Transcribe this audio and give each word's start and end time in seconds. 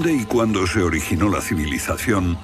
dónde 0.00 0.14
y 0.14 0.24
cuándo 0.24 0.66
se 0.66 0.82
originó 0.82 1.28
la 1.28 1.42
civilización, 1.42 2.38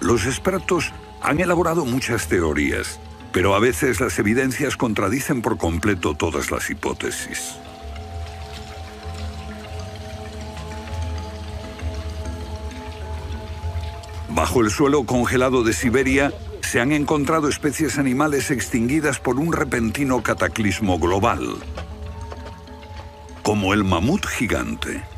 los 0.00 0.24
expertos 0.24 0.92
han 1.20 1.38
elaborado 1.38 1.84
muchas 1.84 2.28
teorías, 2.28 2.98
pero 3.30 3.54
a 3.54 3.58
veces 3.58 4.00
las 4.00 4.18
evidencias 4.18 4.78
contradicen 4.78 5.42
por 5.42 5.58
completo 5.58 6.14
todas 6.14 6.50
las 6.50 6.70
hipótesis. 6.70 7.56
Bajo 14.30 14.62
el 14.62 14.70
suelo 14.70 15.04
congelado 15.04 15.62
de 15.62 15.74
Siberia 15.74 16.32
se 16.62 16.80
han 16.80 16.92
encontrado 16.92 17.48
especies 17.48 17.98
animales 17.98 18.50
extinguidas 18.50 19.18
por 19.18 19.38
un 19.38 19.52
repentino 19.52 20.22
cataclismo 20.22 20.98
global, 20.98 21.56
como 23.42 23.74
el 23.74 23.84
mamut 23.84 24.26
gigante. 24.26 25.13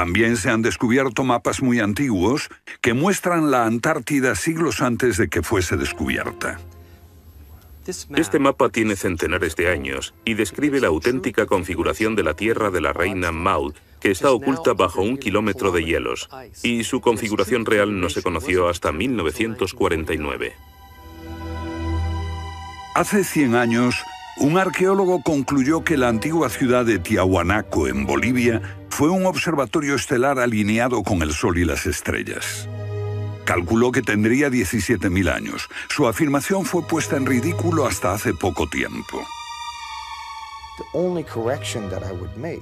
También 0.00 0.38
se 0.38 0.48
han 0.48 0.62
descubierto 0.62 1.24
mapas 1.24 1.60
muy 1.60 1.78
antiguos 1.78 2.48
que 2.80 2.94
muestran 2.94 3.50
la 3.50 3.66
Antártida 3.66 4.34
siglos 4.34 4.80
antes 4.80 5.18
de 5.18 5.28
que 5.28 5.42
fuese 5.42 5.76
descubierta. 5.76 6.58
Este 8.16 8.38
mapa 8.38 8.70
tiene 8.70 8.96
centenares 8.96 9.56
de 9.56 9.70
años 9.70 10.14
y 10.24 10.32
describe 10.32 10.80
la 10.80 10.86
auténtica 10.86 11.44
configuración 11.44 12.16
de 12.16 12.22
la 12.22 12.32
Tierra 12.32 12.70
de 12.70 12.80
la 12.80 12.94
reina 12.94 13.30
Maud, 13.30 13.74
que 14.00 14.10
está 14.10 14.30
oculta 14.30 14.72
bajo 14.72 15.02
un 15.02 15.18
kilómetro 15.18 15.70
de 15.70 15.84
hielos, 15.84 16.30
y 16.62 16.84
su 16.84 17.02
configuración 17.02 17.66
real 17.66 18.00
no 18.00 18.08
se 18.08 18.22
conoció 18.22 18.70
hasta 18.70 18.92
1949. 18.92 20.54
Hace 22.94 23.22
100 23.22 23.54
años, 23.54 23.96
un 24.40 24.56
arqueólogo 24.56 25.22
concluyó 25.22 25.84
que 25.84 25.98
la 25.98 26.08
antigua 26.08 26.48
ciudad 26.48 26.86
de 26.86 26.98
Tiahuanaco, 26.98 27.88
en 27.88 28.06
Bolivia, 28.06 28.62
fue 28.88 29.10
un 29.10 29.26
observatorio 29.26 29.94
estelar 29.94 30.38
alineado 30.38 31.02
con 31.02 31.20
el 31.22 31.32
Sol 31.32 31.58
y 31.58 31.64
las 31.64 31.86
estrellas. 31.86 32.68
Calculó 33.44 33.92
que 33.92 34.02
tendría 34.02 34.48
17.000 34.48 35.30
años. 35.30 35.68
Su 35.88 36.08
afirmación 36.08 36.64
fue 36.64 36.86
puesta 36.86 37.16
en 37.16 37.26
ridículo 37.26 37.86
hasta 37.86 38.12
hace 38.12 38.32
poco 38.32 38.66
tiempo. 38.66 39.26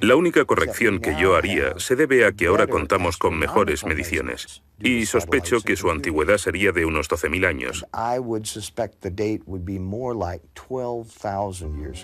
La 0.00 0.16
única 0.16 0.44
corrección 0.44 1.00
que 1.00 1.16
yo 1.16 1.36
haría 1.36 1.78
se 1.78 1.96
debe 1.96 2.26
a 2.26 2.32
que 2.32 2.46
ahora 2.46 2.66
contamos 2.66 3.16
con 3.16 3.38
mejores 3.38 3.84
mediciones. 3.84 4.62
y 4.80 5.06
sospecho 5.06 5.60
que 5.60 5.74
su 5.74 5.90
antigüedad 5.90 6.38
sería 6.38 6.70
de 6.70 6.84
unos 6.84 7.10
12.000 7.10 7.46
años. 7.46 7.84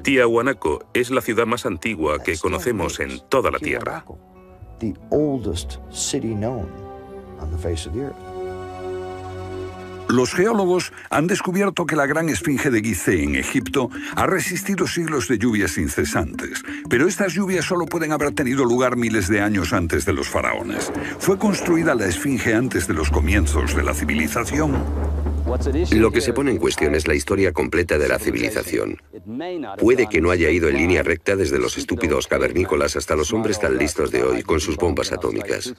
Tiahuanaco 0.02 0.84
es 0.92 1.10
la 1.10 1.20
ciudad 1.20 1.46
más 1.46 1.66
antigua 1.66 2.20
que 2.22 2.36
conocemos 2.36 2.98
en 2.98 3.20
toda 3.28 3.52
la 3.52 3.58
Tierra. 3.60 4.04
Los 10.08 10.33
geólogos 10.33 10.92
han 11.10 11.27
descubierto 11.27 11.86
que 11.86 11.97
la 11.97 12.06
gran 12.06 12.28
esfinge 12.28 12.70
de 12.70 12.83
Gizeh 12.83 13.22
en 13.22 13.36
Egipto 13.36 13.91
ha 14.14 14.27
resistido 14.27 14.86
siglos 14.86 15.28
de 15.28 15.38
lluvias 15.38 15.78
incesantes, 15.78 16.62
pero 16.88 17.08
estas 17.08 17.33
lluvias 17.33 17.64
solo 17.64 17.86
pueden 17.86 18.12
haber 18.12 18.32
tenido 18.32 18.64
lugar 18.64 18.97
miles 18.97 19.28
de 19.28 19.41
años 19.41 19.72
antes 19.72 20.05
de 20.05 20.12
los 20.12 20.28
faraones. 20.28 20.92
¿Fue 21.19 21.38
construida 21.38 21.94
la 21.94 22.06
esfinge 22.06 22.55
antes 22.55 22.86
de 22.86 22.94
los 22.94 23.10
comienzos 23.10 23.75
de 23.75 23.82
la 23.82 23.94
civilización? 23.94 24.75
Lo 25.92 26.10
que 26.10 26.21
se 26.21 26.32
pone 26.32 26.50
en 26.50 26.59
cuestión 26.59 26.94
es 26.94 27.06
la 27.06 27.15
historia 27.15 27.53
completa 27.53 27.98
de 27.98 28.09
la 28.09 28.19
civilización. 28.19 29.00
Puede 29.78 30.09
que 30.09 30.21
no 30.21 30.31
haya 30.31 30.50
ido 30.50 30.69
en 30.69 30.76
línea 30.76 31.03
recta 31.03 31.36
desde 31.36 31.59
los 31.59 31.76
estúpidos 31.76 32.26
cavernícolas 32.26 32.97
hasta 32.97 33.16
los 33.16 33.32
hombres 33.32 33.59
tan 33.59 33.76
listos 33.76 34.10
de 34.10 34.22
hoy 34.22 34.42
con 34.42 34.60
sus 34.60 34.76
bombas 34.76 35.12
atómicas. 35.12 35.75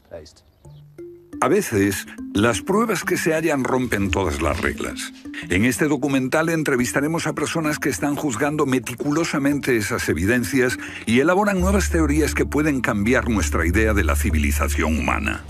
A 1.41 1.47
veces, 1.47 2.07
las 2.33 2.61
pruebas 2.61 3.03
que 3.03 3.17
se 3.17 3.33
hallan 3.33 3.63
rompen 3.63 4.09
todas 4.09 4.41
las 4.41 4.61
reglas. 4.61 5.13
En 5.49 5.65
este 5.65 5.85
documental 5.85 6.49
entrevistaremos 6.49 7.27
a 7.27 7.33
personas 7.33 7.79
que 7.79 7.89
están 7.89 8.15
juzgando 8.15 8.65
meticulosamente 8.65 9.77
esas 9.77 10.07
evidencias 10.09 10.77
y 11.05 11.19
elaboran 11.19 11.59
nuevas 11.59 11.89
teorías 11.89 12.33
que 12.33 12.45
pueden 12.45 12.81
cambiar 12.81 13.29
nuestra 13.29 13.65
idea 13.65 13.93
de 13.93 14.03
la 14.03 14.15
civilización 14.15 14.97
humana. 14.97 15.43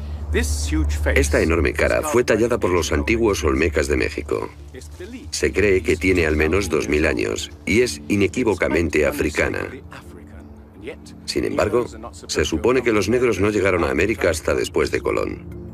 Esta 1.16 1.40
enorme 1.40 1.72
cara 1.72 2.02
fue 2.02 2.26
tallada 2.26 2.60
por 2.60 2.72
los 2.72 2.92
antiguos 2.92 3.44
olmecas 3.44 3.88
de 3.88 3.96
México. 3.96 4.50
Se 5.32 5.54
cree 5.54 5.82
que 5.82 5.96
tiene 5.96 6.26
al 6.26 6.36
menos 6.36 6.70
2.000 6.70 7.08
años 7.08 7.52
y 7.66 7.82
es 7.82 8.02
inequívocamente 8.10 9.06
africana. 9.06 9.60
Sin 11.26 11.46
embargo, 11.46 11.86
se 12.28 12.44
supone 12.44 12.84
que 12.84 12.92
los 12.92 13.08
negros 13.08 13.40
no 13.40 13.50
llegaron 13.50 13.84
a 13.86 13.92
América 13.92 14.30
hasta 14.30 14.54
después 14.54 14.92
de 14.92 15.02
Colón. 15.02 15.65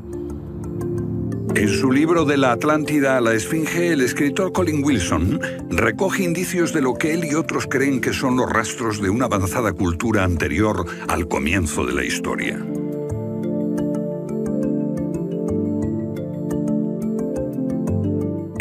En 1.54 1.68
su 1.68 1.92
libro 1.92 2.24
de 2.24 2.38
la 2.38 2.52
Atlántida 2.52 3.18
a 3.18 3.20
la 3.20 3.34
Esfinge, 3.34 3.92
el 3.92 4.00
escritor 4.00 4.52
Colin 4.52 4.82
Wilson 4.82 5.38
recoge 5.68 6.22
indicios 6.22 6.72
de 6.72 6.80
lo 6.80 6.94
que 6.94 7.12
él 7.12 7.26
y 7.26 7.34
otros 7.34 7.66
creen 7.66 8.00
que 8.00 8.14
son 8.14 8.36
los 8.36 8.50
rastros 8.50 9.02
de 9.02 9.10
una 9.10 9.26
avanzada 9.26 9.72
cultura 9.74 10.24
anterior 10.24 10.86
al 11.08 11.28
comienzo 11.28 11.84
de 11.84 11.92
la 11.92 12.04
historia. 12.04 12.58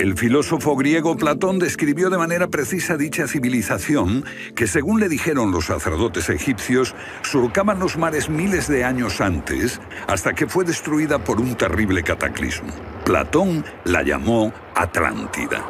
El 0.01 0.17
filósofo 0.17 0.75
griego 0.75 1.15
Platón 1.15 1.59
describió 1.59 2.09
de 2.09 2.17
manera 2.17 2.47
precisa 2.47 2.97
dicha 2.97 3.27
civilización 3.27 4.25
que, 4.55 4.65
según 4.65 4.99
le 4.99 5.07
dijeron 5.07 5.51
los 5.51 5.65
sacerdotes 5.67 6.27
egipcios, 6.31 6.95
surcaban 7.21 7.77
los 7.77 7.99
mares 7.99 8.27
miles 8.27 8.67
de 8.67 8.83
años 8.83 9.21
antes 9.21 9.79
hasta 10.07 10.33
que 10.33 10.47
fue 10.47 10.65
destruida 10.65 11.23
por 11.23 11.39
un 11.39 11.53
terrible 11.53 12.01
cataclismo. 12.01 12.73
Platón 13.05 13.63
la 13.83 14.01
llamó 14.01 14.51
Atlántida. 14.73 15.63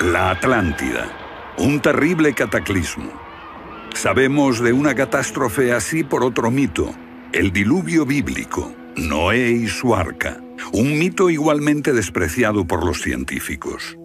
La 0.00 0.30
Atlántida 0.30 1.29
un 1.58 1.80
terrible 1.80 2.34
cataclismo. 2.34 3.10
Sabemos 3.94 4.60
de 4.60 4.72
una 4.72 4.94
catástrofe 4.94 5.72
así 5.72 6.04
por 6.04 6.24
otro 6.24 6.50
mito, 6.50 6.94
el 7.32 7.52
diluvio 7.52 8.06
bíblico, 8.06 8.72
Noé 8.96 9.50
y 9.50 9.68
su 9.68 9.94
arca, 9.94 10.40
un 10.72 10.98
mito 10.98 11.30
igualmente 11.30 11.92
despreciado 11.92 12.66
por 12.66 12.84
los 12.84 13.02
científicos. 13.02 13.96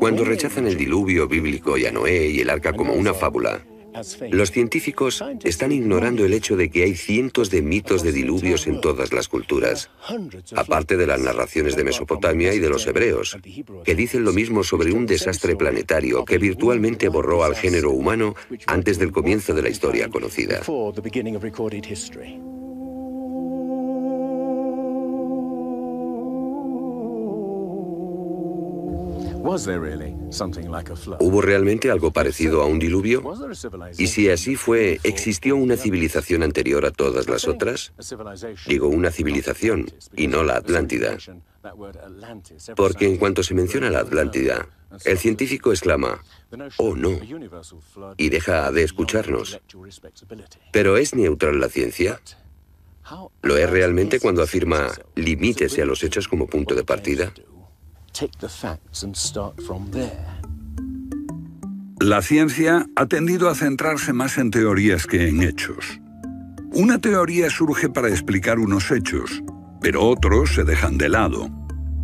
Cuando 0.00 0.24
rechazan 0.24 0.66
el 0.66 0.76
diluvio 0.76 1.26
bíblico 1.26 1.78
y 1.78 1.86
a 1.86 1.92
Noé 1.92 2.28
y 2.28 2.40
el 2.40 2.50
arca 2.50 2.74
como 2.74 2.92
una 2.92 3.14
fábula, 3.14 3.60
los 4.30 4.50
científicos 4.50 5.22
están 5.44 5.72
ignorando 5.72 6.24
el 6.24 6.34
hecho 6.34 6.56
de 6.56 6.70
que 6.70 6.84
hay 6.84 6.94
cientos 6.94 7.50
de 7.50 7.62
mitos 7.62 8.02
de 8.02 8.12
diluvios 8.12 8.66
en 8.66 8.80
todas 8.80 9.12
las 9.12 9.28
culturas, 9.28 9.90
aparte 10.56 10.96
de 10.96 11.06
las 11.06 11.20
narraciones 11.20 11.76
de 11.76 11.84
Mesopotamia 11.84 12.54
y 12.54 12.58
de 12.58 12.68
los 12.68 12.86
hebreos, 12.86 13.36
que 13.84 13.94
dicen 13.94 14.24
lo 14.24 14.32
mismo 14.32 14.64
sobre 14.64 14.92
un 14.92 15.06
desastre 15.06 15.56
planetario 15.56 16.24
que 16.24 16.38
virtualmente 16.38 17.08
borró 17.08 17.44
al 17.44 17.54
género 17.54 17.90
humano 17.90 18.34
antes 18.66 18.98
del 18.98 19.12
comienzo 19.12 19.54
de 19.54 19.62
la 19.62 19.68
historia 19.68 20.08
conocida. 20.08 20.60
¿Hubo 31.20 31.40
realmente 31.40 31.90
algo 31.90 32.12
parecido 32.12 32.62
a 32.62 32.66
un 32.66 32.78
diluvio? 32.78 33.22
Y 33.98 34.06
si 34.08 34.30
así 34.30 34.56
fue, 34.56 35.00
¿existió 35.02 35.56
una 35.56 35.76
civilización 35.76 36.42
anterior 36.42 36.84
a 36.86 36.90
todas 36.90 37.28
las 37.28 37.46
otras? 37.46 37.92
Digo 38.66 38.88
una 38.88 39.10
civilización 39.10 39.86
y 40.16 40.26
no 40.26 40.42
la 40.42 40.56
Atlántida. 40.56 41.16
Porque 42.76 43.06
en 43.06 43.16
cuanto 43.16 43.42
se 43.42 43.54
menciona 43.54 43.90
la 43.90 44.00
Atlántida, 44.00 44.68
el 45.04 45.18
científico 45.18 45.70
exclama, 45.70 46.22
oh 46.78 46.94
no, 46.94 47.18
y 48.16 48.28
deja 48.28 48.70
de 48.70 48.82
escucharnos. 48.82 49.60
¿Pero 50.72 50.96
es 50.96 51.14
neutral 51.14 51.60
la 51.60 51.68
ciencia? 51.68 52.20
¿Lo 53.42 53.56
es 53.56 53.68
realmente 53.68 54.20
cuando 54.20 54.42
afirma 54.42 54.88
limítese 55.14 55.82
a 55.82 55.86
los 55.86 56.02
hechos 56.02 56.28
como 56.28 56.46
punto 56.46 56.74
de 56.74 56.84
partida? 56.84 57.32
La 62.00 62.22
ciencia 62.22 62.86
ha 62.94 63.06
tendido 63.06 63.48
a 63.48 63.56
centrarse 63.56 64.12
más 64.12 64.38
en 64.38 64.52
teorías 64.52 65.06
que 65.06 65.28
en 65.28 65.42
hechos. 65.42 66.00
Una 66.72 67.00
teoría 67.00 67.50
surge 67.50 67.88
para 67.88 68.08
explicar 68.08 68.60
unos 68.60 68.90
hechos, 68.92 69.42
pero 69.80 70.04
otros 70.04 70.54
se 70.54 70.62
dejan 70.62 70.96
de 70.96 71.08
lado. 71.08 71.50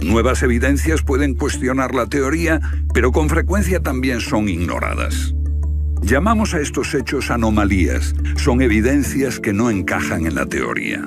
Nuevas 0.01 0.43
evidencias 0.43 1.03
pueden 1.03 1.35
cuestionar 1.35 1.95
la 1.95 2.07
teoría, 2.07 2.61
pero 2.93 3.13
con 3.13 3.29
frecuencia 3.29 3.81
también 3.81 4.21
son 4.21 4.49
ignoradas. 4.49 5.35
Llamamos 6.03 6.55
a 6.55 6.61
estos 6.61 6.93
hechos 6.95 7.31
anomalías. 7.31 8.15
Son 8.37 8.63
evidencias 8.63 9.39
que 9.39 9.53
no 9.53 9.71
encajan 9.71 10.27
en 10.27 10.35
la 10.35 10.47
teoría. 10.47 11.07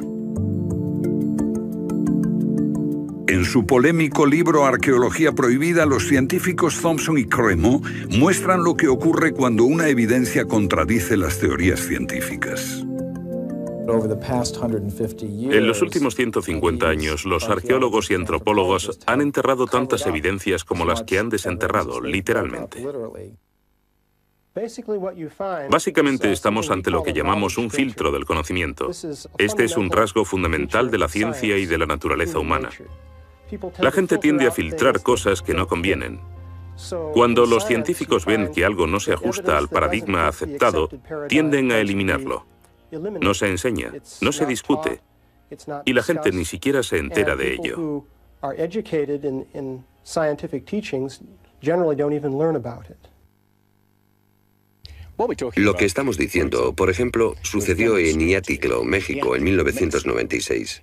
En 3.44 3.50
su 3.50 3.66
polémico 3.66 4.26
libro 4.26 4.64
Arqueología 4.64 5.34
Prohibida, 5.34 5.86
los 5.86 6.08
científicos 6.08 6.80
Thompson 6.82 7.18
y 7.18 7.26
Cremo 7.26 7.82
muestran 8.10 8.64
lo 8.64 8.78
que 8.78 8.88
ocurre 8.88 9.34
cuando 9.34 9.66
una 9.66 9.90
evidencia 9.90 10.46
contradice 10.46 11.18
las 11.18 11.40
teorías 11.40 11.82
científicas. 11.82 12.86
En 15.52 15.68
los 15.68 15.82
últimos 15.82 16.16
150 16.16 16.88
años, 16.88 17.26
los 17.26 17.50
arqueólogos 17.50 18.10
y 18.12 18.14
antropólogos 18.14 18.98
han 19.08 19.20
enterrado 19.20 19.68
tantas 19.68 20.08
evidencias 20.08 20.64
como 20.64 20.86
las 20.86 21.04
que 21.04 21.20
han 21.20 21.28
desenterrado, 21.28 22.00
literalmente. 22.00 22.82
Básicamente 25.70 26.32
estamos 26.32 26.72
ante 26.72 26.92
lo 26.92 27.04
que 27.04 27.12
llamamos 27.12 27.58
un 27.58 27.70
filtro 27.70 28.14
del 28.14 28.24
conocimiento. 28.24 28.90
Este 29.38 29.66
es 29.66 29.76
un 29.76 29.92
rasgo 29.92 30.24
fundamental 30.24 30.90
de 30.90 30.98
la 30.98 31.10
ciencia 31.10 31.58
y 31.58 31.66
de 31.66 31.78
la 31.78 31.86
naturaleza 31.86 32.40
humana. 32.40 32.70
La 33.80 33.92
gente 33.92 34.18
tiende 34.18 34.48
a 34.48 34.52
filtrar 34.52 35.02
cosas 35.02 35.42
que 35.42 35.54
no 35.54 35.68
convienen. 35.68 36.20
Cuando 37.14 37.46
los 37.46 37.66
científicos 37.66 38.26
ven 38.26 38.52
que 38.52 38.66
algo 38.66 38.88
no 38.88 39.00
se 39.00 39.14
ajusta 39.14 39.58
al 39.58 39.70
paradigma 39.70 40.28
aceptado, 40.28 40.90
tienden 41.28 41.72
a 41.72 41.78
eliminarlo. 41.78 42.46
No 42.92 43.34
se 43.34 43.48
enseña, 43.48 43.92
no 44.22 44.32
se 44.32 44.46
discute, 44.46 45.02
y 45.86 45.94
la 45.94 46.04
gente 46.04 46.32
ni 46.32 46.46
siquiera 46.46 46.84
se 46.84 46.98
entera 46.98 47.36
de 47.36 47.54
ello. 47.54 48.06
Lo 55.56 55.76
que 55.76 55.86
estamos 55.86 56.18
diciendo, 56.18 56.74
por 56.74 56.90
ejemplo, 56.90 57.36
sucedió 57.44 57.98
en 58.00 58.20
Iaticlo, 58.20 58.84
México, 58.84 59.36
en 59.36 59.44
1996 59.44 60.82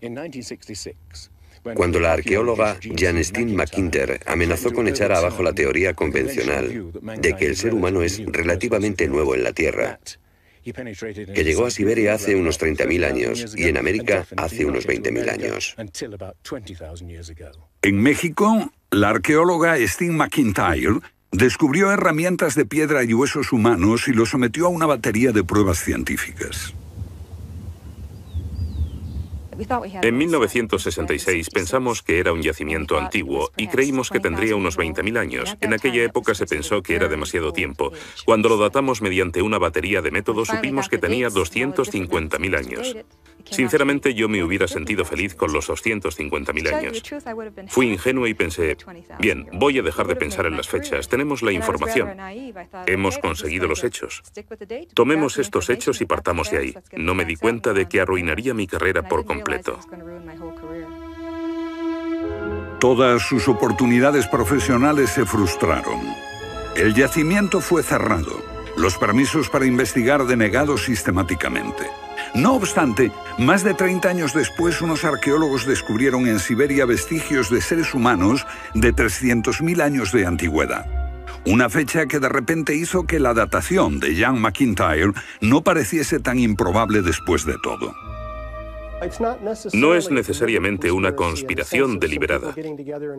cuando 1.74 2.00
la 2.00 2.12
arqueóloga 2.12 2.78
Janestine 2.96 3.54
McInter 3.54 4.20
amenazó 4.26 4.72
con 4.72 4.88
echar 4.88 5.12
abajo 5.12 5.42
la 5.42 5.52
teoría 5.52 5.94
convencional 5.94 6.92
de 7.20 7.36
que 7.36 7.46
el 7.46 7.56
ser 7.56 7.74
humano 7.74 8.02
es 8.02 8.22
relativamente 8.26 9.08
nuevo 9.08 9.34
en 9.34 9.42
la 9.42 9.52
Tierra, 9.52 10.00
que 10.62 11.44
llegó 11.44 11.66
a 11.66 11.70
Siberia 11.70 12.14
hace 12.14 12.36
unos 12.36 12.60
30.000 12.60 13.04
años 13.04 13.54
y 13.56 13.64
en 13.64 13.76
América 13.76 14.26
hace 14.36 14.64
unos 14.66 14.86
20.000 14.86 15.30
años. 15.30 15.76
En 17.82 18.02
México, 18.02 18.72
la 18.90 19.10
arqueóloga 19.10 19.76
Steve 19.86 20.12
McIntyre 20.12 21.00
descubrió 21.32 21.92
herramientas 21.92 22.54
de 22.54 22.66
piedra 22.66 23.04
y 23.04 23.14
huesos 23.14 23.52
humanos 23.52 24.08
y 24.08 24.12
los 24.12 24.30
sometió 24.30 24.66
a 24.66 24.68
una 24.68 24.86
batería 24.86 25.32
de 25.32 25.44
pruebas 25.44 25.78
científicas. 25.78 26.74
En 30.02 30.16
1966 30.16 31.50
pensamos 31.50 32.02
que 32.02 32.18
era 32.18 32.32
un 32.32 32.42
yacimiento 32.42 32.98
antiguo 32.98 33.50
y 33.56 33.68
creímos 33.68 34.10
que 34.10 34.20
tendría 34.20 34.56
unos 34.56 34.78
20.000 34.78 35.18
años. 35.18 35.56
En 35.60 35.74
aquella 35.74 36.02
época 36.02 36.34
se 36.34 36.46
pensó 36.46 36.82
que 36.82 36.94
era 36.94 37.08
demasiado 37.08 37.52
tiempo. 37.52 37.92
Cuando 38.24 38.48
lo 38.48 38.56
datamos 38.56 39.02
mediante 39.02 39.42
una 39.42 39.58
batería 39.58 40.02
de 40.02 40.10
método 40.10 40.44
supimos 40.44 40.88
que 40.88 40.98
tenía 40.98 41.28
250.000 41.28 42.56
años. 42.56 42.96
Sinceramente 43.50 44.14
yo 44.14 44.28
me 44.28 44.42
hubiera 44.42 44.68
sentido 44.68 45.04
feliz 45.04 45.34
con 45.34 45.52
los 45.52 45.68
250.000 45.68 46.74
años. 46.74 47.02
Fui 47.68 47.88
ingenuo 47.88 48.26
y 48.26 48.34
pensé, 48.34 48.76
bien, 49.18 49.48
voy 49.52 49.78
a 49.78 49.82
dejar 49.82 50.06
de 50.06 50.16
pensar 50.16 50.46
en 50.46 50.56
las 50.56 50.68
fechas, 50.68 51.08
tenemos 51.08 51.42
la 51.42 51.52
información. 51.52 52.16
Hemos 52.86 53.18
conseguido 53.18 53.66
los 53.66 53.84
hechos. 53.84 54.22
Tomemos 54.94 55.38
estos 55.38 55.70
hechos 55.70 56.00
y 56.00 56.06
partamos 56.06 56.50
de 56.50 56.58
ahí. 56.58 56.74
No 56.96 57.14
me 57.14 57.24
di 57.24 57.36
cuenta 57.36 57.72
de 57.72 57.88
que 57.88 58.00
arruinaría 58.00 58.54
mi 58.54 58.66
carrera 58.66 59.08
por 59.08 59.24
completo. 59.24 59.78
Todas 62.80 63.22
sus 63.22 63.46
oportunidades 63.46 64.26
profesionales 64.26 65.10
se 65.10 65.26
frustraron. 65.26 66.00
El 66.76 66.94
yacimiento 66.94 67.60
fue 67.60 67.82
cerrado, 67.82 68.42
los 68.76 68.96
permisos 68.96 69.50
para 69.50 69.66
investigar 69.66 70.24
denegados 70.24 70.84
sistemáticamente. 70.84 71.84
No 72.34 72.54
obstante, 72.54 73.10
más 73.38 73.64
de 73.64 73.74
30 73.74 74.08
años 74.08 74.34
después, 74.34 74.80
unos 74.80 75.04
arqueólogos 75.04 75.66
descubrieron 75.66 76.26
en 76.26 76.38
Siberia 76.38 76.86
vestigios 76.86 77.50
de 77.50 77.60
seres 77.60 77.94
humanos 77.94 78.46
de 78.74 78.94
300.000 78.94 79.82
años 79.82 80.12
de 80.12 80.26
antigüedad. 80.26 80.86
Una 81.46 81.68
fecha 81.68 82.06
que 82.06 82.20
de 82.20 82.28
repente 82.28 82.74
hizo 82.74 83.04
que 83.04 83.18
la 83.18 83.34
datación 83.34 83.98
de 83.98 84.14
Jan 84.14 84.40
McIntyre 84.40 85.12
no 85.40 85.62
pareciese 85.62 86.20
tan 86.20 86.38
improbable 86.38 87.02
después 87.02 87.46
de 87.46 87.54
todo. 87.62 87.94
No 89.72 89.94
es 89.94 90.10
necesariamente 90.10 90.92
una 90.92 91.16
conspiración 91.16 91.98
deliberada. 91.98 92.54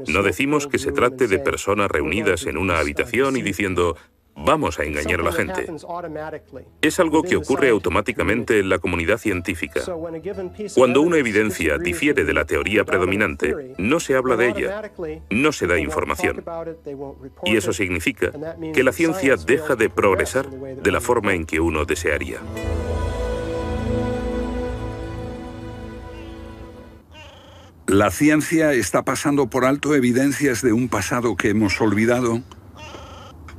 No 0.07 0.21
decimos 0.21 0.67
que 0.67 0.77
se 0.77 0.91
trate 0.91 1.27
de 1.27 1.39
personas 1.39 1.89
reunidas 1.89 2.45
en 2.45 2.57
una 2.57 2.77
habitación 2.77 3.35
y 3.35 3.41
diciendo, 3.41 3.97
vamos 4.43 4.79
a 4.79 4.83
engañar 4.83 5.21
a 5.21 5.23
la 5.23 5.31
gente. 5.31 5.67
Es 6.81 6.99
algo 6.99 7.23
que 7.23 7.35
ocurre 7.35 7.69
automáticamente 7.69 8.59
en 8.59 8.69
la 8.69 8.79
comunidad 8.79 9.17
científica. 9.17 9.81
Cuando 10.75 11.01
una 11.01 11.17
evidencia 11.17 11.77
difiere 11.77 12.23
de 12.23 12.33
la 12.33 12.45
teoría 12.45 12.83
predominante, 12.85 13.73
no 13.77 13.99
se 13.99 14.15
habla 14.15 14.35
de 14.35 14.49
ella, 14.49 14.91
no 15.29 15.51
se 15.51 15.67
da 15.67 15.79
información. 15.79 16.43
Y 17.45 17.55
eso 17.55 17.73
significa 17.73 18.31
que 18.73 18.83
la 18.83 18.91
ciencia 18.91 19.35
deja 19.35 19.75
de 19.75 19.89
progresar 19.89 20.49
de 20.49 20.91
la 20.91 21.01
forma 21.01 21.33
en 21.33 21.45
que 21.45 21.59
uno 21.59 21.85
desearía. 21.85 22.39
¿La 27.88 28.09
ciencia 28.09 28.71
está 28.71 29.03
pasando 29.03 29.49
por 29.49 29.65
alto 29.65 29.95
evidencias 29.95 30.61
de 30.61 30.71
un 30.71 30.88
pasado 30.88 31.35
que 31.35 31.49
hemos 31.49 31.81
olvidado? 31.81 32.41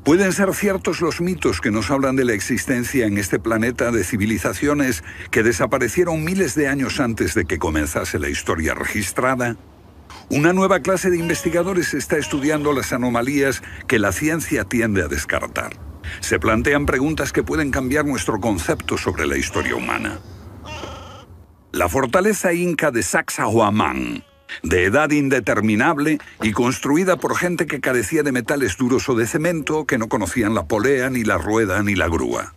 ¿Pueden 0.04 0.32
ser 0.32 0.52
ciertos 0.52 1.00
los 1.00 1.20
mitos 1.20 1.60
que 1.60 1.70
nos 1.70 1.92
hablan 1.92 2.16
de 2.16 2.24
la 2.24 2.32
existencia 2.32 3.06
en 3.06 3.18
este 3.18 3.38
planeta 3.38 3.92
de 3.92 4.02
civilizaciones 4.02 5.04
que 5.30 5.44
desaparecieron 5.44 6.24
miles 6.24 6.56
de 6.56 6.66
años 6.66 6.98
antes 6.98 7.34
de 7.34 7.44
que 7.44 7.60
comenzase 7.60 8.18
la 8.18 8.28
historia 8.28 8.74
registrada? 8.74 9.56
Una 10.28 10.52
nueva 10.52 10.80
clase 10.80 11.08
de 11.08 11.18
investigadores 11.18 11.94
está 11.94 12.16
estudiando 12.16 12.72
las 12.72 12.92
anomalías 12.92 13.62
que 13.86 14.00
la 14.00 14.10
ciencia 14.10 14.64
tiende 14.64 15.02
a 15.02 15.08
descartar. 15.08 15.76
Se 16.18 16.40
plantean 16.40 16.84
preguntas 16.84 17.32
que 17.32 17.44
pueden 17.44 17.70
cambiar 17.70 18.04
nuestro 18.04 18.40
concepto 18.40 18.98
sobre 18.98 19.24
la 19.24 19.36
historia 19.36 19.76
humana. 19.76 20.18
La 21.70 21.88
fortaleza 21.88 22.52
inca 22.52 22.90
de 22.90 23.04
Sacsayhuamán 23.04 24.24
de 24.62 24.84
edad 24.84 25.10
indeterminable 25.10 26.18
y 26.42 26.52
construida 26.52 27.16
por 27.16 27.36
gente 27.36 27.66
que 27.66 27.80
carecía 27.80 28.22
de 28.22 28.32
metales 28.32 28.76
duros 28.76 29.08
o 29.08 29.14
de 29.14 29.26
cemento, 29.26 29.86
que 29.86 29.98
no 29.98 30.08
conocían 30.08 30.54
la 30.54 30.66
polea, 30.66 31.10
ni 31.10 31.24
la 31.24 31.38
rueda, 31.38 31.82
ni 31.82 31.94
la 31.94 32.08
grúa. 32.08 32.54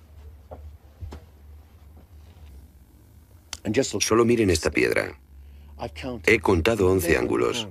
Solo 4.00 4.26
miren 4.26 4.50
esta 4.50 4.70
piedra. 4.70 5.18
He 6.26 6.40
contado 6.40 6.90
11 6.90 7.18
ángulos. 7.18 7.68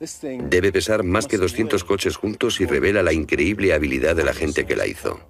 Debe 0.00 0.72
pesar 0.72 1.02
más 1.02 1.26
que 1.26 1.38
200 1.38 1.82
coches 1.84 2.16
juntos 2.16 2.60
y 2.60 2.66
revela 2.66 3.02
la 3.02 3.12
increíble 3.12 3.72
habilidad 3.72 4.14
de 4.14 4.24
la 4.24 4.32
gente 4.32 4.64
que 4.64 4.76
la 4.76 4.86
hizo. 4.86 5.20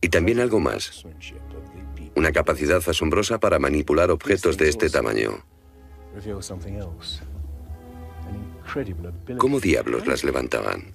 Y 0.00 0.08
también 0.08 0.40
algo 0.40 0.60
más 0.60 1.04
una 2.16 2.32
capacidad 2.32 2.82
asombrosa 2.88 3.38
para 3.38 3.58
manipular 3.58 4.10
objetos 4.10 4.56
de 4.56 4.68
este 4.68 4.88
tamaño. 4.88 5.44
¿Cómo 9.38 9.60
diablos 9.60 10.06
las 10.06 10.24
levantaban? 10.24 10.92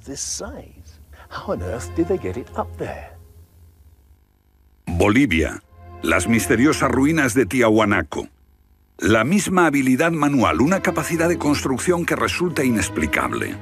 Bolivia, 4.87 5.63
las 6.01 6.27
misteriosas 6.27 6.91
ruinas 6.91 7.33
de 7.33 7.45
Tiahuanaco. 7.45 8.27
La 8.97 9.23
misma 9.23 9.67
habilidad 9.67 10.11
manual, 10.11 10.61
una 10.61 10.81
capacidad 10.81 11.29
de 11.29 11.37
construcción 11.37 12.05
que 12.05 12.15
resulta 12.15 12.63
inexplicable. 12.63 13.55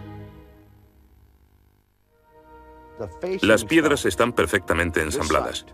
Las 3.41 3.65
piedras 3.65 4.05
están 4.05 4.33
perfectamente 4.33 5.01
ensambladas. 5.01 5.65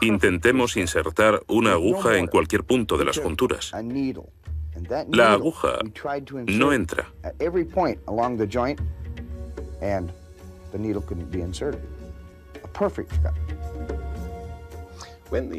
Intentemos 0.00 0.76
insertar 0.76 1.42
una 1.48 1.72
aguja 1.72 2.18
en 2.18 2.26
cualquier 2.26 2.64
punto 2.64 2.96
de 2.96 3.04
las 3.04 3.18
junturas. 3.18 3.72
La 5.10 5.32
aguja 5.32 5.78
no 6.46 6.72
entra. 6.72 7.12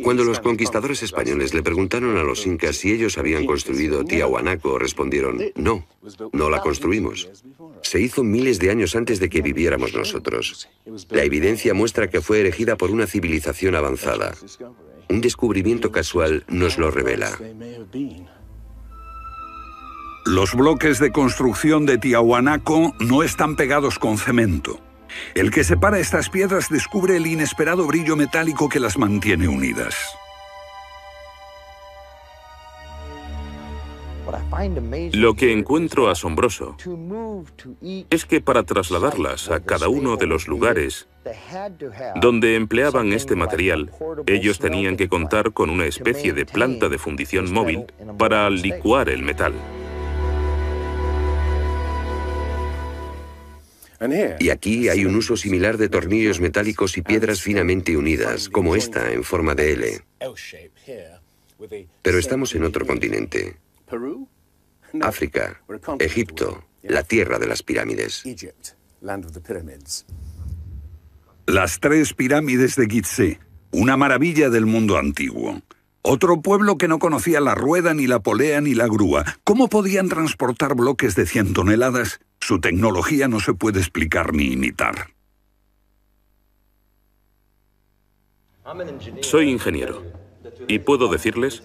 Cuando 0.03 0.23
los 0.23 0.39
conquistadores 0.39 1.03
españoles 1.03 1.53
le 1.53 1.63
preguntaron 1.63 2.17
a 2.17 2.23
los 2.23 2.45
incas 2.45 2.77
si 2.77 2.91
ellos 2.91 3.17
habían 3.17 3.45
construido 3.45 4.05
Tiahuanaco, 4.05 4.79
respondieron, 4.79 5.41
no, 5.55 5.85
no 6.31 6.49
la 6.49 6.61
construimos. 6.61 7.29
Se 7.81 7.99
hizo 7.99 8.23
miles 8.23 8.59
de 8.59 8.71
años 8.71 8.95
antes 8.95 9.19
de 9.19 9.29
que 9.29 9.41
viviéramos 9.41 9.93
nosotros. 9.93 10.69
La 11.09 11.23
evidencia 11.23 11.73
muestra 11.73 12.09
que 12.09 12.21
fue 12.21 12.39
erigida 12.39 12.77
por 12.77 12.91
una 12.91 13.07
civilización 13.07 13.75
avanzada. 13.75 14.33
Un 15.09 15.21
descubrimiento 15.21 15.91
casual 15.91 16.45
nos 16.47 16.77
lo 16.77 16.91
revela. 16.91 17.37
Los 20.25 20.53
bloques 20.53 20.99
de 20.99 21.11
construcción 21.11 21.85
de 21.85 21.97
Tiahuanaco 21.97 22.93
no 22.99 23.23
están 23.23 23.55
pegados 23.55 23.97
con 23.97 24.17
cemento. 24.17 24.81
El 25.35 25.51
que 25.51 25.63
separa 25.63 25.99
estas 25.99 26.29
piedras 26.29 26.69
descubre 26.69 27.17
el 27.17 27.27
inesperado 27.27 27.85
brillo 27.87 28.15
metálico 28.15 28.69
que 28.69 28.79
las 28.79 28.97
mantiene 28.97 29.47
unidas. 29.47 29.95
Lo 35.13 35.35
que 35.35 35.53
encuentro 35.53 36.09
asombroso 36.09 36.75
es 38.09 38.25
que 38.25 38.41
para 38.41 38.63
trasladarlas 38.63 39.49
a 39.49 39.61
cada 39.61 39.87
uno 39.87 40.17
de 40.17 40.27
los 40.27 40.47
lugares 40.47 41.07
donde 42.15 42.55
empleaban 42.55 43.13
este 43.13 43.35
material, 43.35 43.91
ellos 44.25 44.59
tenían 44.59 44.97
que 44.97 45.07
contar 45.07 45.53
con 45.53 45.69
una 45.69 45.85
especie 45.85 46.33
de 46.33 46.45
planta 46.45 46.89
de 46.89 46.97
fundición 46.97 47.51
móvil 47.53 47.85
para 48.17 48.49
licuar 48.49 49.09
el 49.09 49.23
metal. 49.23 49.53
Y 54.39 54.49
aquí 54.49 54.89
hay 54.89 55.05
un 55.05 55.15
uso 55.15 55.35
similar 55.35 55.77
de 55.77 55.89
tornillos 55.89 56.39
metálicos 56.39 56.97
y 56.97 57.01
piedras 57.01 57.41
finamente 57.41 57.97
unidas, 57.97 58.49
como 58.49 58.75
esta 58.75 59.11
en 59.11 59.23
forma 59.23 59.55
de 59.55 59.73
L. 59.73 60.01
Pero 62.01 62.19
estamos 62.19 62.53
en 62.55 62.63
otro 62.63 62.85
continente. 62.85 63.57
África, 65.01 65.61
Egipto, 65.99 66.65
la 66.83 67.03
tierra 67.03 67.39
de 67.39 67.47
las 67.47 67.63
pirámides. 67.63 68.23
Las 71.45 71.79
tres 71.79 72.13
pirámides 72.13 72.75
de 72.75 72.87
Gizeh, 72.87 73.39
una 73.71 73.97
maravilla 73.97 74.49
del 74.49 74.65
mundo 74.65 74.97
antiguo. 74.97 75.61
Otro 76.09 76.41
pueblo 76.41 76.77
que 76.77 76.87
no 76.87 76.99
conocía 76.99 77.41
la 77.41 77.53
rueda, 77.53 77.93
ni 77.93 78.07
la 78.07 78.21
polea, 78.21 78.61
ni 78.61 78.73
la 78.73 78.87
grúa. 78.87 79.25
¿Cómo 79.43 79.67
podían 79.67 80.07
transportar 80.07 80.73
bloques 80.73 81.15
de 81.15 81.25
100 81.25 81.51
toneladas? 81.51 82.21
Su 82.39 82.61
tecnología 82.61 83.27
no 83.27 83.41
se 83.41 83.53
puede 83.53 83.79
explicar 83.79 84.33
ni 84.33 84.53
imitar. 84.53 85.09
Soy 89.19 89.49
ingeniero 89.49 90.01
y 90.69 90.79
puedo 90.79 91.09
decirles 91.09 91.61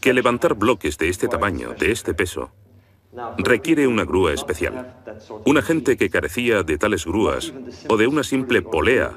que 0.00 0.14
levantar 0.14 0.54
bloques 0.54 0.96
de 0.96 1.10
este 1.10 1.28
tamaño, 1.28 1.74
de 1.74 1.92
este 1.92 2.14
peso, 2.14 2.50
requiere 3.36 3.86
una 3.86 4.06
grúa 4.06 4.32
especial. 4.32 4.96
Una 5.44 5.60
gente 5.60 5.98
que 5.98 6.08
carecía 6.08 6.62
de 6.62 6.78
tales 6.78 7.04
grúas 7.04 7.52
o 7.90 7.98
de 7.98 8.06
una 8.06 8.22
simple 8.22 8.62
polea 8.62 9.12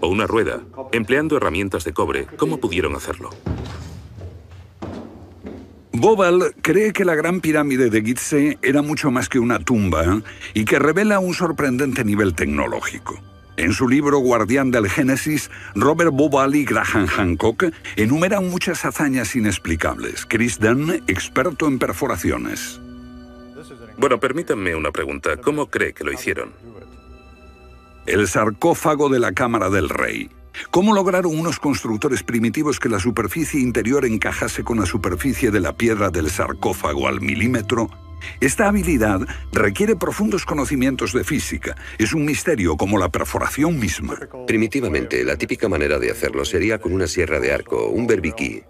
o 0.00 0.06
una 0.06 0.28
rueda, 0.28 0.62
empleando 0.92 1.36
herramientas 1.36 1.82
de 1.82 1.92
cobre, 1.92 2.26
¿cómo 2.36 2.58
pudieron 2.58 2.94
hacerlo? 2.94 3.30
Bobal 5.98 6.54
cree 6.60 6.92
que 6.92 7.06
la 7.06 7.14
Gran 7.14 7.40
Pirámide 7.40 7.88
de 7.88 8.02
Gizeh 8.02 8.58
era 8.60 8.82
mucho 8.82 9.10
más 9.10 9.30
que 9.30 9.38
una 9.38 9.58
tumba 9.58 10.20
y 10.52 10.66
que 10.66 10.78
revela 10.78 11.20
un 11.20 11.32
sorprendente 11.32 12.04
nivel 12.04 12.34
tecnológico. 12.34 13.18
En 13.56 13.72
su 13.72 13.88
libro 13.88 14.18
Guardián 14.18 14.70
del 14.70 14.90
Génesis, 14.90 15.50
Robert 15.74 16.10
Bobal 16.12 16.54
y 16.54 16.66
Graham 16.66 17.06
Hancock 17.06 17.72
enumeran 17.96 18.50
muchas 18.50 18.84
hazañas 18.84 19.34
inexplicables. 19.36 20.26
Chris 20.26 20.60
Dunn, 20.60 21.02
experto 21.06 21.66
en 21.66 21.78
perforaciones. 21.78 22.78
Bueno, 23.96 24.20
permítanme 24.20 24.74
una 24.74 24.92
pregunta. 24.92 25.38
¿Cómo 25.38 25.70
cree 25.70 25.94
que 25.94 26.04
lo 26.04 26.12
hicieron? 26.12 26.50
El 28.04 28.28
sarcófago 28.28 29.08
de 29.08 29.18
la 29.18 29.32
Cámara 29.32 29.70
del 29.70 29.88
Rey. 29.88 30.28
¿Cómo 30.70 30.94
lograron 30.94 31.38
unos 31.38 31.58
constructores 31.58 32.22
primitivos 32.22 32.80
que 32.80 32.88
la 32.88 33.00
superficie 33.00 33.60
interior 33.60 34.04
encajase 34.04 34.64
con 34.64 34.78
la 34.78 34.86
superficie 34.86 35.50
de 35.50 35.60
la 35.60 35.76
piedra 35.76 36.10
del 36.10 36.30
sarcófago 36.30 37.08
al 37.08 37.20
milímetro? 37.20 37.90
Esta 38.40 38.68
habilidad 38.68 39.20
requiere 39.52 39.96
profundos 39.96 40.44
conocimientos 40.44 41.12
de 41.12 41.24
física. 41.24 41.76
Es 41.98 42.12
un 42.12 42.24
misterio 42.24 42.76
como 42.76 42.98
la 42.98 43.08
perforación 43.08 43.78
misma. 43.78 44.18
Primitivamente, 44.46 45.24
la 45.24 45.36
típica 45.36 45.68
manera 45.68 45.98
de 45.98 46.10
hacerlo 46.10 46.44
sería 46.44 46.78
con 46.78 46.92
una 46.92 47.06
sierra 47.06 47.40
de 47.40 47.52
arco, 47.52 47.88
un 47.88 48.06
berbiquí, 48.06 48.62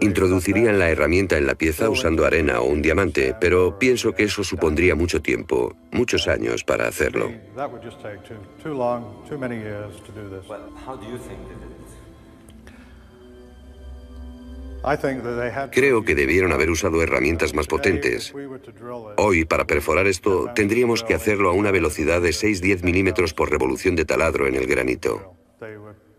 Introducirían 0.00 0.78
la 0.78 0.90
herramienta 0.90 1.36
en 1.36 1.46
la 1.46 1.56
pieza 1.56 1.90
usando 1.90 2.24
arena 2.24 2.60
o 2.60 2.66
un 2.66 2.80
diamante, 2.80 3.34
pero 3.40 3.78
pienso 3.78 4.12
que 4.12 4.24
eso 4.24 4.44
supondría 4.44 4.94
mucho 4.94 5.20
tiempo, 5.20 5.74
muchos 5.90 6.28
años 6.28 6.62
para 6.62 6.86
hacerlo. 6.86 7.30
Creo 15.70 16.04
que 16.04 16.14
debieron 16.14 16.52
haber 16.52 16.70
usado 16.70 17.02
herramientas 17.02 17.54
más 17.54 17.66
potentes. 17.66 18.34
Hoy, 19.16 19.44
para 19.44 19.64
perforar 19.64 20.06
esto, 20.08 20.50
tendríamos 20.54 21.04
que 21.04 21.14
hacerlo 21.14 21.50
a 21.50 21.52
una 21.52 21.70
velocidad 21.70 22.20
de 22.20 22.30
6-10 22.30 22.82
milímetros 22.82 23.32
por 23.32 23.50
revolución 23.50 23.94
de 23.94 24.04
taladro 24.04 24.48
en 24.48 24.56
el 24.56 24.66
granito. 24.66 25.34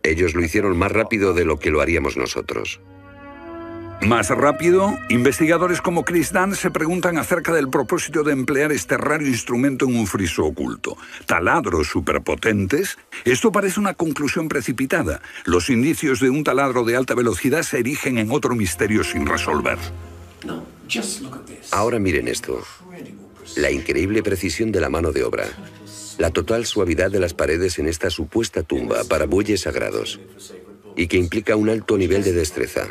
Ellos 0.01 0.33
lo 0.33 0.43
hicieron 0.43 0.77
más 0.77 0.91
rápido 0.91 1.33
de 1.33 1.45
lo 1.45 1.59
que 1.59 1.71
lo 1.71 1.81
haríamos 1.81 2.15
nosotros. 2.15 2.81
Más 4.05 4.29
rápido, 4.29 4.98
investigadores 5.10 5.81
como 5.81 6.03
Chris 6.03 6.33
Dunn 6.33 6.55
se 6.55 6.72
preguntan 6.72 7.17
acerca 7.17 7.53
del 7.53 7.69
propósito 7.69 8.24
de 8.24 8.33
emplear 8.33 8.72
este 8.74 8.98
raro 8.98 9.25
instrumento 9.25 9.86
en 9.86 9.95
un 9.95 10.07
friso 10.07 10.45
oculto. 10.45 10.98
Taladros 11.25 11.88
superpotentes. 11.88 12.98
Esto 13.24 13.51
parece 13.51 13.79
una 13.79 13.93
conclusión 13.93 14.50
precipitada. 14.50 15.22
Los 15.45 15.69
indicios 15.69 16.19
de 16.19 16.29
un 16.29 16.43
taladro 16.43 16.83
de 16.83 16.98
alta 16.98 17.15
velocidad 17.15 17.63
se 17.63 17.79
erigen 17.79 18.17
en 18.17 18.31
otro 18.31 18.55
misterio 18.55 19.03
sin 19.05 19.25
resolver. 19.25 19.77
Ahora 21.72 21.98
miren 21.98 22.27
esto. 22.27 22.62
La 23.55 23.72
increíble 23.72 24.22
precisión 24.22 24.72
de 24.74 24.81
la 24.81 24.89
mano 24.89 25.13
de 25.13 25.24
obra. 25.24 25.45
La 26.17 26.29
total 26.31 26.65
suavidad 26.65 27.10
de 27.10 27.19
las 27.19 27.33
paredes 27.33 27.79
en 27.79 27.88
esta 27.88 28.10
supuesta 28.10 28.63
tumba 28.63 29.03
para 29.05 29.25
bueyes 29.25 29.62
sagrados. 29.62 30.19
Y 30.95 31.07
que 31.07 31.17
implica 31.17 31.55
un 31.55 31.69
alto 31.69 31.97
nivel 31.97 32.23
de 32.23 32.33
destreza. 32.33 32.88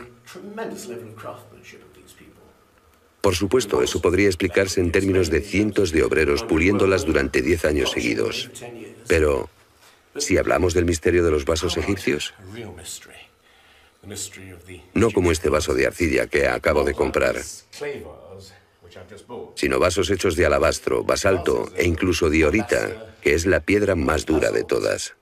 Por 3.21 3.37
supuesto, 3.37 3.83
eso 3.83 4.03
podría 4.03 4.27
explicarse 4.27 4.81
en 4.81 4.91
términos 4.91 5.31
de 5.31 5.41
cientos 5.41 5.93
de 5.93 6.03
obreros 6.03 6.43
puliéndolas 6.43 7.07
durante 7.07 7.41
10 7.41 7.65
años 7.67 7.93
seguidos. 7.93 8.51
Pero, 9.07 9.49
si 10.17 10.39
hablamos 10.39 10.75
del 10.75 10.85
misterio 10.85 11.25
de 11.25 11.31
los 11.31 11.45
vasos 11.45 11.77
egipcios, 11.77 12.35
no 14.95 15.11
como 15.13 15.31
este 15.31 15.49
vaso 15.49 15.75
de 15.75 15.87
arcilla 15.87 16.27
que 16.27 16.49
acabo 16.49 16.83
de 16.83 16.95
comprar, 16.95 17.37
sino 19.55 19.79
vasos 19.79 20.11
hechos 20.11 20.35
de 20.35 20.47
alabastro, 20.47 21.05
basalto 21.05 21.71
e 21.77 21.87
incluso 21.87 22.29
diorita, 22.29 23.15
que 23.23 23.35
es 23.35 23.47
la 23.47 23.61
piedra 23.61 23.95
más 23.95 24.27
dura 24.27 24.51
de 24.51 24.65
todas. 24.65 25.15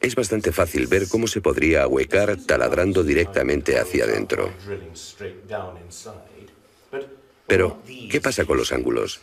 Es 0.00 0.14
bastante 0.14 0.52
fácil 0.52 0.86
ver 0.86 1.08
cómo 1.08 1.26
se 1.26 1.40
podría 1.40 1.82
ahuecar 1.82 2.36
taladrando 2.36 3.02
directamente 3.02 3.78
hacia 3.78 4.04
adentro. 4.04 4.52
Pero, 7.46 7.78
¿qué 8.10 8.20
pasa 8.20 8.44
con 8.44 8.56
los 8.56 8.72
ángulos? 8.72 9.20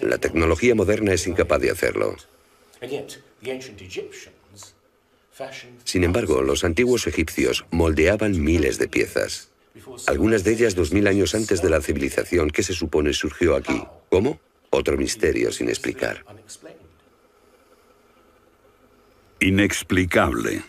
La 0.00 0.18
tecnología 0.18 0.74
moderna 0.74 1.12
es 1.12 1.26
incapaz 1.26 1.60
de 1.60 1.70
hacerlo. 1.70 2.16
Sin 5.84 6.04
embargo, 6.04 6.42
los 6.42 6.64
antiguos 6.64 7.06
egipcios 7.06 7.64
moldeaban 7.70 8.42
miles 8.42 8.78
de 8.78 8.88
piezas, 8.88 9.50
algunas 10.06 10.44
de 10.44 10.52
ellas 10.52 10.74
dos 10.74 10.92
mil 10.92 11.06
años 11.06 11.34
antes 11.34 11.62
de 11.62 11.70
la 11.70 11.80
civilización 11.80 12.50
que 12.50 12.62
se 12.62 12.74
supone 12.74 13.12
surgió 13.12 13.56
aquí. 13.56 13.82
¿Cómo? 14.10 14.38
Otro 14.70 14.96
misterio 14.96 15.52
sin 15.52 15.68
explicar. 15.68 16.24
Inexplicable. 19.42 20.62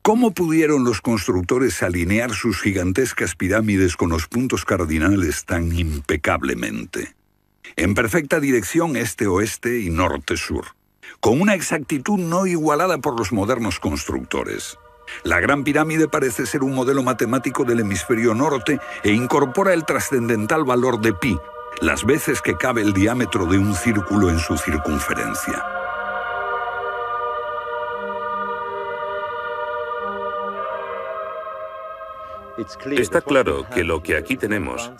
¿Cómo 0.00 0.30
pudieron 0.30 0.84
los 0.84 1.02
constructores 1.02 1.82
alinear 1.82 2.32
sus 2.32 2.62
gigantescas 2.62 3.36
pirámides 3.36 3.94
con 3.94 4.08
los 4.08 4.26
puntos 4.26 4.64
cardinales 4.64 5.44
tan 5.44 5.70
impecablemente? 5.78 7.14
En 7.76 7.92
perfecta 7.92 8.40
dirección 8.40 8.96
este-oeste 8.96 9.80
y 9.80 9.90
norte-sur, 9.90 10.68
con 11.20 11.42
una 11.42 11.54
exactitud 11.54 12.18
no 12.18 12.46
igualada 12.46 12.96
por 12.96 13.18
los 13.18 13.32
modernos 13.32 13.78
constructores. 13.80 14.78
La 15.22 15.38
Gran 15.38 15.62
Pirámide 15.62 16.08
parece 16.08 16.46
ser 16.46 16.62
un 16.62 16.74
modelo 16.74 17.02
matemático 17.02 17.64
del 17.64 17.80
hemisferio 17.80 18.34
norte 18.34 18.80
e 19.04 19.12
incorpora 19.12 19.74
el 19.74 19.84
trascendental 19.84 20.64
valor 20.64 21.02
de 21.02 21.12
pi, 21.12 21.36
las 21.82 22.06
veces 22.06 22.40
que 22.40 22.56
cabe 22.56 22.80
el 22.80 22.94
diámetro 22.94 23.44
de 23.44 23.58
un 23.58 23.74
círculo 23.74 24.30
en 24.30 24.38
su 24.38 24.56
circunferencia. 24.56 25.79
Está 32.92 33.20
claro 33.20 33.66
que 33.72 33.84
lo 33.84 34.02
que 34.02 34.16
aquí 34.16 34.36
tenemos 34.36 34.92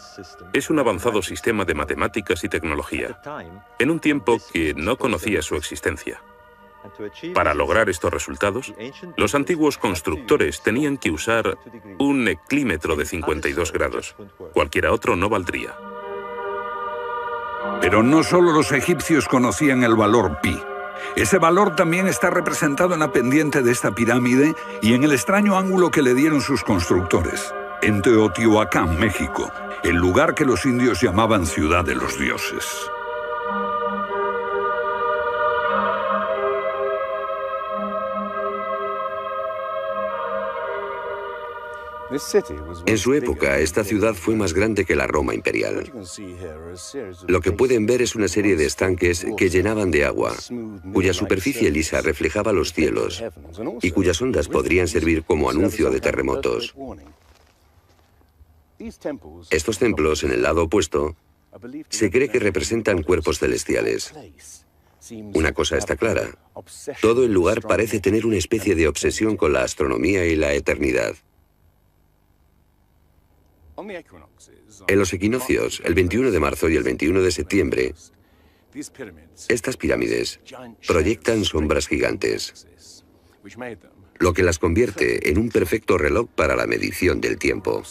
es 0.52 0.70
un 0.70 0.78
avanzado 0.78 1.22
sistema 1.22 1.64
de 1.64 1.74
matemáticas 1.74 2.44
y 2.44 2.48
tecnología, 2.48 3.20
en 3.78 3.90
un 3.90 4.00
tiempo 4.00 4.38
que 4.52 4.74
no 4.74 4.96
conocía 4.96 5.42
su 5.42 5.56
existencia. 5.56 6.20
Para 7.34 7.54
lograr 7.54 7.90
estos 7.90 8.12
resultados, 8.12 8.72
los 9.16 9.34
antiguos 9.34 9.78
constructores 9.78 10.62
tenían 10.62 10.96
que 10.96 11.10
usar 11.10 11.58
un 11.98 12.26
eclímetro 12.28 12.96
de 12.96 13.04
52 13.04 13.72
grados. 13.72 14.14
Cualquiera 14.52 14.92
otro 14.92 15.16
no 15.16 15.28
valdría. 15.28 15.76
Pero 17.80 18.02
no 18.02 18.22
solo 18.22 18.52
los 18.52 18.72
egipcios 18.72 19.28
conocían 19.28 19.84
el 19.84 19.94
valor 19.94 20.40
pi. 20.40 20.58
Ese 21.16 21.38
valor 21.38 21.74
también 21.74 22.06
está 22.06 22.30
representado 22.30 22.94
en 22.94 23.00
la 23.00 23.12
pendiente 23.12 23.62
de 23.62 23.72
esta 23.72 23.90
pirámide 23.90 24.54
y 24.80 24.94
en 24.94 25.04
el 25.04 25.12
extraño 25.12 25.58
ángulo 25.58 25.90
que 25.90 26.02
le 26.02 26.14
dieron 26.14 26.40
sus 26.40 26.62
constructores, 26.62 27.52
en 27.82 28.02
Teotihuacán, 28.02 28.98
México, 28.98 29.52
el 29.82 29.96
lugar 29.96 30.34
que 30.34 30.44
los 30.44 30.66
indios 30.66 31.00
llamaban 31.00 31.46
ciudad 31.46 31.84
de 31.84 31.94
los 31.94 32.18
dioses. 32.18 32.90
En 42.86 42.98
su 42.98 43.14
época, 43.14 43.58
esta 43.58 43.84
ciudad 43.84 44.14
fue 44.14 44.34
más 44.34 44.52
grande 44.52 44.84
que 44.84 44.96
la 44.96 45.06
Roma 45.06 45.34
imperial. 45.34 45.92
Lo 47.28 47.40
que 47.40 47.52
pueden 47.52 47.86
ver 47.86 48.02
es 48.02 48.14
una 48.16 48.28
serie 48.28 48.56
de 48.56 48.66
estanques 48.66 49.26
que 49.36 49.48
llenaban 49.48 49.90
de 49.90 50.04
agua, 50.04 50.34
cuya 50.92 51.12
superficie 51.14 51.70
lisa 51.70 52.00
reflejaba 52.00 52.52
los 52.52 52.72
cielos 52.72 53.22
y 53.80 53.90
cuyas 53.92 54.20
ondas 54.20 54.48
podrían 54.48 54.88
servir 54.88 55.22
como 55.22 55.50
anuncio 55.50 55.90
de 55.90 56.00
terremotos. 56.00 56.74
Estos 59.50 59.78
templos, 59.78 60.24
en 60.24 60.32
el 60.32 60.42
lado 60.42 60.64
opuesto, 60.64 61.16
se 61.90 62.10
cree 62.10 62.28
que 62.28 62.38
representan 62.38 63.02
cuerpos 63.02 63.38
celestiales. 63.38 64.14
Una 65.34 65.52
cosa 65.52 65.76
está 65.76 65.96
clara. 65.96 66.30
Todo 67.00 67.24
el 67.24 67.32
lugar 67.32 67.62
parece 67.62 68.00
tener 68.00 68.26
una 68.26 68.36
especie 68.36 68.74
de 68.74 68.88
obsesión 68.88 69.36
con 69.36 69.52
la 69.52 69.62
astronomía 69.62 70.26
y 70.26 70.36
la 70.36 70.52
eternidad. 70.54 71.14
En 74.88 74.98
los 74.98 75.12
equinoccios, 75.12 75.82
el 75.84 75.94
21 75.94 76.30
de 76.30 76.40
marzo 76.40 76.68
y 76.68 76.76
el 76.76 76.82
21 76.82 77.22
de 77.22 77.30
septiembre, 77.30 77.94
estas 79.48 79.76
pirámides 79.76 80.40
proyectan 80.86 81.44
sombras 81.44 81.88
gigantes, 81.88 82.66
lo 84.18 84.32
que 84.34 84.42
las 84.42 84.58
convierte 84.58 85.30
en 85.30 85.38
un 85.38 85.48
perfecto 85.48 85.98
reloj 85.98 86.28
para 86.34 86.56
la 86.56 86.66
medición 86.66 87.20
del 87.20 87.38
tiempo. 87.38 87.82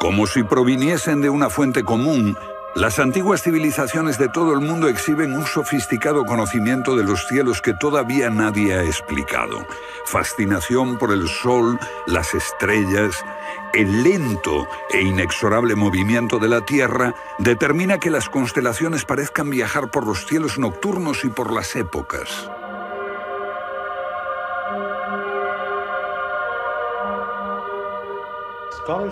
Como 0.00 0.26
si 0.26 0.42
proviniesen 0.44 1.20
de 1.20 1.28
una 1.28 1.50
fuente 1.50 1.82
común, 1.82 2.36
las 2.74 2.98
antiguas 2.98 3.42
civilizaciones 3.42 4.18
de 4.18 4.28
todo 4.28 4.52
el 4.52 4.60
mundo 4.60 4.88
exhiben 4.88 5.32
un 5.32 5.46
sofisticado 5.46 6.24
conocimiento 6.24 6.96
de 6.96 7.02
los 7.02 7.26
cielos 7.26 7.60
que 7.60 7.74
todavía 7.74 8.30
nadie 8.30 8.74
ha 8.74 8.84
explicado. 8.84 9.66
Fascinación 10.04 10.98
por 10.98 11.12
el 11.12 11.28
sol, 11.28 11.78
las 12.06 12.34
estrellas, 12.34 13.24
el 13.72 14.04
lento 14.04 14.68
e 14.92 15.02
inexorable 15.02 15.74
movimiento 15.74 16.38
de 16.38 16.48
la 16.48 16.60
Tierra 16.60 17.14
determina 17.38 17.98
que 17.98 18.10
las 18.10 18.28
constelaciones 18.28 19.04
parezcan 19.04 19.50
viajar 19.50 19.90
por 19.90 20.06
los 20.06 20.26
cielos 20.26 20.58
nocturnos 20.58 21.24
y 21.24 21.28
por 21.28 21.52
las 21.52 21.74
épocas. 21.74 22.50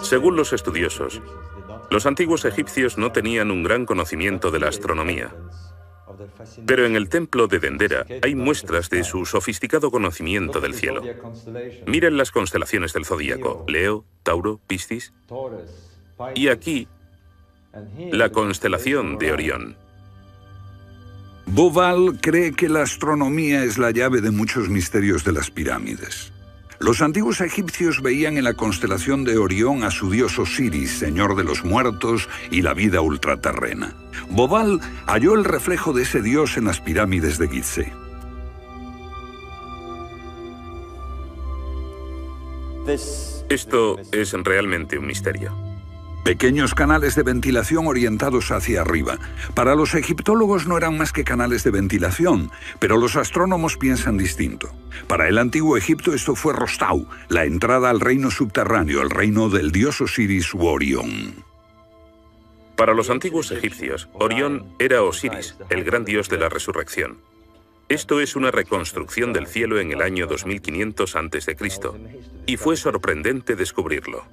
Según 0.00 0.36
los 0.36 0.54
estudiosos, 0.54 1.20
los 1.90 2.06
antiguos 2.06 2.44
egipcios 2.44 2.98
no 2.98 3.12
tenían 3.12 3.50
un 3.50 3.62
gran 3.62 3.86
conocimiento 3.86 4.50
de 4.50 4.60
la 4.60 4.68
astronomía. 4.68 5.34
Pero 6.66 6.86
en 6.86 6.96
el 6.96 7.08
templo 7.08 7.46
de 7.46 7.58
Dendera 7.58 8.06
hay 8.22 8.34
muestras 8.34 8.88
de 8.90 9.04
su 9.04 9.26
sofisticado 9.26 9.90
conocimiento 9.90 10.60
del 10.60 10.74
cielo. 10.74 11.02
Miren 11.86 12.16
las 12.16 12.30
constelaciones 12.30 12.92
del 12.92 13.04
zodíaco, 13.04 13.64
Leo, 13.68 14.04
Tauro, 14.22 14.60
Piscis. 14.66 15.12
Y 16.34 16.48
aquí, 16.48 16.88
la 18.10 18.30
constelación 18.30 19.18
de 19.18 19.32
Orión. 19.32 19.76
Boval 21.46 22.18
cree 22.20 22.52
que 22.52 22.68
la 22.68 22.82
astronomía 22.82 23.64
es 23.64 23.78
la 23.78 23.90
llave 23.90 24.20
de 24.20 24.30
muchos 24.30 24.68
misterios 24.68 25.24
de 25.24 25.32
las 25.32 25.50
pirámides. 25.50 26.32
Los 26.78 27.00
antiguos 27.00 27.40
egipcios 27.40 28.02
veían 28.02 28.36
en 28.36 28.44
la 28.44 28.54
constelación 28.54 29.24
de 29.24 29.38
Orión 29.38 29.82
a 29.84 29.90
su 29.90 30.10
dios 30.10 30.38
Osiris, 30.38 30.98
señor 30.98 31.36
de 31.36 31.44
los 31.44 31.64
muertos 31.64 32.28
y 32.50 32.62
la 32.62 32.74
vida 32.74 33.00
ultraterrena. 33.00 33.94
Bobal 34.30 34.80
halló 35.06 35.34
el 35.34 35.44
reflejo 35.44 35.92
de 35.92 36.02
ese 36.02 36.22
dios 36.22 36.56
en 36.56 36.66
las 36.66 36.80
pirámides 36.80 37.38
de 37.38 37.48
Gizeh. 37.48 37.92
Esto 43.48 43.98
es 44.12 44.32
realmente 44.32 44.98
un 44.98 45.06
misterio. 45.06 45.65
Pequeños 46.26 46.74
canales 46.74 47.14
de 47.14 47.22
ventilación 47.22 47.86
orientados 47.86 48.50
hacia 48.50 48.80
arriba. 48.80 49.16
Para 49.54 49.76
los 49.76 49.94
egiptólogos 49.94 50.66
no 50.66 50.76
eran 50.76 50.98
más 50.98 51.12
que 51.12 51.22
canales 51.22 51.62
de 51.62 51.70
ventilación, 51.70 52.50
pero 52.80 52.96
los 52.96 53.14
astrónomos 53.14 53.76
piensan 53.76 54.18
distinto. 54.18 54.74
Para 55.06 55.28
el 55.28 55.38
antiguo 55.38 55.76
Egipto 55.76 56.14
esto 56.14 56.34
fue 56.34 56.52
Rostau, 56.52 57.06
la 57.28 57.44
entrada 57.44 57.90
al 57.90 58.00
reino 58.00 58.32
subterráneo, 58.32 59.02
el 59.02 59.10
reino 59.10 59.50
del 59.50 59.70
dios 59.70 60.00
Osiris 60.00 60.52
u 60.52 60.66
Orión. 60.66 61.44
Para 62.74 62.92
los 62.92 63.08
antiguos 63.08 63.52
egipcios, 63.52 64.08
Orión 64.12 64.66
era 64.80 65.04
Osiris, 65.04 65.56
el 65.70 65.84
gran 65.84 66.04
dios 66.04 66.28
de 66.28 66.38
la 66.38 66.48
resurrección. 66.48 67.18
Esto 67.88 68.20
es 68.20 68.34
una 68.34 68.50
reconstrucción 68.50 69.32
del 69.32 69.46
cielo 69.46 69.78
en 69.78 69.92
el 69.92 70.02
año 70.02 70.26
2500 70.26 71.14
a.C., 71.14 71.56
y 72.46 72.56
fue 72.56 72.76
sorprendente 72.76 73.54
descubrirlo. 73.54 74.24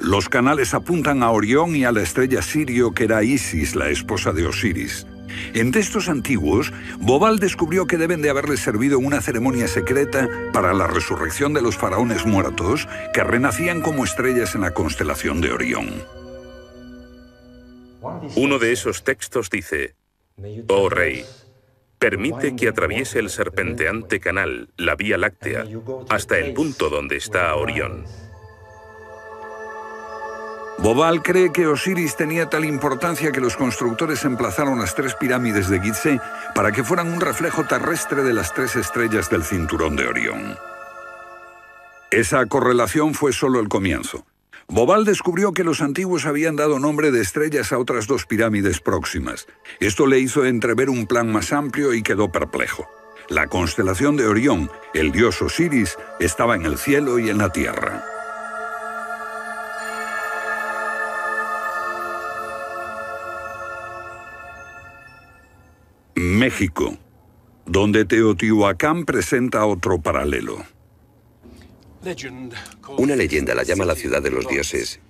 Los 0.00 0.28
canales 0.28 0.74
apuntan 0.74 1.22
a 1.22 1.30
Orión 1.30 1.76
y 1.76 1.84
a 1.84 1.92
la 1.92 2.02
estrella 2.02 2.42
Sirio, 2.42 2.92
que 2.92 3.04
era 3.04 3.22
Isis, 3.22 3.74
la 3.74 3.88
esposa 3.88 4.32
de 4.32 4.46
Osiris. 4.46 5.06
En 5.54 5.72
textos 5.72 6.08
antiguos, 6.08 6.72
Bobal 6.98 7.38
descubrió 7.38 7.86
que 7.86 7.96
deben 7.96 8.22
de 8.22 8.30
haberle 8.30 8.56
servido 8.56 8.98
una 8.98 9.20
ceremonia 9.20 9.68
secreta 9.68 10.28
para 10.52 10.74
la 10.74 10.86
resurrección 10.86 11.54
de 11.54 11.62
los 11.62 11.76
faraones 11.76 12.26
muertos 12.26 12.88
que 13.12 13.24
renacían 13.24 13.80
como 13.80 14.04
estrellas 14.04 14.54
en 14.54 14.62
la 14.62 14.72
constelación 14.72 15.40
de 15.40 15.52
Orión. 15.52 15.88
Uno 18.36 18.58
de 18.58 18.72
esos 18.72 19.04
textos 19.04 19.48
dice, 19.48 19.94
Oh 20.68 20.88
rey, 20.88 21.24
permite 21.98 22.56
que 22.56 22.68
atraviese 22.68 23.18
el 23.18 23.30
serpenteante 23.30 24.20
canal, 24.20 24.70
la 24.76 24.96
Vía 24.96 25.18
Láctea, 25.18 25.64
hasta 26.08 26.38
el 26.38 26.52
punto 26.52 26.88
donde 26.90 27.16
está 27.16 27.54
Orión. 27.54 28.04
Bobal 30.78 31.22
cree 31.22 31.52
que 31.52 31.66
Osiris 31.66 32.16
tenía 32.16 32.46
tal 32.46 32.64
importancia 32.64 33.30
que 33.30 33.40
los 33.40 33.56
constructores 33.56 34.24
emplazaron 34.24 34.78
las 34.78 34.94
tres 34.94 35.14
pirámides 35.14 35.68
de 35.68 35.80
Gizeh 35.80 36.20
para 36.54 36.72
que 36.72 36.82
fueran 36.82 37.12
un 37.12 37.20
reflejo 37.20 37.64
terrestre 37.64 38.22
de 38.22 38.32
las 38.32 38.52
tres 38.52 38.74
estrellas 38.76 39.30
del 39.30 39.44
cinturón 39.44 39.96
de 39.96 40.06
Orión. 40.06 40.56
Esa 42.10 42.44
correlación 42.46 43.14
fue 43.14 43.32
solo 43.32 43.60
el 43.60 43.68
comienzo. 43.68 44.26
Bobal 44.68 45.04
descubrió 45.04 45.52
que 45.52 45.64
los 45.64 45.80
antiguos 45.82 46.26
habían 46.26 46.56
dado 46.56 46.78
nombre 46.78 47.10
de 47.10 47.20
estrellas 47.20 47.72
a 47.72 47.78
otras 47.78 48.06
dos 48.06 48.26
pirámides 48.26 48.80
próximas. 48.80 49.46
Esto 49.80 50.06
le 50.06 50.18
hizo 50.18 50.44
entrever 50.44 50.88
un 50.88 51.06
plan 51.06 51.30
más 51.30 51.52
amplio 51.52 51.94
y 51.94 52.02
quedó 52.02 52.32
perplejo. 52.32 52.88
La 53.28 53.46
constelación 53.46 54.16
de 54.16 54.26
Orión, 54.26 54.70
el 54.94 55.12
dios 55.12 55.40
Osiris, 55.42 55.96
estaba 56.20 56.54
en 56.54 56.64
el 56.64 56.76
cielo 56.78 57.18
y 57.18 57.30
en 57.30 57.38
la 57.38 57.50
tierra. 57.50 58.04
México, 66.14 66.96
donde 67.66 68.04
Teotihuacán 68.04 69.04
presenta 69.04 69.66
otro 69.66 70.00
paralelo. 70.00 70.64
Una 72.98 73.16
leyenda 73.16 73.54
la 73.54 73.62
llama 73.62 73.84
la 73.84 73.94
ciudad 73.94 74.22
de 74.22 74.30
los 74.30 74.46
dioses 74.48 75.00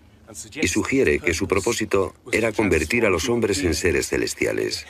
y 0.55 0.69
sugiere 0.69 1.19
que 1.19 1.35
su 1.35 1.47
propósito 1.47 2.15
era 2.33 2.53
convertir 2.53 3.05
a 3.05 3.11
los 3.11 3.29
hombres 3.29 3.62
en 3.65 3.75
seres 3.75 4.09
celestiales. 4.09 4.87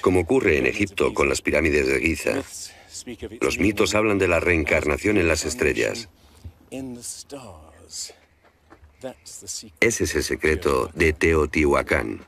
Como 0.00 0.20
ocurre 0.20 0.58
en 0.58 0.66
Egipto 0.66 1.14
con 1.14 1.28
las 1.28 1.40
pirámides 1.40 1.86
de 1.86 2.00
Giza, 2.00 2.42
los 3.40 3.58
mitos 3.58 3.94
hablan 3.94 4.18
de 4.18 4.28
la 4.28 4.40
reencarnación 4.40 5.16
en 5.16 5.28
las 5.28 5.44
estrellas. 5.44 6.08
Ese 9.80 10.04
es 10.04 10.14
el 10.14 10.22
secreto 10.22 10.90
de 10.94 11.12
Teotihuacán. 11.12 12.26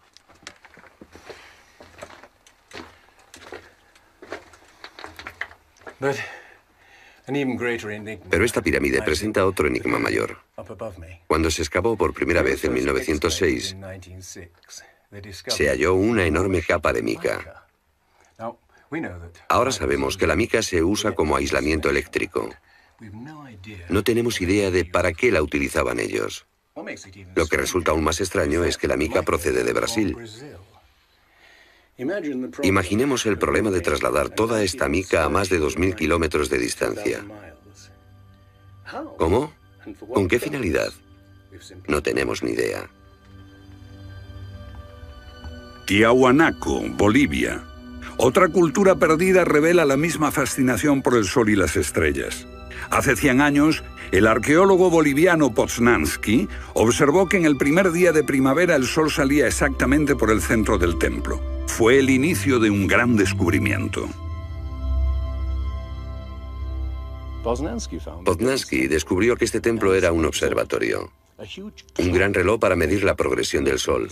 Pero 8.31 8.45
esta 8.45 8.61
pirámide 8.61 9.03
presenta 9.03 9.47
otro 9.47 9.67
enigma 9.67 9.99
mayor. 9.99 10.39
Cuando 11.27 11.51
se 11.51 11.63
excavó 11.63 11.97
por 11.97 12.13
primera 12.13 12.43
vez 12.43 12.65
en 12.65 12.75
1906, 12.75 13.77
se 15.47 15.69
halló 15.69 15.95
una 15.95 16.25
enorme 16.27 16.61
capa 16.63 16.93
de 16.93 17.03
mica. 17.03 17.67
Ahora 19.49 19.73
sabemos 19.73 20.17
que 20.17 20.27
la 20.27 20.37
mica 20.37 20.63
se 20.63 20.83
usa 20.83 21.13
como 21.13 21.37
aislamiento 21.37 21.89
eléctrico. 21.89 22.51
No 23.89 24.05
tenemos 24.05 24.41
idea 24.41 24.71
de 24.71 24.85
para 24.85 25.13
qué 25.13 25.31
la 25.33 25.43
utilizaban 25.43 25.99
ellos. 25.99 26.47
Lo 27.35 27.47
que 27.47 27.57
resulta 27.57 27.93
aún 27.93 28.05
más 28.05 28.21
extraño 28.21 28.65
es 28.65 28.77
que 28.77 28.89
la 28.89 28.97
mica 28.97 29.23
procede 29.23 29.65
de 29.65 29.73
Brasil. 29.73 30.17
Imaginemos 31.97 33.25
el 33.27 33.39
problema 33.39 33.71
de 33.71 33.81
trasladar 33.81 34.29
toda 34.29 34.63
esta 34.63 34.89
mica 34.89 35.25
a 35.25 35.29
más 35.29 35.49
de 35.49 35.61
2.000 35.61 35.95
kilómetros 35.95 36.51
de 36.51 36.59
distancia. 36.59 37.25
¿Cómo? 39.17 39.53
¿Con 40.13 40.27
qué 40.27 40.41
finalidad? 40.41 40.93
No 41.87 42.03
tenemos 42.03 42.43
ni 42.43 42.53
idea. 42.53 42.91
Tiahuanaco, 45.87 46.83
Bolivia. 46.97 47.65
Otra 48.17 48.49
cultura 48.49 48.97
perdida 48.97 49.45
revela 49.45 49.85
la 49.85 49.97
misma 49.97 50.33
fascinación 50.33 51.03
por 51.03 51.17
el 51.17 51.27
sol 51.27 51.49
y 51.49 51.57
las 51.57 51.77
estrellas. 51.77 52.47
Hace 52.91 53.15
100 53.17 53.41
años, 53.41 53.85
el 54.11 54.27
arqueólogo 54.27 54.91
boliviano 54.91 55.55
Poznansky 55.55 56.49
observó 56.75 57.29
que 57.29 57.37
en 57.37 57.45
el 57.45 57.57
primer 57.57 57.93
día 57.93 58.13
de 58.13 58.25
primavera 58.25 58.75
el 58.75 58.87
sol 58.87 59.11
salía 59.11 59.47
exactamente 59.47 60.17
por 60.17 60.31
el 60.31 60.41
centro 60.41 60.79
del 60.79 60.99
templo. 60.99 61.54
Fue 61.67 61.99
el 61.99 62.11
inicio 62.11 62.59
de 62.61 62.71
un 62.71 62.87
gran 62.87 63.17
descubrimiento. 63.17 64.09
Poznansky 67.45 68.87
descubrió 68.87 69.37
que 69.37 69.45
este 69.45 69.61
templo 69.61 69.95
era 69.95 70.13
un 70.13 70.25
observatorio, 70.25 71.13
un 71.99 72.13
gran 72.13 72.33
reloj 72.33 72.59
para 72.59 72.75
medir 72.75 73.05
la 73.05 73.17
progresión 73.17 73.65
del 73.65 73.79
sol. 73.79 74.09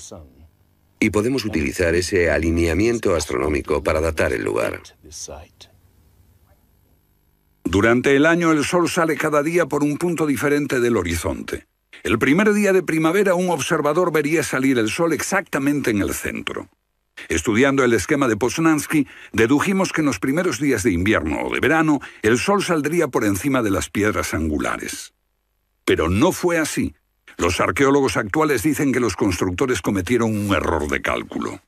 Y 1.01 1.11
podemos 1.11 1.45
utilizar 1.45 1.95
ese 1.95 2.31
alineamiento 2.31 3.15
astronómico 3.15 3.83
para 3.83 4.01
datar 4.01 4.33
el 4.33 4.45
lugar. 4.45 4.83
Durante 7.65 8.15
el 8.15 8.27
año 8.27 8.53
el 8.53 8.65
sol 8.65 8.89
sale 8.91 9.17
cada 9.17 9.43
día 9.43 9.67
por 9.67 9.83
un 9.83 9.97
punto 9.97 10.27
diferente 10.27 10.79
del 10.79 10.97
horizonte. 10.97 11.67
El 12.03 12.19
primer 12.19 12.53
día 12.53 12.73
de 12.73 12.83
primavera 12.83 13.35
un 13.35 13.49
observador 13.51 14.13
vería 14.13 14.43
salir 14.43 14.79
el 14.79 14.91
sol 14.91 15.13
exactamente 15.13 15.91
en 15.91 16.03
el 16.03 16.13
centro. 16.13 16.69
Estudiando 17.29 17.85
el 17.85 17.93
esquema 17.93 18.29
de 18.29 18.37
Poznansky, 18.37 19.07
dedujimos 19.33 19.93
que 19.93 20.01
en 20.01 20.07
los 20.07 20.19
primeros 20.19 20.61
días 20.61 20.83
de 20.83 20.93
invierno 20.93 21.43
o 21.43 21.55
de 21.55 21.61
verano 21.61 22.01
el 22.23 22.39
sol 22.39 22.63
saldría 22.63 23.09
por 23.09 23.25
encima 23.25 23.63
de 23.63 23.71
las 23.71 23.91
piedras 23.91 24.35
angulares. 24.35 25.15
Pero 25.85 26.09
no 26.09 26.33
fue 26.33 26.59
así. 26.59 26.95
Los 27.39 27.61
arqueólogos 27.61 28.17
actuales 28.17 28.63
dicen 28.63 28.93
que 28.93 29.01
los 29.01 29.17
constructores 29.17 29.81
cometieron 29.83 30.37
un 30.37 30.55
error 30.55 30.89
de 30.89 31.01
cálculo. 31.01 31.61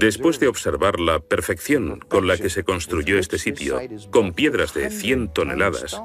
Después 0.00 0.40
de 0.40 0.48
observar 0.48 0.98
la 0.98 1.20
perfección 1.20 2.00
con 2.08 2.26
la 2.26 2.36
que 2.38 2.48
se 2.48 2.64
construyó 2.64 3.18
este 3.18 3.38
sitio, 3.38 3.78
con 4.10 4.32
piedras 4.32 4.72
de 4.74 4.90
100 4.90 5.32
toneladas, 5.32 6.00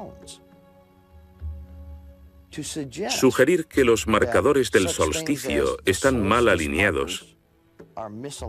sugerir 3.10 3.66
que 3.66 3.84
los 3.84 4.06
marcadores 4.06 4.70
del 4.70 4.88
solsticio 4.88 5.78
están 5.84 6.26
mal 6.26 6.48
alineados 6.48 7.38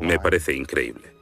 me 0.02 0.20
parece 0.20 0.54
increíble. 0.54 1.14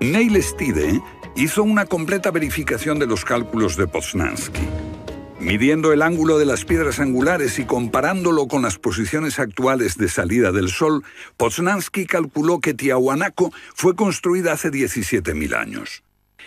Neil 0.00 0.42
Stide 0.42 1.00
hizo 1.36 1.62
una 1.62 1.86
completa 1.86 2.30
verificación 2.30 2.98
de 2.98 3.06
los 3.06 3.24
cálculos 3.24 3.76
de 3.76 3.86
Poznansky. 3.86 4.68
Midiendo 5.38 5.92
el 5.92 6.02
ángulo 6.02 6.38
de 6.38 6.46
las 6.46 6.64
piedras 6.64 7.00
angulares 7.00 7.58
y 7.58 7.64
comparándolo 7.64 8.46
con 8.46 8.62
las 8.62 8.78
posiciones 8.78 9.38
actuales 9.38 9.96
de 9.96 10.08
salida 10.08 10.52
del 10.52 10.68
Sol, 10.68 11.02
Poznansky 11.36 12.06
calculó 12.06 12.60
que 12.60 12.74
Tiahuanaco 12.74 13.52
fue 13.74 13.96
construida 13.96 14.52
hace 14.52 14.70
17.000 14.70 15.56
años. 15.56 16.04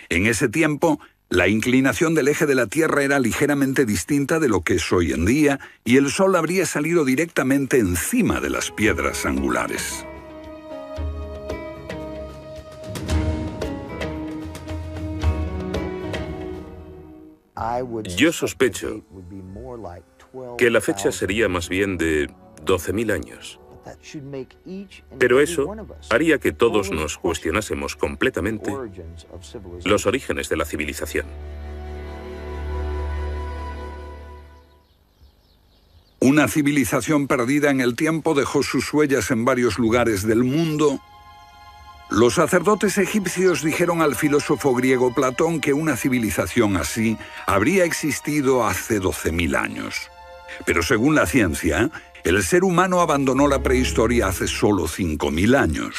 En 0.08 0.26
ese 0.26 0.48
tiempo, 0.48 1.00
la 1.28 1.48
inclinación 1.48 2.14
del 2.14 2.28
eje 2.28 2.46
de 2.46 2.54
la 2.54 2.66
Tierra 2.66 3.02
era 3.02 3.18
ligeramente 3.18 3.84
distinta 3.84 4.38
de 4.38 4.48
lo 4.48 4.60
que 4.60 4.74
es 4.74 4.92
hoy 4.92 5.12
en 5.12 5.24
día 5.24 5.58
y 5.84 5.96
el 5.96 6.10
Sol 6.10 6.36
habría 6.36 6.66
salido 6.66 7.04
directamente 7.04 7.78
encima 7.78 8.40
de 8.40 8.50
las 8.50 8.70
piedras 8.70 9.26
angulares. 9.26 10.06
Yo 18.16 18.32
sospecho 18.32 19.02
que 20.58 20.70
la 20.70 20.80
fecha 20.80 21.10
sería 21.10 21.48
más 21.48 21.68
bien 21.68 21.96
de 21.96 22.28
12.000 22.64 23.12
años. 23.12 23.60
Pero 25.18 25.40
eso 25.40 25.74
haría 26.10 26.38
que 26.38 26.52
todos 26.52 26.90
nos 26.90 27.18
cuestionásemos 27.18 27.96
completamente 27.96 28.72
los 29.84 30.06
orígenes 30.06 30.48
de 30.48 30.56
la 30.56 30.64
civilización. 30.64 31.26
Una 36.20 36.48
civilización 36.48 37.28
perdida 37.28 37.70
en 37.70 37.80
el 37.80 37.94
tiempo 37.94 38.34
dejó 38.34 38.62
sus 38.62 38.92
huellas 38.92 39.30
en 39.30 39.44
varios 39.44 39.78
lugares 39.78 40.26
del 40.26 40.42
mundo 40.42 41.00
los 42.08 42.34
sacerdotes 42.34 42.98
egipcios 42.98 43.64
dijeron 43.64 44.00
al 44.00 44.14
filósofo 44.14 44.72
griego 44.74 45.12
Platón 45.12 45.60
que 45.60 45.72
una 45.72 45.96
civilización 45.96 46.76
así 46.76 47.18
habría 47.46 47.84
existido 47.84 48.64
hace 48.64 49.00
12.000 49.00 49.56
años. 49.56 50.08
Pero 50.64 50.84
según 50.84 51.16
la 51.16 51.26
ciencia, 51.26 51.90
el 52.26 52.42
ser 52.42 52.64
humano 52.64 53.00
abandonó 53.00 53.46
la 53.46 53.62
prehistoria 53.62 54.26
hace 54.26 54.48
solo 54.48 54.88
5.000 54.88 55.56
años. 55.56 55.94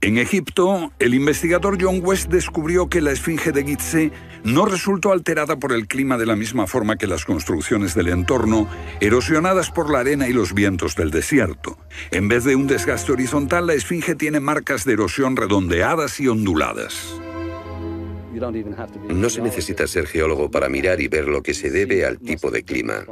En 0.00 0.18
Egipto, 0.18 0.92
el 0.98 1.14
investigador 1.14 1.78
John 1.80 2.00
West 2.02 2.30
descubrió 2.30 2.88
que 2.88 3.00
la 3.00 3.12
esfinge 3.12 3.52
de 3.52 3.62
Gizeh 3.62 4.10
no 4.42 4.66
resultó 4.66 5.12
alterada 5.12 5.56
por 5.56 5.72
el 5.72 5.86
clima 5.86 6.18
de 6.18 6.26
la 6.26 6.34
misma 6.34 6.66
forma 6.66 6.96
que 6.96 7.06
las 7.06 7.24
construcciones 7.24 7.94
del 7.94 8.08
entorno, 8.08 8.68
erosionadas 9.00 9.70
por 9.70 9.88
la 9.88 10.00
arena 10.00 10.28
y 10.28 10.32
los 10.32 10.52
vientos 10.52 10.96
del 10.96 11.12
desierto. 11.12 11.78
En 12.10 12.26
vez 12.26 12.42
de 12.42 12.56
un 12.56 12.66
desgaste 12.66 13.12
horizontal, 13.12 13.68
la 13.68 13.74
esfinge 13.74 14.16
tiene 14.16 14.40
marcas 14.40 14.84
de 14.84 14.94
erosión 14.94 15.36
redondeadas 15.36 16.18
y 16.18 16.26
onduladas. 16.26 17.20
No 19.08 19.30
se 19.30 19.40
necesita 19.40 19.86
ser 19.86 20.06
geólogo 20.06 20.50
para 20.50 20.68
mirar 20.68 21.00
y 21.00 21.08
ver 21.08 21.28
lo 21.28 21.42
que 21.42 21.54
se 21.54 21.70
debe 21.70 22.04
al 22.04 22.18
tipo 22.18 22.50
de 22.50 22.62
clima. 22.62 23.04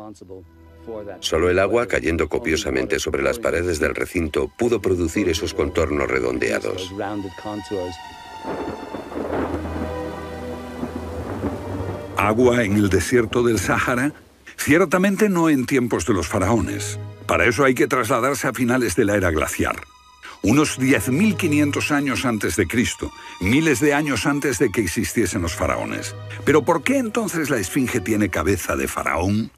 Solo 1.21 1.49
el 1.49 1.59
agua 1.59 1.87
cayendo 1.87 2.29
copiosamente 2.29 2.99
sobre 2.99 3.23
las 3.23 3.39
paredes 3.39 3.79
del 3.79 3.95
recinto 3.95 4.51
pudo 4.59 4.83
producir 4.83 5.29
esos 5.29 5.55
contornos 5.55 6.11
redondeados. 6.11 6.93
¿Agua 12.17 12.65
en 12.65 12.77
el 12.77 12.89
desierto 12.89 13.43
del 13.43 13.59
Sáhara? 13.59 14.13
Ciertamente 14.57 15.29
no 15.29 15.49
en 15.49 15.67
tiempos 15.67 16.07
de 16.07 16.15
los 16.15 16.29
faraones. 16.29 16.99
Para 17.27 17.47
eso 17.47 17.65
hay 17.65 17.75
que 17.75 17.87
trasladarse 17.87 18.47
a 18.47 18.53
finales 18.53 18.95
de 18.97 19.05
la 19.05 19.17
era 19.17 19.31
glaciar. 19.31 19.77
Unos 20.45 20.79
10.500 20.79 21.91
años 21.91 22.27
antes 22.27 22.57
de 22.57 22.67
Cristo, 22.67 23.11
miles 23.41 23.81
de 23.81 23.95
años 23.95 24.27
antes 24.27 24.59
de 24.59 24.71
que 24.71 24.83
existiesen 24.83 25.41
los 25.41 25.55
faraones. 25.55 26.15
Pero 26.45 26.63
¿por 26.63 26.83
qué 26.83 26.99
entonces 26.99 27.49
la 27.49 27.57
esfinge 27.57 28.01
tiene 28.01 28.29
cabeza 28.29 28.77
de 28.77 28.87
faraón? 28.87 29.51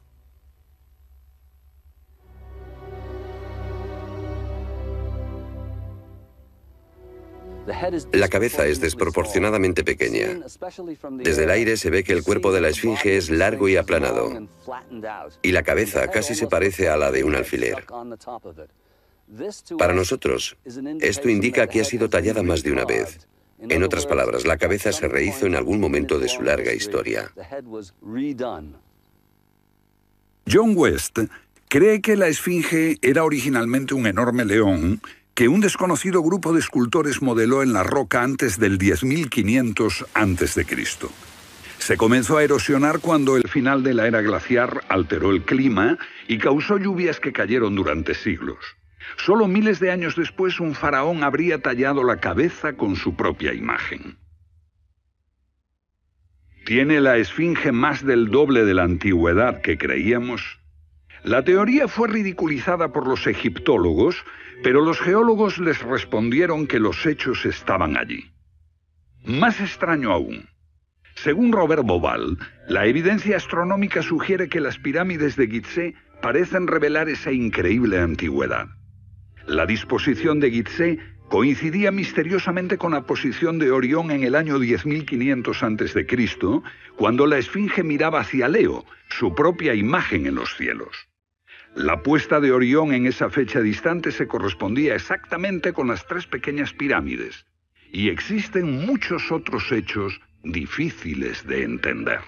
La 8.13 8.29
cabeza 8.29 8.65
es 8.65 8.79
desproporcionadamente 8.79 9.83
pequeña. 9.83 10.39
Desde 11.19 11.43
el 11.43 11.49
aire 11.49 11.75
se 11.75 11.89
ve 11.89 12.05
que 12.05 12.13
el 12.13 12.23
cuerpo 12.23 12.53
de 12.53 12.61
la 12.61 12.69
esfinge 12.69 13.17
es 13.17 13.29
largo 13.29 13.67
y 13.67 13.75
aplanado, 13.75 14.47
y 15.41 15.51
la 15.51 15.63
cabeza 15.63 16.07
casi 16.07 16.33
se 16.33 16.47
parece 16.47 16.87
a 16.87 16.95
la 16.95 17.11
de 17.11 17.25
un 17.25 17.35
alfiler. 17.35 17.85
Para 19.77 19.93
nosotros, 19.93 20.57
esto 21.01 21.29
indica 21.29 21.67
que 21.67 21.81
ha 21.81 21.85
sido 21.85 22.09
tallada 22.09 22.43
más 22.43 22.63
de 22.63 22.71
una 22.71 22.85
vez. 22.85 23.27
En 23.59 23.83
otras 23.83 24.05
palabras, 24.05 24.45
la 24.45 24.57
cabeza 24.57 24.91
se 24.91 25.07
rehizo 25.07 25.45
en 25.45 25.55
algún 25.55 25.79
momento 25.79 26.19
de 26.19 26.29
su 26.29 26.43
larga 26.43 26.73
historia. 26.73 27.31
John 30.49 30.73
West 30.75 31.19
cree 31.67 32.01
que 32.01 32.15
la 32.15 32.27
esfinge 32.27 32.97
era 33.01 33.23
originalmente 33.23 33.93
un 33.93 34.07
enorme 34.07 34.45
león 34.45 35.01
que 35.33 35.47
un 35.47 35.59
desconocido 35.59 36.23
grupo 36.23 36.53
de 36.53 36.59
escultores 36.59 37.21
modeló 37.21 37.61
en 37.61 37.73
la 37.73 37.83
roca 37.83 38.23
antes 38.23 38.57
del 38.57 38.79
10.500 38.79 40.05
a.C. 40.13 40.65
Se 41.77 41.97
comenzó 41.97 42.37
a 42.37 42.43
erosionar 42.43 42.99
cuando 42.99 43.37
el 43.37 43.47
final 43.47 43.83
de 43.83 43.93
la 43.93 44.07
era 44.07 44.21
glaciar 44.21 44.83
alteró 44.89 45.31
el 45.31 45.43
clima 45.43 45.97
y 46.27 46.37
causó 46.37 46.77
lluvias 46.77 47.19
que 47.19 47.33
cayeron 47.33 47.75
durante 47.75 48.15
siglos. 48.15 48.57
Solo 49.15 49.47
miles 49.47 49.79
de 49.79 49.91
años 49.91 50.15
después 50.15 50.59
un 50.59 50.75
faraón 50.75 51.23
habría 51.23 51.61
tallado 51.61 52.03
la 52.03 52.19
cabeza 52.19 52.73
con 52.73 52.95
su 52.95 53.15
propia 53.15 53.53
imagen. 53.53 54.17
¿Tiene 56.65 56.99
la 56.99 57.15
esfinge 57.15 57.71
más 57.71 58.05
del 58.05 58.29
doble 58.29 58.65
de 58.65 58.73
la 58.73 58.83
antigüedad 58.83 59.61
que 59.61 59.77
creíamos? 59.77 60.59
La 61.23 61.43
teoría 61.43 61.87
fue 61.87 62.09
ridiculizada 62.09 62.91
por 62.91 63.07
los 63.07 63.25
egiptólogos, 63.25 64.25
pero 64.63 64.81
los 64.81 64.99
geólogos 64.99 65.59
les 65.59 65.81
respondieron 65.81 66.67
que 66.67 66.79
los 66.79 67.05
hechos 67.05 67.45
estaban 67.45 67.95
allí. 67.95 68.31
Más 69.23 69.59
extraño 69.61 70.11
aún. 70.11 70.49
Según 71.15 71.51
Robert 71.51 71.83
Boval, 71.83 72.37
la 72.67 72.85
evidencia 72.85 73.37
astronómica 73.37 74.01
sugiere 74.01 74.49
que 74.49 74.61
las 74.61 74.77
pirámides 74.77 75.35
de 75.35 75.47
Gizeh 75.47 75.95
parecen 76.21 76.67
revelar 76.67 77.09
esa 77.09 77.31
increíble 77.31 77.99
antigüedad. 77.99 78.67
La 79.47 79.65
disposición 79.65 80.41
de 80.41 80.51
Gizeh 80.51 80.99
coincidía 81.29 81.89
misteriosamente 81.89 82.77
con 82.77 82.91
la 82.91 83.05
posición 83.05 83.59
de 83.59 83.71
Orión 83.71 84.11
en 84.11 84.23
el 84.23 84.35
año 84.35 84.59
10.500 84.59 85.63
a.C., 85.63 86.69
cuando 86.97 87.25
la 87.25 87.37
Esfinge 87.37 87.81
miraba 87.81 88.19
hacia 88.19 88.49
Leo, 88.49 88.83
su 89.09 89.33
propia 89.33 89.73
imagen 89.73 90.25
en 90.25 90.35
los 90.35 90.53
cielos. 90.57 91.07
La 91.75 92.03
puesta 92.03 92.41
de 92.41 92.51
Orión 92.51 92.93
en 92.93 93.05
esa 93.05 93.29
fecha 93.29 93.61
distante 93.61 94.11
se 94.11 94.27
correspondía 94.27 94.95
exactamente 94.95 95.71
con 95.71 95.87
las 95.87 96.05
tres 96.07 96.27
pequeñas 96.27 96.73
pirámides, 96.73 97.45
y 97.93 98.09
existen 98.09 98.85
muchos 98.85 99.31
otros 99.31 99.71
hechos 99.71 100.19
difíciles 100.43 101.47
de 101.47 101.63
entender. 101.63 102.19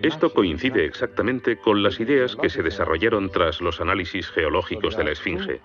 Esto 0.00 0.32
coincide 0.32 0.84
exactamente 0.84 1.56
con 1.56 1.82
las 1.82 1.98
ideas 1.98 2.36
que 2.36 2.48
se 2.48 2.62
desarrollaron 2.62 3.30
tras 3.30 3.60
los 3.60 3.80
análisis 3.80 4.28
geológicos 4.30 4.96
de 4.96 5.04
la 5.04 5.10
Esfinge. 5.10 5.60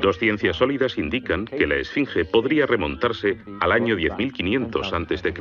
Dos 0.00 0.18
ciencias 0.18 0.56
sólidas 0.56 0.98
indican 0.98 1.46
que 1.46 1.66
la 1.66 1.76
Esfinge 1.76 2.24
podría 2.24 2.66
remontarse 2.66 3.38
al 3.60 3.72
año 3.72 3.96
10.500 3.96 4.92
a.C. 4.92 5.34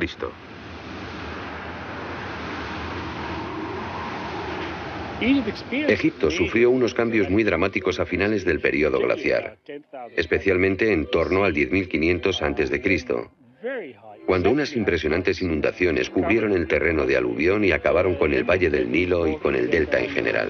Egipto 5.88 6.30
sufrió 6.30 6.70
unos 6.70 6.94
cambios 6.94 7.30
muy 7.30 7.44
dramáticos 7.44 8.00
a 8.00 8.06
finales 8.06 8.46
del 8.46 8.60
periodo 8.60 9.00
glaciar, 9.00 9.58
especialmente 10.16 10.94
en 10.94 11.10
torno 11.10 11.44
al 11.44 11.54
10.500 11.54 12.42
a.C 12.42 14.07
cuando 14.28 14.52
unas 14.52 14.76
impresionantes 14.76 15.42
inundaciones 15.42 16.10
cubrieron 16.10 16.52
el 16.52 16.68
terreno 16.68 17.06
de 17.06 17.16
aluvión 17.16 17.63
y 17.63 17.72
acabaron 17.72 18.16
con 18.16 18.34
el 18.34 18.44
Valle 18.44 18.70
del 18.70 18.92
Nilo 18.92 19.26
y 19.26 19.38
con 19.38 19.56
el 19.56 19.70
delta 19.70 20.00
en 20.00 20.10
general. 20.10 20.50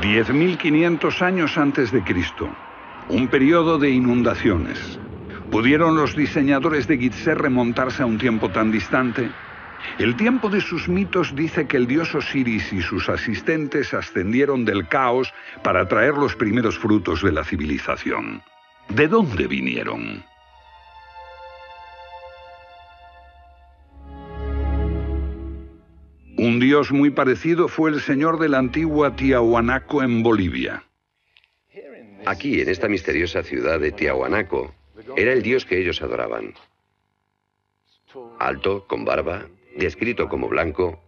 «10.500 0.00 1.22
años 1.22 1.58
antes 1.58 1.92
de 1.92 2.02
Cristo, 2.02 2.48
un 3.10 3.28
periodo 3.28 3.78
de 3.78 3.90
inundaciones. 3.90 4.98
¿Pudieron 5.50 5.94
los 5.94 6.16
diseñadores 6.16 6.88
de 6.88 6.96
Gizeh 6.96 7.34
remontarse 7.34 8.02
a 8.02 8.06
un 8.06 8.16
tiempo 8.16 8.48
tan 8.48 8.72
distante? 8.72 9.28
El 9.98 10.16
tiempo 10.16 10.50
de 10.50 10.60
sus 10.60 10.88
mitos 10.88 11.34
dice 11.34 11.66
que 11.66 11.78
el 11.78 11.86
dios 11.86 12.14
Osiris 12.14 12.72
y 12.72 12.82
sus 12.82 13.08
asistentes 13.08 13.94
ascendieron 13.94 14.64
del 14.64 14.86
caos 14.88 15.32
para 15.62 15.88
traer 15.88 16.14
los 16.14 16.36
primeros 16.36 16.78
frutos 16.78 17.22
de 17.22 17.32
la 17.32 17.44
civilización. 17.44 18.42
¿De 18.90 19.08
dónde 19.08 19.46
vinieron? 19.46 20.22
Un 26.36 26.60
dios 26.60 26.92
muy 26.92 27.10
parecido 27.10 27.66
fue 27.66 27.90
el 27.90 28.00
señor 28.02 28.38
de 28.38 28.50
la 28.50 28.58
antigua 28.58 29.16
Tiahuanaco 29.16 30.02
en 30.02 30.22
Bolivia. 30.22 30.82
Aquí, 32.26 32.60
en 32.60 32.68
esta 32.68 32.88
misteriosa 32.88 33.42
ciudad 33.42 33.80
de 33.80 33.92
Tiahuanaco, 33.92 34.74
era 35.16 35.32
el 35.32 35.42
dios 35.42 35.64
que 35.64 35.80
ellos 35.80 36.02
adoraban. 36.02 36.54
Alto, 38.38 38.86
con 38.86 39.04
barba, 39.04 39.46
descrito 39.76 40.28
como 40.28 40.48
blanco, 40.48 41.00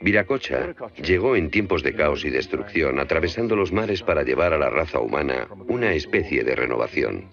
Viracocha 0.00 0.74
llegó 1.02 1.34
en 1.34 1.50
tiempos 1.50 1.82
de 1.82 1.94
caos 1.94 2.24
y 2.24 2.30
destrucción, 2.30 3.00
atravesando 3.00 3.56
los 3.56 3.72
mares 3.72 4.02
para 4.02 4.22
llevar 4.22 4.52
a 4.52 4.58
la 4.58 4.70
raza 4.70 5.00
humana 5.00 5.48
una 5.66 5.92
especie 5.92 6.44
de 6.44 6.54
renovación. 6.54 7.28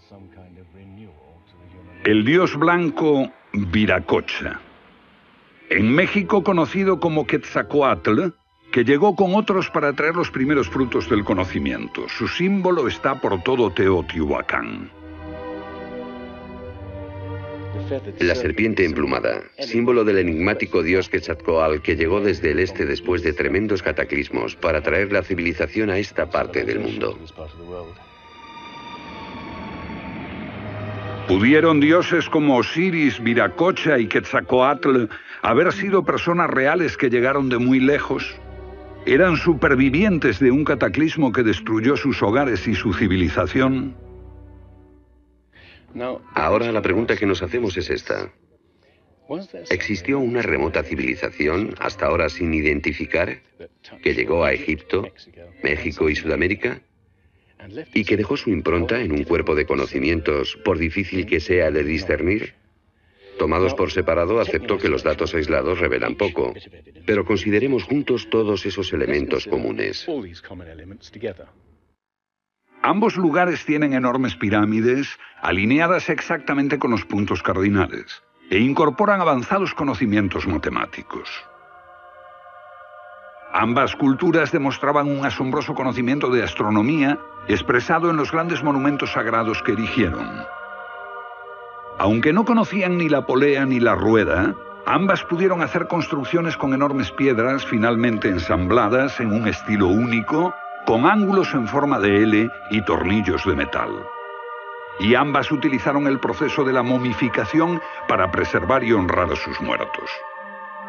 El 2.03 2.25
dios 2.25 2.55
blanco 2.57 3.31
Viracocha. 3.53 4.59
En 5.69 5.93
México 5.93 6.43
conocido 6.43 6.99
como 6.99 7.25
Quetzalcoatl, 7.25 8.29
que 8.71 8.83
llegó 8.83 9.15
con 9.15 9.35
otros 9.35 9.69
para 9.69 9.93
traer 9.93 10.15
los 10.15 10.29
primeros 10.29 10.69
frutos 10.69 11.09
del 11.09 11.23
conocimiento. 11.23 12.09
Su 12.09 12.27
símbolo 12.27 12.87
está 12.87 13.21
por 13.21 13.41
todo 13.41 13.71
Teotihuacán. 13.71 14.91
La 18.19 18.35
serpiente 18.35 18.85
emplumada, 18.85 19.43
símbolo 19.59 20.03
del 20.03 20.17
enigmático 20.17 20.81
dios 20.81 21.09
Quetzalcoatl 21.09 21.81
que 21.81 21.95
llegó 21.95 22.21
desde 22.21 22.51
el 22.51 22.59
este 22.59 22.85
después 22.85 23.21
de 23.23 23.33
tremendos 23.33 23.83
cataclismos 23.83 24.55
para 24.55 24.81
traer 24.81 25.11
la 25.11 25.21
civilización 25.21 25.89
a 25.89 25.97
esta 25.97 26.29
parte 26.29 26.63
del 26.63 26.79
mundo. 26.79 27.17
¿Pudieron 31.27 31.79
dioses 31.79 32.29
como 32.29 32.57
Osiris, 32.57 33.21
Viracocha 33.21 33.97
y 33.97 34.07
Quetzalcoatl 34.07 35.05
haber 35.41 35.73
sido 35.73 36.03
personas 36.03 36.49
reales 36.49 36.97
que 36.97 37.09
llegaron 37.09 37.49
de 37.49 37.57
muy 37.57 37.79
lejos? 37.79 38.35
¿Eran 39.07 39.37
supervivientes 39.37 40.39
de 40.39 40.51
un 40.51 40.63
cataclismo 40.63 41.31
que 41.31 41.43
destruyó 41.43 41.97
sus 41.97 42.21
hogares 42.23 42.67
y 42.67 42.75
su 42.75 42.93
civilización? 42.93 44.04
Ahora 46.33 46.71
la 46.71 46.81
pregunta 46.81 47.15
que 47.15 47.25
nos 47.25 47.41
hacemos 47.41 47.77
es 47.77 47.89
esta. 47.89 48.31
¿Existió 49.69 50.19
una 50.19 50.41
remota 50.41 50.83
civilización, 50.83 51.73
hasta 51.79 52.05
ahora 52.05 52.29
sin 52.29 52.53
identificar, 52.53 53.41
que 54.03 54.13
llegó 54.13 54.43
a 54.43 54.53
Egipto, 54.53 55.07
México 55.63 56.09
y 56.09 56.15
Sudamérica? 56.15 56.81
¿Y 57.93 58.05
que 58.05 58.17
dejó 58.17 58.37
su 58.37 58.51
impronta 58.51 59.01
en 59.01 59.11
un 59.11 59.23
cuerpo 59.23 59.55
de 59.55 59.65
conocimientos, 59.65 60.57
por 60.63 60.77
difícil 60.77 61.25
que 61.25 61.39
sea 61.39 61.71
de 61.71 61.83
discernir? 61.83 62.53
Tomados 63.39 63.73
por 63.73 63.91
separado, 63.91 64.39
acepto 64.39 64.77
que 64.77 64.89
los 64.89 65.03
datos 65.03 65.33
aislados 65.33 65.79
revelan 65.79 66.15
poco, 66.15 66.53
pero 67.05 67.25
consideremos 67.25 67.83
juntos 67.83 68.29
todos 68.29 68.65
esos 68.65 68.93
elementos 68.93 69.45
comunes. 69.47 70.05
Ambos 72.85 73.17
lugares 73.17 73.65
tienen 73.65 73.93
enormes 73.93 74.35
pirámides 74.35 75.17
alineadas 75.41 76.07
exactamente 76.07 76.77
con 76.77 76.91
los 76.91 77.03
puntos 77.03 77.41
cardinales 77.41 78.21
e 78.51 78.59
incorporan 78.59 79.21
avanzados 79.21 79.73
conocimientos 79.73 80.45
matemáticos. 80.45 81.27
Ambas 83.51 83.95
culturas 83.95 84.51
demostraban 84.51 85.09
un 85.09 85.25
asombroso 85.25 85.73
conocimiento 85.73 86.29
de 86.29 86.43
astronomía 86.43 87.17
expresado 87.47 88.11
en 88.11 88.17
los 88.17 88.31
grandes 88.31 88.61
monumentos 88.63 89.13
sagrados 89.13 89.63
que 89.63 89.71
erigieron. 89.71 90.29
Aunque 91.97 92.33
no 92.33 92.45
conocían 92.45 92.99
ni 92.99 93.09
la 93.09 93.25
polea 93.25 93.65
ni 93.65 93.79
la 93.79 93.95
rueda, 93.95 94.53
ambas 94.85 95.23
pudieron 95.23 95.63
hacer 95.63 95.87
construcciones 95.87 96.55
con 96.55 96.71
enormes 96.75 97.11
piedras 97.11 97.65
finalmente 97.65 98.29
ensambladas 98.29 99.19
en 99.19 99.31
un 99.31 99.47
estilo 99.47 99.87
único 99.87 100.53
con 100.85 101.05
ángulos 101.05 101.53
en 101.53 101.67
forma 101.67 101.99
de 101.99 102.23
L 102.23 102.49
y 102.69 102.81
tornillos 102.81 103.45
de 103.45 103.55
metal. 103.55 103.91
Y 104.99 105.15
ambas 105.15 105.51
utilizaron 105.51 106.07
el 106.07 106.19
proceso 106.19 106.63
de 106.63 106.73
la 106.73 106.83
momificación 106.83 107.81
para 108.07 108.31
preservar 108.31 108.83
y 108.83 108.93
honrar 108.93 109.31
a 109.31 109.35
sus 109.35 109.59
muertos. 109.61 110.09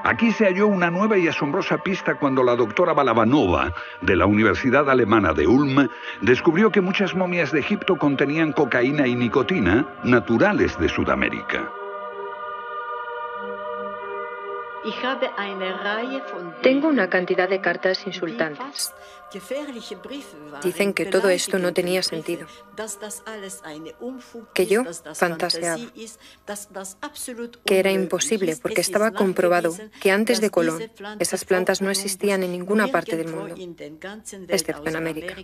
Aquí 0.05 0.31
se 0.31 0.45
halló 0.45 0.69
una 0.69 0.91
nueva 0.91 1.19
y 1.19 1.27
asombrosa 1.27 1.79
pista 1.79 2.15
cuando 2.15 2.45
la 2.45 2.55
doctora 2.55 2.93
Balabanova, 2.93 3.73
de 4.03 4.15
la 4.15 4.27
Universidad 4.27 4.89
Alemana 4.89 5.33
de 5.33 5.49
Ulm, 5.49 5.89
descubrió 6.21 6.71
que 6.71 6.81
muchas 6.81 7.17
momias 7.17 7.51
de 7.51 7.59
Egipto 7.59 7.97
contenían 7.97 8.53
cocaína 8.53 9.09
y 9.09 9.17
nicotina 9.17 9.85
naturales 10.05 10.79
de 10.79 10.89
Sudamérica. 10.89 11.69
Tengo 16.63 16.89
una 16.89 17.09
cantidad 17.09 17.49
de 17.49 17.61
cartas 17.61 18.07
insultantes. 18.07 18.93
Dicen 20.63 20.95
que 20.95 21.07
todo 21.07 21.29
esto 21.29 21.59
no 21.59 21.73
tenía 21.73 22.03
sentido, 22.03 22.47
que 24.55 24.67
yo 24.67 24.85
fantaseaba, 25.15 25.83
que 27.65 27.79
era 27.79 27.91
imposible 27.91 28.57
porque 28.57 28.81
estaba 28.81 29.11
comprobado 29.11 29.75
que 30.01 30.13
antes 30.13 30.41
de 30.41 30.51
Colón 30.51 30.81
esas 31.19 31.45
plantas 31.45 31.83
no 31.83 31.91
existían 31.91 32.45
en 32.45 32.53
ninguna 32.53 32.87
parte 32.89 33.17
del 33.17 33.29
mundo, 33.29 33.57
excepto 34.49 34.89
en 34.89 34.97
América. 34.97 35.35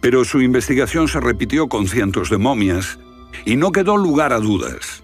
Pero 0.00 0.24
su 0.24 0.40
investigación 0.40 1.08
se 1.08 1.20
repitió 1.20 1.68
con 1.68 1.86
cientos 1.86 2.30
de 2.30 2.38
momias 2.38 2.98
y 3.44 3.56
no 3.56 3.72
quedó 3.72 3.96
lugar 3.96 4.32
a 4.32 4.38
dudas. 4.38 5.02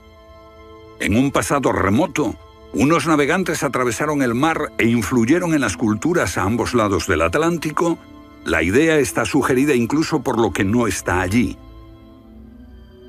En 1.00 1.16
un 1.16 1.30
pasado 1.30 1.72
remoto, 1.72 2.36
unos 2.72 3.06
navegantes 3.06 3.62
atravesaron 3.62 4.22
el 4.22 4.34
mar 4.34 4.72
e 4.78 4.86
influyeron 4.86 5.54
en 5.54 5.60
las 5.60 5.76
culturas 5.76 6.38
a 6.38 6.42
ambos 6.42 6.74
lados 6.74 7.06
del 7.06 7.22
Atlántico. 7.22 7.98
La 8.44 8.62
idea 8.62 8.98
está 8.98 9.24
sugerida 9.24 9.74
incluso 9.74 10.22
por 10.22 10.38
lo 10.38 10.52
que 10.52 10.64
no 10.64 10.86
está 10.86 11.20
allí. 11.20 11.56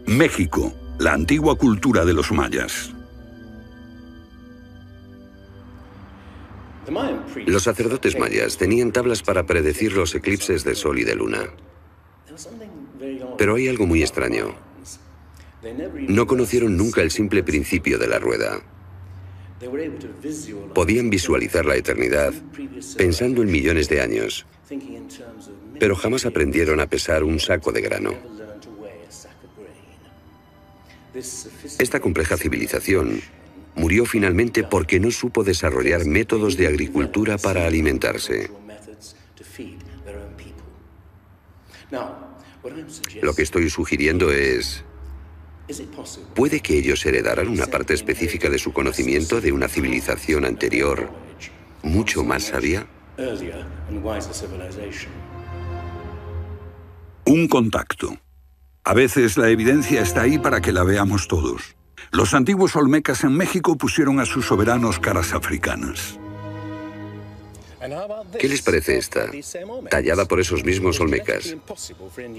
México, 0.06 0.74
la 1.00 1.14
antigua 1.14 1.56
cultura 1.56 2.06
de 2.06 2.14
los 2.14 2.32
mayas. 2.32 2.94
Los 7.46 7.64
sacerdotes 7.64 8.18
mayas 8.18 8.58
tenían 8.58 8.92
tablas 8.92 9.22
para 9.22 9.46
predecir 9.46 9.94
los 9.94 10.16
eclipses 10.16 10.64
de 10.64 10.76
sol 10.76 11.00
y 11.00 11.04
de 11.04 11.16
luna. 11.16 11.44
Pero 13.38 13.56
hay 13.56 13.68
algo 13.68 13.86
muy 13.86 14.02
extraño. 14.02 14.67
No 16.08 16.28
conocieron 16.28 16.78
nunca 16.78 17.02
el 17.02 17.12
simple 17.12 17.44
principio 17.44 17.98
de 17.98 18.08
la 18.08 18.20
rueda. 18.20 18.62
Podían 20.74 21.10
visualizar 21.10 21.66
la 21.66 21.76
eternidad 21.76 22.34
pensando 22.96 23.42
en 23.42 23.52
millones 23.52 23.90
de 23.90 24.02
años, 24.02 24.46
pero 25.80 25.96
jamás 25.96 26.26
aprendieron 26.26 26.80
a 26.80 26.88
pesar 26.88 27.24
un 27.24 27.40
saco 27.40 27.72
de 27.72 27.82
grano. 27.82 28.14
Esta 31.80 32.00
compleja 32.00 32.38
civilización 32.38 33.22
murió 33.74 34.06
finalmente 34.06 34.64
porque 34.64 35.00
no 35.00 35.10
supo 35.10 35.44
desarrollar 35.44 36.06
métodos 36.06 36.58
de 36.58 36.68
agricultura 36.68 37.38
para 37.40 37.66
alimentarse. 37.66 38.52
Lo 43.22 43.34
que 43.34 43.42
estoy 43.42 43.70
sugiriendo 43.70 44.32
es... 44.32 44.84
¿Puede 46.34 46.62
que 46.62 46.78
ellos 46.78 47.06
heredaran 47.06 47.48
una 47.48 47.68
parte 47.68 47.94
específica 47.94 48.50
de 48.50 48.58
su 48.58 48.72
conocimiento 48.72 49.42
de 49.42 49.52
una 49.52 49.68
civilización 49.68 50.46
anterior, 50.46 51.10
mucho 51.84 52.24
más 52.24 52.44
sabia? 52.44 52.88
Un 57.26 57.48
contacto. 57.48 58.18
A 58.84 58.94
veces 58.94 59.38
la 59.38 59.50
evidencia 59.50 60.02
está 60.02 60.22
ahí 60.22 60.38
para 60.38 60.62
que 60.62 60.72
la 60.72 60.84
veamos 60.84 61.28
todos. 61.28 61.76
Los 62.12 62.34
antiguos 62.34 62.76
olmecas 62.78 63.26
en 63.26 63.34
México 63.34 63.78
pusieron 63.78 64.22
a 64.22 64.26
sus 64.26 64.46
soberanos 64.46 65.00
caras 65.00 65.34
africanas. 65.34 66.18
¿Qué 68.40 68.50
les 68.50 68.62
parece 68.62 68.98
esta? 68.98 69.30
Tallada 69.90 70.26
por 70.26 70.40
esos 70.40 70.64
mismos 70.64 71.00
olmecas. 71.00 71.56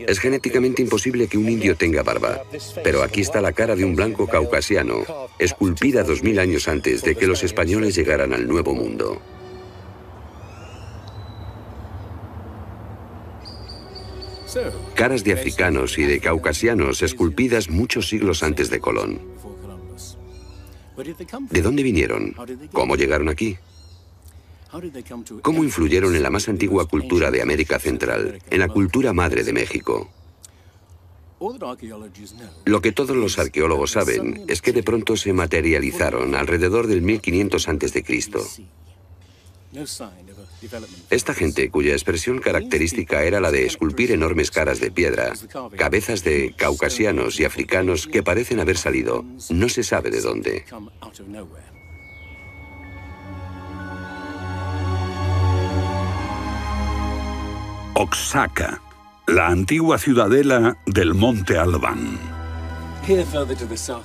Es 0.06 0.18
genéticamente 0.18 0.82
imposible 0.82 1.28
que 1.28 1.38
un 1.38 1.48
indio 1.48 1.76
tenga 1.76 2.02
barba, 2.02 2.42
pero 2.82 3.02
aquí 3.02 3.20
está 3.20 3.40
la 3.40 3.52
cara 3.52 3.76
de 3.76 3.84
un 3.84 3.94
blanco 3.94 4.26
caucasiano, 4.26 5.04
esculpida 5.38 6.02
dos 6.02 6.22
mil 6.22 6.38
años 6.38 6.66
antes 6.66 7.02
de 7.02 7.14
que 7.14 7.26
los 7.26 7.42
españoles 7.44 7.94
llegaran 7.94 8.32
al 8.32 8.48
Nuevo 8.48 8.74
Mundo. 8.74 9.22
Caras 14.94 15.22
de 15.24 15.34
africanos 15.34 15.98
y 15.98 16.04
de 16.04 16.20
caucasianos 16.20 17.02
esculpidas 17.02 17.68
muchos 17.68 18.08
siglos 18.08 18.42
antes 18.42 18.70
de 18.70 18.80
Colón. 18.80 19.20
¿De 21.50 21.62
dónde 21.62 21.82
vinieron? 21.82 22.34
¿Cómo 22.72 22.96
llegaron 22.96 23.28
aquí? 23.28 23.56
¿Cómo 25.42 25.64
influyeron 25.64 26.14
en 26.14 26.22
la 26.22 26.30
más 26.30 26.48
antigua 26.48 26.86
cultura 26.86 27.30
de 27.30 27.40
América 27.42 27.78
Central, 27.78 28.38
en 28.50 28.60
la 28.60 28.68
cultura 28.68 29.12
madre 29.12 29.42
de 29.42 29.52
México? 29.52 30.10
Lo 32.64 32.80
que 32.80 32.92
todos 32.92 33.16
los 33.16 33.38
arqueólogos 33.38 33.92
saben 33.92 34.44
es 34.48 34.60
que 34.60 34.72
de 34.72 34.82
pronto 34.82 35.16
se 35.16 35.32
materializaron 35.32 36.34
alrededor 36.34 36.86
del 36.86 37.02
1500 37.02 37.68
a.C. 37.68 38.04
Esta 41.10 41.34
gente, 41.34 41.70
cuya 41.70 41.92
expresión 41.92 42.38
característica 42.38 43.22
era 43.22 43.40
la 43.40 43.52
de 43.52 43.66
esculpir 43.66 44.10
enormes 44.10 44.50
caras 44.50 44.80
de 44.80 44.90
piedra, 44.90 45.32
cabezas 45.76 46.24
de 46.24 46.54
caucasianos 46.56 47.38
y 47.38 47.44
africanos 47.44 48.06
que 48.06 48.22
parecen 48.22 48.60
haber 48.60 48.76
salido, 48.76 49.24
no 49.50 49.68
se 49.68 49.84
sabe 49.84 50.10
de 50.10 50.20
dónde. 50.20 50.64
Oaxaca, 57.98 58.80
la 59.26 59.48
antigua 59.48 59.98
ciudadela 59.98 60.78
del 60.86 61.14
Monte 61.14 61.58
Albán. 61.58 62.16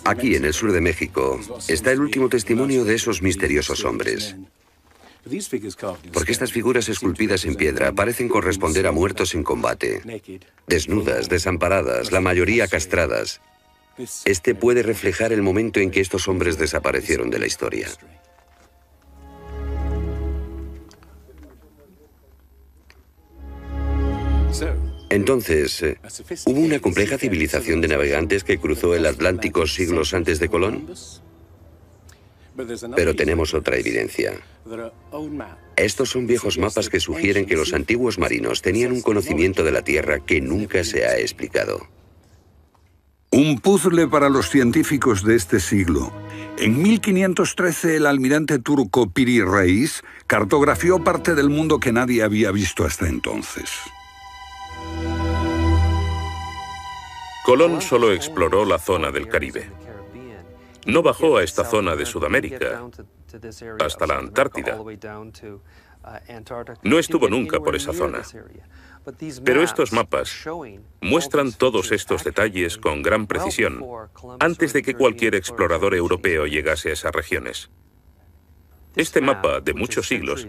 Aquí, 0.06 0.34
en 0.34 0.46
el 0.46 0.54
sur 0.56 0.72
de 0.72 0.82
México, 0.82 1.40
está 1.68 1.92
el 1.92 2.00
último 2.00 2.28
testimonio 2.28 2.86
de 2.86 2.96
esos 2.96 3.22
misteriosos 3.22 3.86
hombres. 3.86 4.36
Porque 6.12 6.32
estas 6.32 6.52
figuras 6.52 6.90
esculpidas 6.90 7.46
en 7.46 7.54
piedra 7.54 7.92
parecen 7.92 8.30
corresponder 8.30 8.88
a 8.88 8.92
muertos 8.92 9.36
en 9.36 9.44
combate, 9.44 10.02
desnudas, 10.66 11.30
desamparadas, 11.30 12.12
la 12.12 12.20
mayoría 12.20 12.68
castradas. 12.68 13.42
Este 14.26 14.56
puede 14.56 14.82
reflejar 14.82 15.32
el 15.32 15.44
momento 15.44 15.80
en 15.80 15.92
que 15.92 16.02
estos 16.02 16.28
hombres 16.28 16.58
desaparecieron 16.58 17.30
de 17.30 17.38
la 17.38 17.46
historia. 17.46 17.90
Entonces, 25.14 25.84
eh, 25.84 25.98
¿hubo 26.46 26.60
una 26.60 26.80
compleja 26.80 27.20
civilización 27.20 27.82
de 27.82 27.88
navegantes 27.88 28.44
que 28.44 28.58
cruzó 28.58 28.96
el 28.96 29.06
Atlántico 29.06 29.68
siglos 29.68 30.12
antes 30.16 30.40
de 30.40 30.50
Colón? 30.50 30.88
Pero 32.96 33.16
tenemos 33.16 33.54
otra 33.54 33.78
evidencia. 33.78 34.34
Estos 35.76 36.10
son 36.10 36.26
viejos 36.26 36.58
mapas 36.58 36.90
que 36.90 37.00
sugieren 37.00 37.46
que 37.46 37.56
los 37.56 37.74
antiguos 37.74 38.18
marinos 38.18 38.64
tenían 38.64 38.92
un 38.92 39.02
conocimiento 39.02 39.64
de 39.64 39.72
la 39.72 39.84
Tierra 39.84 40.20
que 40.20 40.42
nunca 40.42 40.84
se 40.84 41.06
ha 41.06 41.20
explicado. 41.20 41.88
Un 43.30 43.60
puzzle 43.60 44.08
para 44.08 44.30
los 44.30 44.50
científicos 44.50 45.24
de 45.24 45.36
este 45.36 45.60
siglo. 45.60 46.12
En 46.58 46.82
1513 46.82 47.98
el 47.98 48.08
almirante 48.08 48.58
turco 48.58 49.12
Piri 49.12 49.42
Reis 49.42 50.02
cartografió 50.26 51.04
parte 51.04 51.36
del 51.36 51.52
mundo 51.52 51.80
que 51.80 51.92
nadie 51.92 52.24
había 52.24 52.52
visto 52.52 52.84
hasta 52.84 53.08
entonces. 53.08 53.70
Colón 57.44 57.82
solo 57.82 58.12
exploró 58.14 58.64
la 58.64 58.80
zona 58.80 59.12
del 59.12 59.28
Caribe. 59.28 59.70
No 60.86 61.04
bajó 61.04 61.38
a 61.38 61.44
esta 61.44 61.66
zona 61.66 61.96
de 61.96 62.06
Sudamérica, 62.06 62.90
hasta 63.80 64.08
la 64.08 64.18
Antártida. 64.18 64.80
No 66.84 67.00
estuvo 67.00 67.30
nunca 67.30 67.60
por 67.60 67.76
esa 67.76 67.94
zona. 67.94 68.22
Pero 69.44 69.62
estos 69.62 69.92
mapas 69.92 70.46
muestran 71.02 71.52
todos 71.52 71.92
estos 71.92 72.24
detalles 72.24 72.78
con 72.78 73.02
gran 73.02 73.28
precisión 73.28 73.84
antes 74.40 74.72
de 74.72 74.82
que 74.82 74.94
cualquier 74.94 75.36
explorador 75.36 75.96
europeo 75.96 76.46
llegase 76.46 76.90
a 76.90 76.94
esas 76.94 77.14
regiones. 77.14 77.70
Este 78.96 79.22
mapa, 79.22 79.60
de 79.60 79.74
muchos 79.74 80.08
siglos, 80.08 80.48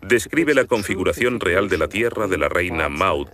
describe 0.00 0.54
la 0.54 0.64
configuración 0.64 1.40
real 1.40 1.68
de 1.68 1.76
la 1.76 1.88
Tierra 1.88 2.28
de 2.28 2.38
la 2.38 2.48
reina 2.48 2.88
Maud 2.88 3.28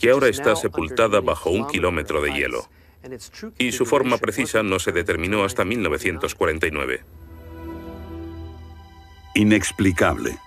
que 0.00 0.10
ahora 0.10 0.28
está 0.28 0.56
sepultada 0.56 1.20
bajo 1.20 1.50
un 1.50 1.66
kilómetro 1.66 2.22
de 2.22 2.32
hielo. 2.32 2.68
Y 3.58 3.72
su 3.72 3.84
forma 3.84 4.16
precisa 4.18 4.62
no 4.62 4.78
se 4.78 4.92
determinó 4.92 5.44
hasta 5.44 5.64
1949. 5.64 7.04
Inexplicable. 9.34 10.38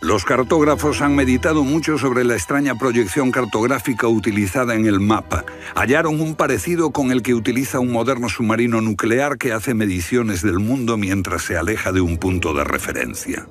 Los 0.00 0.24
cartógrafos 0.24 1.00
han 1.00 1.14
meditado 1.14 1.62
mucho 1.62 1.96
sobre 1.96 2.24
la 2.24 2.34
extraña 2.34 2.74
proyección 2.74 3.30
cartográfica 3.30 4.08
utilizada 4.08 4.74
en 4.74 4.86
el 4.86 4.98
mapa. 4.98 5.44
Hallaron 5.76 6.20
un 6.20 6.34
parecido 6.34 6.90
con 6.90 7.12
el 7.12 7.22
que 7.22 7.34
utiliza 7.34 7.78
un 7.78 7.92
moderno 7.92 8.28
submarino 8.28 8.80
nuclear 8.80 9.38
que 9.38 9.52
hace 9.52 9.74
mediciones 9.74 10.42
del 10.42 10.58
mundo 10.58 10.96
mientras 10.96 11.42
se 11.42 11.56
aleja 11.56 11.92
de 11.92 12.00
un 12.00 12.18
punto 12.18 12.52
de 12.52 12.64
referencia. 12.64 13.46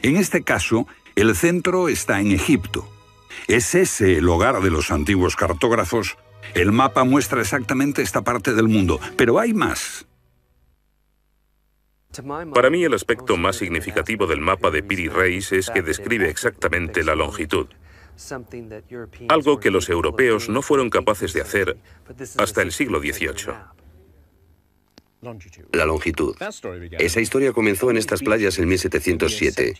En 0.00 0.16
este 0.16 0.42
caso, 0.42 0.86
el 1.14 1.36
centro 1.36 1.88
está 1.88 2.20
en 2.20 2.32
Egipto, 2.32 2.88
¿Es 3.48 3.74
ese 3.74 4.18
el 4.18 4.28
hogar 4.28 4.60
de 4.60 4.70
los 4.70 4.90
antiguos 4.90 5.36
cartógrafos? 5.36 6.16
El 6.54 6.72
mapa 6.72 7.04
muestra 7.04 7.40
exactamente 7.40 8.02
esta 8.02 8.22
parte 8.22 8.54
del 8.54 8.68
mundo, 8.68 9.00
pero 9.16 9.38
hay 9.38 9.52
más. 9.52 10.06
Para 12.54 12.70
mí 12.70 12.84
el 12.84 12.94
aspecto 12.94 13.36
más 13.36 13.56
significativo 13.56 14.26
del 14.26 14.40
mapa 14.40 14.70
de 14.70 14.82
Piri 14.82 15.08
Reis 15.08 15.52
es 15.52 15.68
que 15.68 15.82
describe 15.82 16.30
exactamente 16.30 17.04
la 17.04 17.14
longitud, 17.14 17.66
algo 19.28 19.60
que 19.60 19.70
los 19.70 19.90
europeos 19.90 20.48
no 20.48 20.62
fueron 20.62 20.88
capaces 20.88 21.32
de 21.34 21.42
hacer 21.42 21.76
hasta 22.38 22.62
el 22.62 22.72
siglo 22.72 23.00
XVIII. 23.00 23.54
La 25.72 25.84
longitud. 25.84 26.36
Esa 26.98 27.20
historia 27.20 27.52
comenzó 27.52 27.90
en 27.90 27.96
estas 27.96 28.22
playas 28.22 28.58
en 28.58 28.68
1707, 28.68 29.74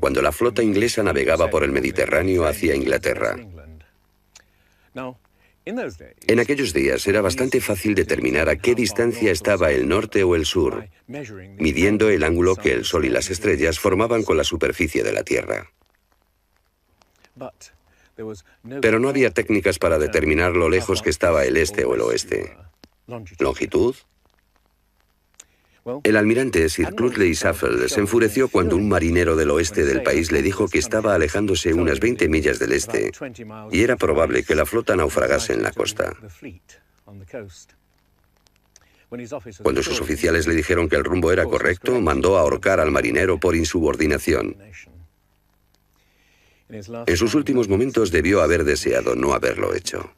cuando 0.00 0.22
la 0.22 0.32
flota 0.32 0.62
inglesa 0.62 1.02
navegaba 1.02 1.48
por 1.48 1.64
el 1.64 1.72
Mediterráneo 1.72 2.46
hacia 2.46 2.74
Inglaterra. 2.74 3.36
En 5.64 6.40
aquellos 6.40 6.72
días 6.72 7.06
era 7.06 7.20
bastante 7.20 7.60
fácil 7.60 7.94
determinar 7.94 8.48
a 8.48 8.56
qué 8.56 8.74
distancia 8.74 9.30
estaba 9.30 9.70
el 9.70 9.88
norte 9.88 10.24
o 10.24 10.34
el 10.34 10.46
sur, 10.46 10.88
midiendo 11.06 12.08
el 12.08 12.24
ángulo 12.24 12.56
que 12.56 12.72
el 12.72 12.84
Sol 12.84 13.04
y 13.04 13.08
las 13.10 13.30
estrellas 13.30 13.78
formaban 13.78 14.22
con 14.22 14.36
la 14.36 14.44
superficie 14.44 15.02
de 15.02 15.12
la 15.12 15.22
Tierra. 15.22 15.70
Pero 18.80 18.98
no 18.98 19.08
había 19.08 19.30
técnicas 19.30 19.78
para 19.78 19.98
determinar 19.98 20.56
lo 20.56 20.68
lejos 20.68 21.02
que 21.02 21.10
estaba 21.10 21.44
el 21.44 21.56
este 21.56 21.84
o 21.84 21.94
el 21.94 22.00
oeste. 22.00 22.56
Longitud, 23.38 23.94
el 26.04 26.16
almirante 26.16 26.68
Sir 26.68 26.94
Clutley 26.94 27.34
Safel 27.34 27.88
se 27.88 28.00
enfureció 28.00 28.48
cuando 28.48 28.76
un 28.76 28.88
marinero 28.88 29.36
del 29.36 29.50
oeste 29.50 29.84
del 29.84 30.02
país 30.02 30.30
le 30.30 30.42
dijo 30.42 30.68
que 30.68 30.78
estaba 30.78 31.14
alejándose 31.14 31.72
unas 31.72 32.00
20 32.00 32.28
millas 32.28 32.58
del 32.58 32.72
este 32.72 33.10
y 33.70 33.82
era 33.82 33.96
probable 33.96 34.44
que 34.44 34.54
la 34.54 34.66
flota 34.66 34.94
naufragase 34.96 35.54
en 35.54 35.62
la 35.62 35.72
costa. 35.72 36.12
Cuando 39.62 39.82
sus 39.82 40.00
oficiales 40.00 40.46
le 40.46 40.54
dijeron 40.54 40.88
que 40.88 40.96
el 40.96 41.04
rumbo 41.04 41.32
era 41.32 41.44
correcto, 41.44 42.00
mandó 42.00 42.36
a 42.36 42.42
ahorcar 42.42 42.78
al 42.78 42.92
marinero 42.92 43.40
por 43.40 43.56
insubordinación. 43.56 44.56
En 46.68 47.16
sus 47.16 47.34
últimos 47.34 47.68
momentos 47.68 48.12
debió 48.12 48.42
haber 48.42 48.62
deseado 48.64 49.16
no 49.16 49.32
haberlo 49.32 49.74
hecho. 49.74 50.12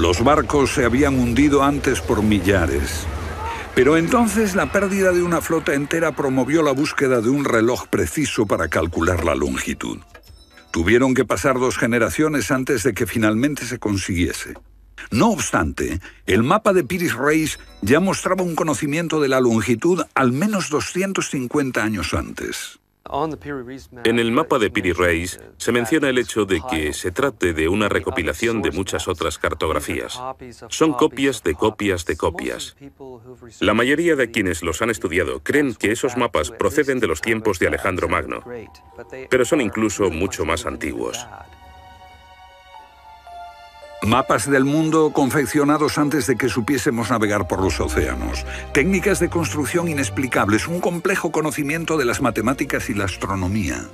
Los 0.00 0.24
barcos 0.24 0.72
se 0.72 0.86
habían 0.86 1.20
hundido 1.20 1.62
antes 1.62 2.00
por 2.00 2.22
millares. 2.22 3.06
Pero 3.74 3.98
entonces 3.98 4.54
la 4.54 4.72
pérdida 4.72 5.12
de 5.12 5.22
una 5.22 5.42
flota 5.42 5.74
entera 5.74 6.16
promovió 6.16 6.62
la 6.62 6.72
búsqueda 6.72 7.20
de 7.20 7.28
un 7.28 7.44
reloj 7.44 7.86
preciso 7.88 8.46
para 8.46 8.68
calcular 8.68 9.26
la 9.26 9.34
longitud. 9.34 9.98
Tuvieron 10.70 11.12
que 11.12 11.26
pasar 11.26 11.58
dos 11.58 11.76
generaciones 11.76 12.50
antes 12.50 12.82
de 12.82 12.94
que 12.94 13.06
finalmente 13.06 13.66
se 13.66 13.78
consiguiese. 13.78 14.54
No 15.10 15.28
obstante, 15.32 16.00
el 16.24 16.44
mapa 16.44 16.72
de 16.72 16.82
Piris 16.82 17.14
Reis 17.14 17.58
ya 17.82 18.00
mostraba 18.00 18.42
un 18.42 18.54
conocimiento 18.54 19.20
de 19.20 19.28
la 19.28 19.40
longitud 19.40 20.02
al 20.14 20.32
menos 20.32 20.70
250 20.70 21.84
años 21.84 22.14
antes. 22.14 22.80
En 24.04 24.18
el 24.18 24.30
mapa 24.30 24.58
de 24.58 24.70
Piri 24.70 24.92
Reis 24.92 25.40
se 25.56 25.72
menciona 25.72 26.10
el 26.10 26.18
hecho 26.18 26.44
de 26.44 26.60
que 26.70 26.92
se 26.92 27.10
trate 27.10 27.54
de 27.54 27.68
una 27.68 27.88
recopilación 27.88 28.62
de 28.62 28.70
muchas 28.70 29.08
otras 29.08 29.38
cartografías. 29.38 30.20
Son 30.68 30.92
copias 30.92 31.42
de 31.42 31.54
copias 31.54 32.04
de 32.04 32.16
copias. 32.16 32.76
La 33.60 33.74
mayoría 33.74 34.16
de 34.16 34.30
quienes 34.30 34.62
los 34.62 34.82
han 34.82 34.90
estudiado 34.90 35.40
creen 35.42 35.74
que 35.74 35.92
esos 35.92 36.16
mapas 36.16 36.50
proceden 36.50 37.00
de 37.00 37.06
los 37.06 37.20
tiempos 37.20 37.58
de 37.58 37.68
Alejandro 37.68 38.08
Magno, 38.08 38.44
pero 39.28 39.44
son 39.44 39.60
incluso 39.60 40.10
mucho 40.10 40.44
más 40.44 40.66
antiguos. 40.66 41.26
Mapas 44.02 44.50
del 44.50 44.64
mundo 44.64 45.12
confeccionados 45.12 45.98
antes 45.98 46.26
de 46.26 46.36
que 46.36 46.48
supiésemos 46.48 47.10
navegar 47.10 47.46
por 47.46 47.60
los 47.60 47.80
océanos. 47.80 48.46
Técnicas 48.72 49.20
de 49.20 49.28
construcción 49.28 49.88
inexplicables, 49.88 50.66
un 50.66 50.80
complejo 50.80 51.30
conocimiento 51.30 51.98
de 51.98 52.06
las 52.06 52.22
matemáticas 52.22 52.88
y 52.88 52.94
la 52.94 53.04
astronomía. 53.04 53.84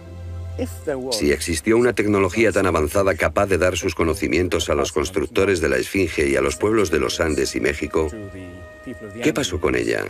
Si 1.11 1.33
existió 1.33 1.77
una 1.77 1.93
tecnología 1.93 2.51
tan 2.53 2.67
avanzada 2.67 3.15
capaz 3.15 3.47
de 3.47 3.59
dar 3.59 3.77
sus 3.77 3.95
conocimientos 3.95 4.71
a 4.71 4.75
los 4.75 4.93
constructores 4.93 5.61
de 5.61 5.69
la 5.69 5.77
Esfinge 5.77 6.29
y 6.29 6.37
a 6.37 6.41
los 6.41 6.57
pueblos 6.57 6.91
de 6.91 7.01
los 7.01 7.21
Andes 7.21 7.55
y 7.57 7.61
México, 7.61 8.09
¿qué 9.23 9.33
pasó 9.35 9.61
con 9.61 9.75
ella? 9.75 10.05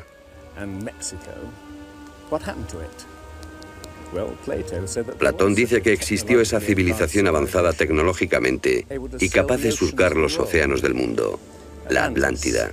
Platón 5.18 5.54
dice 5.54 5.82
que 5.82 5.92
existió 5.92 6.40
esa 6.40 6.60
civilización 6.60 7.26
avanzada 7.26 7.72
tecnológicamente 7.72 8.86
y 9.18 9.28
capaz 9.28 9.58
de 9.58 9.72
surcar 9.72 10.16
los 10.16 10.38
océanos 10.38 10.82
del 10.82 10.94
mundo, 10.94 11.40
la 11.90 12.04
Atlántida, 12.06 12.72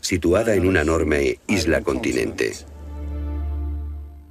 situada 0.00 0.54
en 0.54 0.66
una 0.66 0.82
enorme 0.82 1.38
isla-continente. 1.46 2.52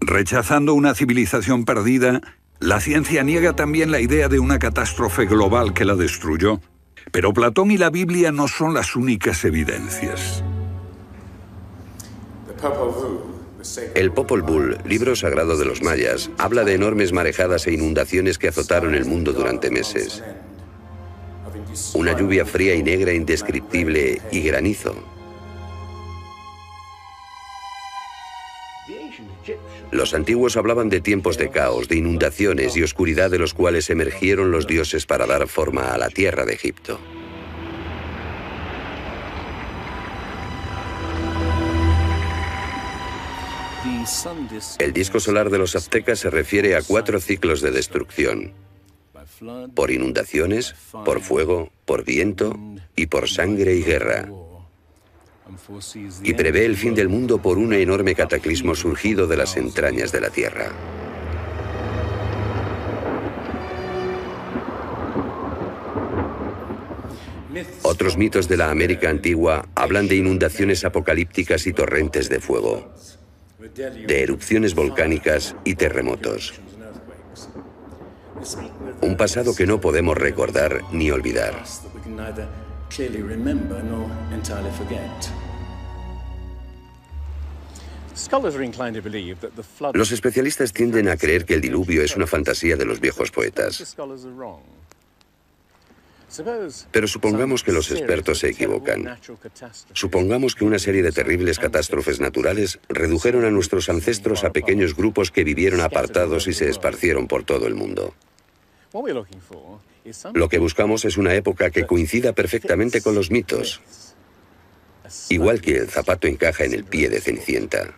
Rechazando 0.01 0.73
una 0.73 0.95
civilización 0.95 1.63
perdida, 1.63 2.21
la 2.59 2.79
ciencia 2.79 3.23
niega 3.23 3.53
también 3.53 3.91
la 3.91 3.99
idea 3.99 4.27
de 4.27 4.39
una 4.39 4.59
catástrofe 4.59 5.25
global 5.25 5.73
que 5.73 5.85
la 5.85 5.95
destruyó. 5.95 6.59
Pero 7.11 7.33
Platón 7.33 7.71
y 7.71 7.77
la 7.77 7.89
Biblia 7.89 8.31
no 8.31 8.47
son 8.47 8.73
las 8.73 8.95
únicas 8.95 9.43
evidencias. 9.45 10.43
El 13.95 14.11
Popol 14.11 14.41
Vuh, 14.41 14.77
libro 14.85 15.15
sagrado 15.15 15.57
de 15.57 15.65
los 15.65 15.81
mayas, 15.81 16.29
habla 16.37 16.63
de 16.63 16.73
enormes 16.73 17.13
marejadas 17.13 17.67
e 17.67 17.73
inundaciones 17.73 18.37
que 18.37 18.47
azotaron 18.47 18.95
el 18.95 19.05
mundo 19.05 19.33
durante 19.33 19.69
meses. 19.69 20.23
Una 21.93 22.17
lluvia 22.17 22.45
fría 22.45 22.75
y 22.75 22.83
negra 22.83 23.13
indescriptible 23.13 24.21
y 24.31 24.41
granizo. 24.41 24.95
Los 29.91 30.13
antiguos 30.13 30.57
hablaban 30.57 30.89
de 30.89 31.01
tiempos 31.01 31.37
de 31.37 31.49
caos, 31.49 31.87
de 31.87 31.97
inundaciones 31.97 32.75
y 32.77 32.83
oscuridad 32.83 33.29
de 33.29 33.39
los 33.39 33.53
cuales 33.53 33.89
emergieron 33.89 34.51
los 34.51 34.67
dioses 34.67 35.05
para 35.05 35.25
dar 35.25 35.47
forma 35.47 35.93
a 35.93 35.97
la 35.97 36.09
tierra 36.09 36.45
de 36.45 36.53
Egipto. 36.53 36.99
El 44.77 44.93
disco 44.93 45.19
solar 45.19 45.49
de 45.49 45.57
los 45.57 45.75
aztecas 45.75 46.19
se 46.19 46.29
refiere 46.29 46.75
a 46.75 46.81
cuatro 46.83 47.19
ciclos 47.19 47.61
de 47.61 47.71
destrucción. 47.71 48.53
Por 49.73 49.89
inundaciones, 49.89 50.75
por 50.91 51.21
fuego, 51.21 51.71
por 51.85 52.05
viento 52.05 52.55
y 52.95 53.07
por 53.07 53.27
sangre 53.27 53.75
y 53.75 53.83
guerra. 53.83 54.29
Y 56.23 56.33
prevé 56.33 56.65
el 56.65 56.77
fin 56.77 56.93
del 56.93 57.09
mundo 57.09 57.41
por 57.41 57.57
un 57.57 57.73
enorme 57.73 58.13
cataclismo 58.13 58.75
surgido 58.75 59.25
de 59.25 59.37
las 59.37 59.57
entrañas 59.57 60.11
de 60.11 60.21
la 60.21 60.29
Tierra. 60.29 60.71
Otros 67.81 68.15
mitos 68.15 68.47
de 68.47 68.57
la 68.57 68.69
América 68.69 69.09
antigua 69.09 69.67
hablan 69.75 70.07
de 70.07 70.15
inundaciones 70.15 70.85
apocalípticas 70.85 71.67
y 71.67 71.73
torrentes 71.73 72.29
de 72.29 72.39
fuego 72.39 72.93
de 73.75 74.23
erupciones 74.23 74.75
volcánicas 74.75 75.55
y 75.63 75.75
terremotos. 75.75 76.53
Un 79.01 79.15
pasado 79.15 79.55
que 79.55 79.65
no 79.65 79.79
podemos 79.79 80.17
recordar 80.17 80.81
ni 80.91 81.11
olvidar. 81.11 81.63
Los 89.93 90.11
especialistas 90.11 90.73
tienden 90.73 91.09
a 91.09 91.17
creer 91.17 91.45
que 91.45 91.53
el 91.53 91.61
diluvio 91.61 92.03
es 92.03 92.15
una 92.15 92.27
fantasía 92.27 92.75
de 92.75 92.85
los 92.85 92.99
viejos 92.99 93.31
poetas. 93.31 93.95
Pero 96.91 97.07
supongamos 97.07 97.63
que 97.63 97.71
los 97.71 97.91
expertos 97.91 98.39
se 98.39 98.49
equivocan. 98.49 99.19
Supongamos 99.93 100.55
que 100.55 100.63
una 100.63 100.79
serie 100.79 101.03
de 101.03 101.11
terribles 101.11 101.59
catástrofes 101.59 102.19
naturales 102.19 102.79
redujeron 102.89 103.45
a 103.45 103.51
nuestros 103.51 103.89
ancestros 103.89 104.43
a 104.43 104.51
pequeños 104.51 104.95
grupos 104.95 105.31
que 105.31 105.43
vivieron 105.43 105.81
apartados 105.81 106.47
y 106.47 106.53
se 106.53 106.69
esparcieron 106.69 107.27
por 107.27 107.43
todo 107.43 107.67
el 107.67 107.75
mundo. 107.75 108.13
Lo 110.33 110.49
que 110.49 110.57
buscamos 110.57 111.05
es 111.05 111.17
una 111.17 111.33
época 111.35 111.69
que 111.69 111.85
coincida 111.85 112.33
perfectamente 112.33 113.01
con 113.01 113.13
los 113.13 113.29
mitos, 113.29 113.81
igual 115.29 115.61
que 115.61 115.77
el 115.77 115.89
zapato 115.89 116.27
encaja 116.27 116.63
en 116.63 116.73
el 116.73 116.85
pie 116.85 117.09
de 117.09 117.21
Cenicienta. 117.21 117.93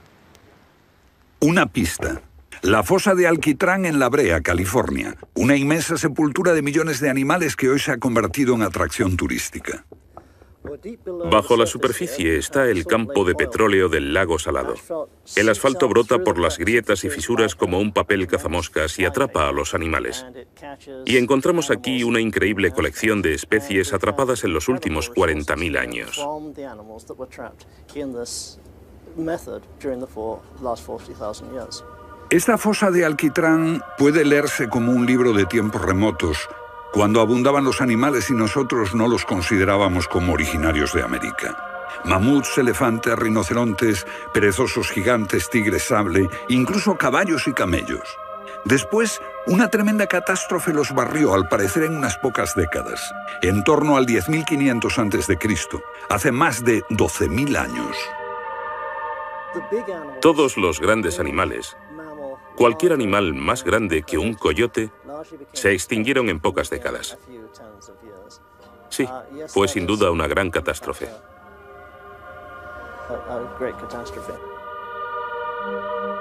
Una 1.39 1.71
pista. 1.71 2.21
La 2.63 2.81
fosa 2.81 3.13
de 3.13 3.27
Alquitrán 3.27 3.85
en 3.85 3.99
La 3.99 4.07
Brea, 4.07 4.39
California, 4.39 5.17
una 5.35 5.57
inmensa 5.57 5.97
sepultura 5.97 6.53
de 6.53 6.61
millones 6.61 7.01
de 7.01 7.09
animales 7.09 7.57
que 7.57 7.67
hoy 7.67 7.77
se 7.77 7.91
ha 7.91 7.97
convertido 7.97 8.55
en 8.55 8.61
atracción 8.61 9.17
turística. 9.17 9.85
Bajo 11.29 11.57
la 11.57 11.65
superficie 11.65 12.37
está 12.37 12.69
el 12.69 12.85
campo 12.85 13.25
de 13.25 13.35
petróleo 13.35 13.89
del 13.89 14.13
lago 14.13 14.39
Salado. 14.39 14.75
El 15.35 15.49
asfalto 15.49 15.89
brota 15.89 16.19
por 16.19 16.39
las 16.39 16.57
grietas 16.57 17.03
y 17.03 17.09
fisuras 17.09 17.53
como 17.53 17.79
un 17.79 17.91
papel 17.91 18.27
cazamoscas 18.27 18.97
y 18.97 19.03
atrapa 19.03 19.49
a 19.49 19.51
los 19.51 19.73
animales. 19.73 20.25
Y 21.05 21.17
encontramos 21.17 21.69
aquí 21.69 22.05
una 22.05 22.21
increíble 22.21 22.71
colección 22.71 23.21
de 23.21 23.33
especies 23.33 23.91
atrapadas 23.91 24.45
en 24.45 24.53
los 24.53 24.69
últimos 24.69 25.11
40.000 25.11 25.77
años. 25.77 26.25
Esta 32.33 32.57
fosa 32.57 32.89
de 32.89 33.05
alquitrán 33.05 33.83
puede 33.95 34.25
leerse 34.25 34.67
como 34.67 34.91
un 34.91 35.05
libro 35.05 35.33
de 35.33 35.45
tiempos 35.45 35.83
remotos, 35.83 36.49
cuando 36.91 37.21
abundaban 37.21 37.63
los 37.63 37.79
animales 37.79 38.31
y 38.31 38.33
nosotros 38.33 38.95
no 38.95 39.07
los 39.07 39.23
considerábamos 39.23 40.07
como 40.07 40.33
originarios 40.33 40.93
de 40.93 41.03
América. 41.03 41.55
Mamuts, 42.05 42.57
elefantes, 42.57 43.15
rinocerontes, 43.15 44.07
perezosos 44.33 44.89
gigantes, 44.89 45.47
tigres 45.51 45.83
sable, 45.83 46.27
incluso 46.49 46.97
caballos 46.97 47.47
y 47.47 47.53
camellos. 47.53 48.17
Después, 48.65 49.21
una 49.45 49.69
tremenda 49.69 50.07
catástrofe 50.07 50.73
los 50.73 50.91
barrió, 50.91 51.35
al 51.35 51.47
parecer 51.47 51.83
en 51.83 51.95
unas 51.95 52.17
pocas 52.17 52.55
décadas, 52.55 53.13
en 53.43 53.63
torno 53.63 53.95
al 53.95 54.07
10.500 54.07 55.19
a.C., 55.21 55.83
hace 56.09 56.31
más 56.31 56.63
de 56.63 56.81
12.000 56.85 57.57
años. 57.57 57.95
Todos 60.19 60.57
los 60.57 60.79
grandes 60.79 61.19
animales, 61.19 61.77
cualquier 62.55 62.93
animal 62.93 63.33
más 63.33 63.63
grande 63.63 64.03
que 64.03 64.17
un 64.17 64.33
coyote, 64.33 64.91
se 65.51 65.71
extinguieron 65.71 66.29
en 66.29 66.39
pocas 66.39 66.69
décadas. 66.69 67.17
Sí, 68.89 69.07
fue 69.47 69.67
sin 69.67 69.87
duda 69.87 70.11
una 70.11 70.27
gran 70.27 70.51
catástrofe. 70.51 71.09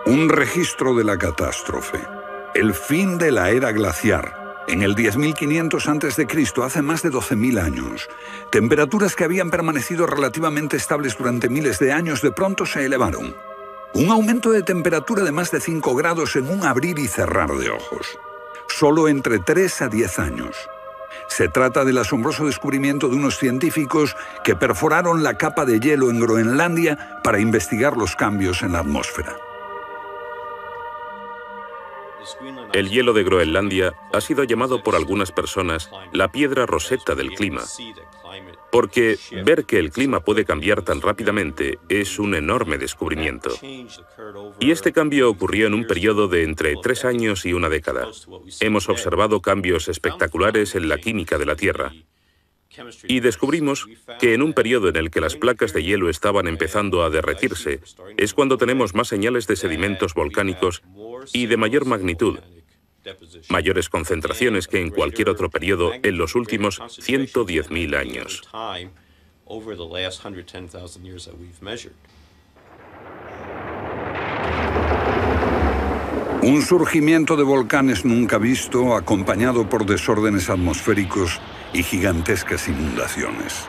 Un 0.07 0.29
registro 0.29 0.95
de 0.95 1.05
la 1.05 1.17
catástrofe. 1.17 1.99
El 2.55 2.75
fin 2.75 3.19
de 3.19 3.31
la 3.31 3.51
era 3.51 3.73
glaciar. 3.73 4.43
En 4.69 4.83
el 4.83 4.95
10.500 4.95 6.09
a.C., 6.09 6.63
hace 6.63 6.83
más 6.83 7.03
de 7.03 7.11
12.000 7.11 7.61
años, 7.61 8.09
temperaturas 8.51 9.17
que 9.17 9.25
habían 9.25 9.51
permanecido 9.51 10.07
relativamente 10.07 10.77
estables 10.77 11.17
durante 11.19 11.49
miles 11.49 11.79
de 11.79 11.93
años 11.93 12.23
de 12.23 12.31
pronto 12.33 12.65
se 12.65 12.85
elevaron. 12.85 13.35
Un 13.95 14.11
aumento 14.11 14.51
de 14.51 14.63
temperatura 14.63 15.23
de 15.23 15.33
más 15.33 15.51
de 15.51 15.61
5 15.61 15.95
grados 15.95 16.35
en 16.37 16.49
un 16.49 16.65
abrir 16.65 16.99
y 16.99 17.09
cerrar 17.09 17.51
de 17.51 17.69
ojos. 17.69 18.19
Solo 18.69 19.07
entre 19.07 19.39
3 19.39 19.83
a 19.83 19.89
10 19.89 20.19
años. 20.19 20.57
Se 21.29 21.49
trata 21.49 21.85
del 21.85 21.99
asombroso 21.99 22.47
descubrimiento 22.47 23.09
de 23.09 23.17
unos 23.17 23.37
científicos 23.37 24.17
que 24.45 24.57
perforaron 24.57 25.23
la 25.23 25.37
capa 25.37 25.67
de 25.67 25.79
hielo 25.79 26.11
en 26.11 26.21
Groenlandia 26.21 27.21
para 27.23 27.39
investigar 27.39 27.97
los 27.99 28.17
cambios 28.17 28.63
en 28.63 28.73
la 28.73 28.79
atmósfera. 28.79 29.37
El 32.73 32.89
hielo 32.89 33.13
de 33.13 33.25
Groenlandia 33.25 33.95
ha 34.13 34.21
sido 34.21 34.45
llamado 34.45 34.83
por 34.83 34.95
algunas 34.95 35.33
personas 35.33 35.91
la 36.13 36.29
piedra 36.29 36.67
roseta 36.67 37.15
del 37.15 37.35
clima, 37.35 37.63
porque 38.73 39.19
ver 39.45 39.67
que 39.67 39.79
el 39.79 39.91
clima 39.91 40.21
puede 40.21 40.47
cambiar 40.47 40.81
tan 40.81 41.03
rápidamente 41.03 41.79
es 41.91 42.19
un 42.19 42.35
enorme 42.35 42.79
descubrimiento. 42.79 43.51
Y 44.59 44.71
este 44.71 44.93
cambio 44.93 45.29
ocurrió 45.29 45.67
en 45.67 45.75
un 45.75 45.87
periodo 45.87 46.27
de 46.27 46.43
entre 46.43 46.75
tres 46.83 47.05
años 47.05 47.45
y 47.45 47.53
una 47.53 47.69
década. 47.69 48.09
Hemos 48.61 48.89
observado 48.89 49.43
cambios 49.43 49.89
espectaculares 49.89 50.75
en 50.75 50.89
la 50.89 50.97
química 50.97 51.37
de 51.37 51.47
la 51.47 51.55
Tierra. 51.55 51.93
Y 53.07 53.21
descubrimos 53.21 53.87
que 54.19 54.33
en 54.33 54.41
un 54.41 54.55
periodo 54.55 54.89
en 54.89 54.97
el 54.97 55.11
que 55.11 55.21
las 55.21 55.37
placas 55.37 55.75
de 55.75 55.83
hielo 55.83 56.09
estaban 56.09 56.49
empezando 56.49 57.05
a 57.05 57.11
derretirse, 57.11 57.81
es 58.17 58.33
cuando 58.33 58.57
tenemos 58.57 58.95
más 58.95 59.09
señales 59.09 59.47
de 59.47 59.57
sedimentos 59.57 60.15
volcánicos 60.15 60.83
y 61.35 61.45
de 61.45 61.59
mayor 61.59 61.85
magnitud, 61.85 62.39
mayores 63.49 63.89
concentraciones 63.89 64.69
que 64.69 64.81
en 64.81 64.91
cualquier 64.91 65.29
otro 65.29 65.51
periodo 65.51 65.93
en 66.03 66.19
los 66.19 66.35
últimos 66.35 66.81
110.000 66.81 67.97
años. 67.97 68.43
Un 76.43 76.63
surgimiento 76.63 77.37
de 77.37 77.45
volcanes 77.45 78.05
nunca 78.05 78.39
visto, 78.39 78.97
acompañado 78.97 79.69
por 79.69 79.87
desórdenes 79.87 80.51
atmosféricos 80.51 81.41
y 81.73 81.85
gigantescas 81.85 82.69
inundaciones 82.69 83.69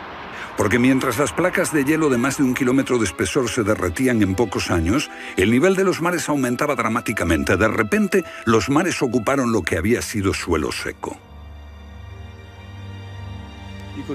porque 0.58 0.80
mientras 0.80 1.18
las 1.18 1.34
placas 1.34 1.74
de 1.74 1.84
hielo 1.84 2.10
de 2.10 2.18
más 2.18 2.38
de 2.38 2.44
un 2.44 2.54
kilómetro 2.54 2.98
de 2.98 3.06
espesor 3.06 3.50
se 3.50 3.64
derretían 3.64 4.22
en 4.22 4.36
pocos 4.36 4.72
años, 4.72 5.10
el 5.38 5.52
nivel 5.52 5.76
de 5.76 5.84
los 5.84 6.02
mares 6.02 6.30
aumentaba 6.30 6.76
dramáticamente. 6.76 7.58
De 7.58 7.68
repente, 7.68 8.24
los 8.46 8.70
mares 8.70 9.02
ocuparon 9.02 9.52
lo 9.52 9.64
que 9.64 9.78
había 9.78 10.02
sido 10.02 10.34
suelo 10.34 10.72
seco. 10.72 11.18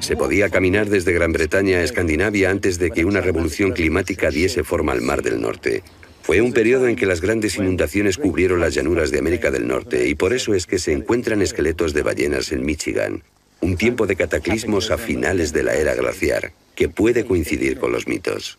Se 0.00 0.16
podía 0.16 0.50
caminar 0.50 0.88
desde 0.88 1.12
Gran 1.12 1.32
Bretaña 1.32 1.78
a 1.78 1.82
Escandinavia 1.82 2.50
antes 2.50 2.78
de 2.78 2.90
que 2.90 3.04
una 3.04 3.20
revolución 3.20 3.72
climática 3.72 4.30
diese 4.30 4.64
forma 4.64 4.92
al 4.92 5.02
Mar 5.02 5.22
del 5.22 5.40
Norte. 5.40 5.82
Fue 6.22 6.42
un 6.42 6.52
periodo 6.52 6.88
en 6.88 6.96
que 6.96 7.06
las 7.06 7.22
grandes 7.22 7.56
inundaciones 7.56 8.18
cubrieron 8.18 8.60
las 8.60 8.74
llanuras 8.74 9.10
de 9.10 9.18
América 9.18 9.50
del 9.50 9.66
Norte 9.66 10.08
y 10.08 10.14
por 10.14 10.34
eso 10.34 10.52
es 10.52 10.66
que 10.66 10.78
se 10.78 10.92
encuentran 10.92 11.40
esqueletos 11.40 11.94
de 11.94 12.02
ballenas 12.02 12.52
en 12.52 12.66
Michigan, 12.66 13.22
un 13.60 13.76
tiempo 13.76 14.06
de 14.06 14.16
cataclismos 14.16 14.90
a 14.90 14.98
finales 14.98 15.52
de 15.52 15.62
la 15.62 15.74
era 15.74 15.94
glaciar, 15.94 16.52
que 16.74 16.88
puede 16.88 17.24
coincidir 17.24 17.78
con 17.78 17.92
los 17.92 18.06
mitos. 18.06 18.58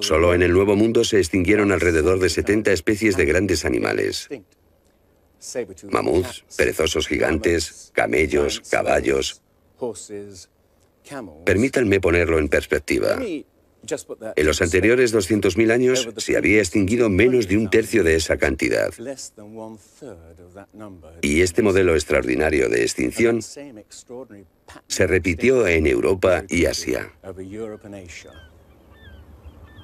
Solo 0.00 0.34
en 0.34 0.42
el 0.42 0.52
Nuevo 0.52 0.76
Mundo 0.76 1.02
se 1.04 1.18
extinguieron 1.18 1.72
alrededor 1.72 2.20
de 2.20 2.28
70 2.28 2.70
especies 2.72 3.16
de 3.16 3.24
grandes 3.24 3.64
animales. 3.64 4.28
Mamuts, 5.90 6.44
perezosos 6.56 7.08
gigantes, 7.08 7.90
camellos, 7.94 8.60
caballos. 8.70 9.42
Permítanme 11.44 12.00
ponerlo 12.00 12.38
en 12.38 12.48
perspectiva. 12.48 13.18
En 14.36 14.46
los 14.46 14.62
anteriores 14.62 15.14
200.000 15.14 15.72
años 15.72 16.08
se 16.16 16.36
había 16.36 16.58
extinguido 16.58 17.08
menos 17.08 17.48
de 17.48 17.56
un 17.56 17.70
tercio 17.70 18.04
de 18.04 18.16
esa 18.16 18.36
cantidad. 18.36 18.92
Y 21.22 21.40
este 21.40 21.62
modelo 21.62 21.94
extraordinario 21.94 22.68
de 22.68 22.82
extinción 22.82 23.40
se 23.42 25.06
repitió 25.06 25.66
en 25.66 25.86
Europa 25.86 26.44
y 26.48 26.66
Asia. 26.66 27.10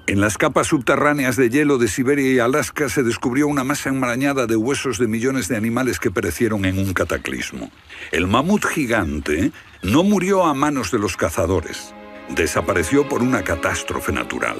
En 0.09 0.21
las 0.21 0.39
capas 0.39 0.69
subterráneas 0.69 1.35
de 1.37 1.51
hielo 1.51 1.79
de 1.79 1.89
Siberia 1.89 2.31
y 2.31 2.39
Alaska 2.39 2.89
se 2.89 3.03
descubrió 3.03 3.49
una 3.49 3.65
masa 3.65 3.89
enmarañada 3.89 4.47
de 4.47 4.55
huesos 4.55 4.99
de 4.99 5.09
millones 5.09 5.49
de 5.49 5.57
animales 5.57 5.99
que 5.99 6.13
perecieron 6.13 6.65
en 6.65 6.79
un 6.79 6.93
cataclismo. 6.93 7.73
El 8.13 8.29
mamut 8.29 8.65
gigante 8.65 9.51
no 9.83 10.05
murió 10.05 10.45
a 10.45 10.55
manos 10.55 10.93
de 10.93 11.01
los 11.01 11.17
cazadores 11.17 11.93
desapareció 12.29 13.09
por 13.09 13.23
una 13.23 13.43
catástrofe 13.43 14.13
natural. 14.13 14.57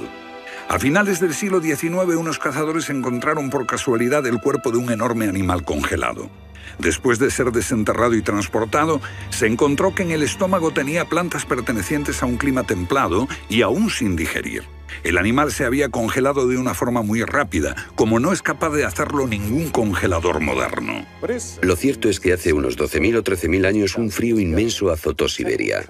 A 0.69 0.79
finales 0.79 1.21
del 1.21 1.33
siglo 1.33 1.61
XIX, 1.61 2.17
unos 2.17 2.39
cazadores 2.39 2.91
encontraron 2.91 3.51
por 3.51 3.67
casualidad 3.67 4.27
el 4.27 4.41
cuerpo 4.41 4.73
de 4.73 4.79
un 4.79 4.91
enorme 4.91 5.29
animal 5.29 5.65
congelado. 5.65 6.29
Después 6.79 7.19
de 7.19 7.31
ser 7.31 7.53
desenterrado 7.53 8.15
y 8.15 8.23
transportado, 8.23 9.01
se 9.31 9.47
encontró 9.47 9.95
que 9.95 10.03
en 10.03 10.11
el 10.11 10.23
estómago 10.23 10.73
tenía 10.73 11.07
plantas 11.07 11.47
pertenecientes 11.47 12.23
a 12.23 12.27
un 12.27 12.37
clima 12.37 12.65
templado 12.65 13.29
y 13.49 13.63
aún 13.63 13.91
sin 13.91 14.17
digerir. 14.17 14.65
El 15.05 15.19
animal 15.19 15.53
se 15.53 15.65
había 15.65 15.89
congelado 15.89 16.49
de 16.49 16.59
una 16.59 16.75
forma 16.75 17.03
muy 17.03 17.23
rápida, 17.23 17.77
como 17.95 18.19
no 18.19 18.33
es 18.33 18.43
capaz 18.43 18.71
de 18.71 18.85
hacerlo 18.85 19.27
ningún 19.27 19.71
congelador 19.71 20.41
moderno. 20.41 21.07
Lo 21.63 21.77
cierto 21.77 22.09
es 22.09 22.21
que 22.21 22.33
hace 22.33 22.53
unos 22.53 22.77
12.000 22.77 23.19
o 23.19 23.25
13.000 23.25 23.67
años 23.67 23.97
un 23.97 24.11
frío 24.11 24.41
inmenso 24.41 24.91
azotó 24.91 25.29
Siberia. 25.29 25.85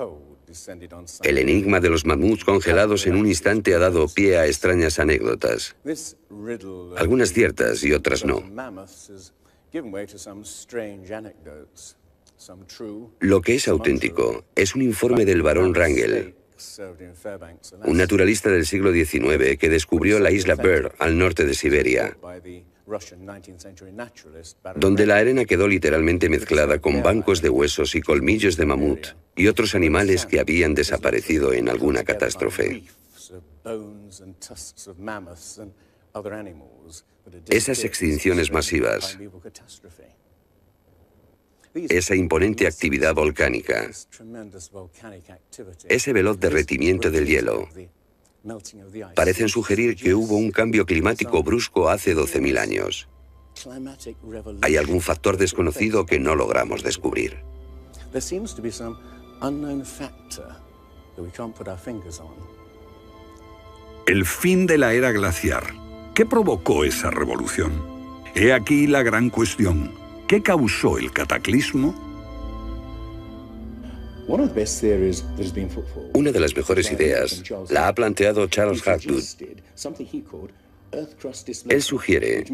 El 1.23 1.39
enigma 1.39 1.81
de 1.81 1.91
los 1.91 2.05
mamuts 2.07 2.45
congelados 2.45 3.07
en 3.07 3.17
un 3.17 3.27
instante 3.27 3.75
ha 3.75 3.79
dado 3.79 4.09
pie 4.09 4.39
a 4.39 4.47
extrañas 4.47 4.99
anécdotas. 4.99 5.77
Algunas 6.97 7.33
ciertas 7.33 7.83
y 7.85 7.93
otras 7.93 8.25
no. 8.25 8.43
Lo 13.21 13.41
que 13.41 13.55
es 13.55 13.69
auténtico 13.69 14.45
es 14.55 14.75
un 14.75 14.83
informe 14.83 15.25
del 15.25 15.43
barón 15.43 15.75
Rangel, 15.75 16.35
un 17.85 17.97
naturalista 17.97 18.51
del 18.51 18.67
siglo 18.67 18.93
XIX 18.93 19.59
que 19.59 19.69
descubrió 19.69 20.19
la 20.19 20.31
isla 20.31 20.55
Bird 20.55 20.93
al 20.99 21.19
norte 21.19 21.45
de 21.45 21.55
Siberia 21.55 22.17
donde 24.77 25.07
la 25.07 25.17
arena 25.17 25.45
quedó 25.45 25.67
literalmente 25.67 26.29
mezclada 26.29 26.79
con 26.79 27.03
bancos 27.03 27.43
de 27.43 27.51
huesos 27.51 27.95
y 27.95 28.01
colmillos 28.01 28.57
de 28.57 28.67
mamut 28.67 29.09
y 29.35 29.49
otros 29.49 29.75
animales 29.75 30.25
que 30.27 30.41
habían 30.41 30.75
desaparecido 30.75 31.53
en 31.53 31.69
alguna 31.69 32.05
catástrofe. 32.05 32.85
Esas 37.49 37.85
extinciones 37.85 38.53
masivas. 38.53 39.19
esa 41.75 42.15
imponente 42.15 42.67
actividad 42.67 43.15
volcánica, 43.15 43.91
ese 45.89 46.13
veloz 46.13 46.41
derretimiento 46.41 47.11
del 47.11 47.27
hielo, 47.27 47.69
parecen 49.15 49.49
sugerir 49.49 49.97
que 49.97 50.15
hubo 50.15 50.37
un 50.37 50.51
cambio 50.51 50.87
climático 50.87 51.43
brusco 51.43 51.89
hace 51.89 52.15
12.000 52.15 52.59
años. 52.59 53.09
Hay 54.63 54.77
algún 54.77 55.01
factor 55.01 55.37
desconocido 55.37 56.07
que 56.07 56.19
no 56.19 56.35
logramos 56.35 56.83
descubrir. 56.83 57.39
El 64.07 64.25
fin 64.25 64.67
de 64.67 64.79
la 64.79 64.93
era 64.93 65.11
glaciar. 65.13 65.65
¿Qué 66.15 66.25
provocó 66.27 66.85
esa 66.85 67.11
revolución? 67.11 67.73
He 68.35 68.53
aquí 68.53 68.87
la 68.87 69.03
gran 69.03 69.31
cuestión. 69.31 69.93
¿Qué 70.29 70.43
causó 70.43 70.99
el 70.99 71.13
cataclismo? 71.13 72.06
Una 76.15 76.33
de 76.33 76.41
las 76.41 76.57
mejores 76.57 76.91
ideas 76.91 77.43
la 77.71 77.89
ha 77.89 77.95
planteado 77.95 78.47
Charles 78.49 78.87
Hapgood. 78.87 79.23
Él 81.69 81.83
sugiere 81.83 82.45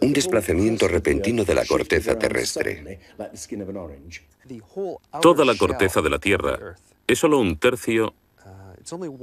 un 0.00 0.12
desplazamiento 0.12 0.88
repentino 0.88 1.44
de 1.44 1.54
la 1.54 1.64
corteza 1.66 2.18
terrestre. 2.18 3.00
Toda 5.20 5.44
la 5.44 5.56
corteza 5.56 6.00
de 6.00 6.10
la 6.10 6.18
Tierra 6.18 6.76
es 7.06 7.18
solo 7.18 7.38
un 7.38 7.58
tercio 7.58 8.14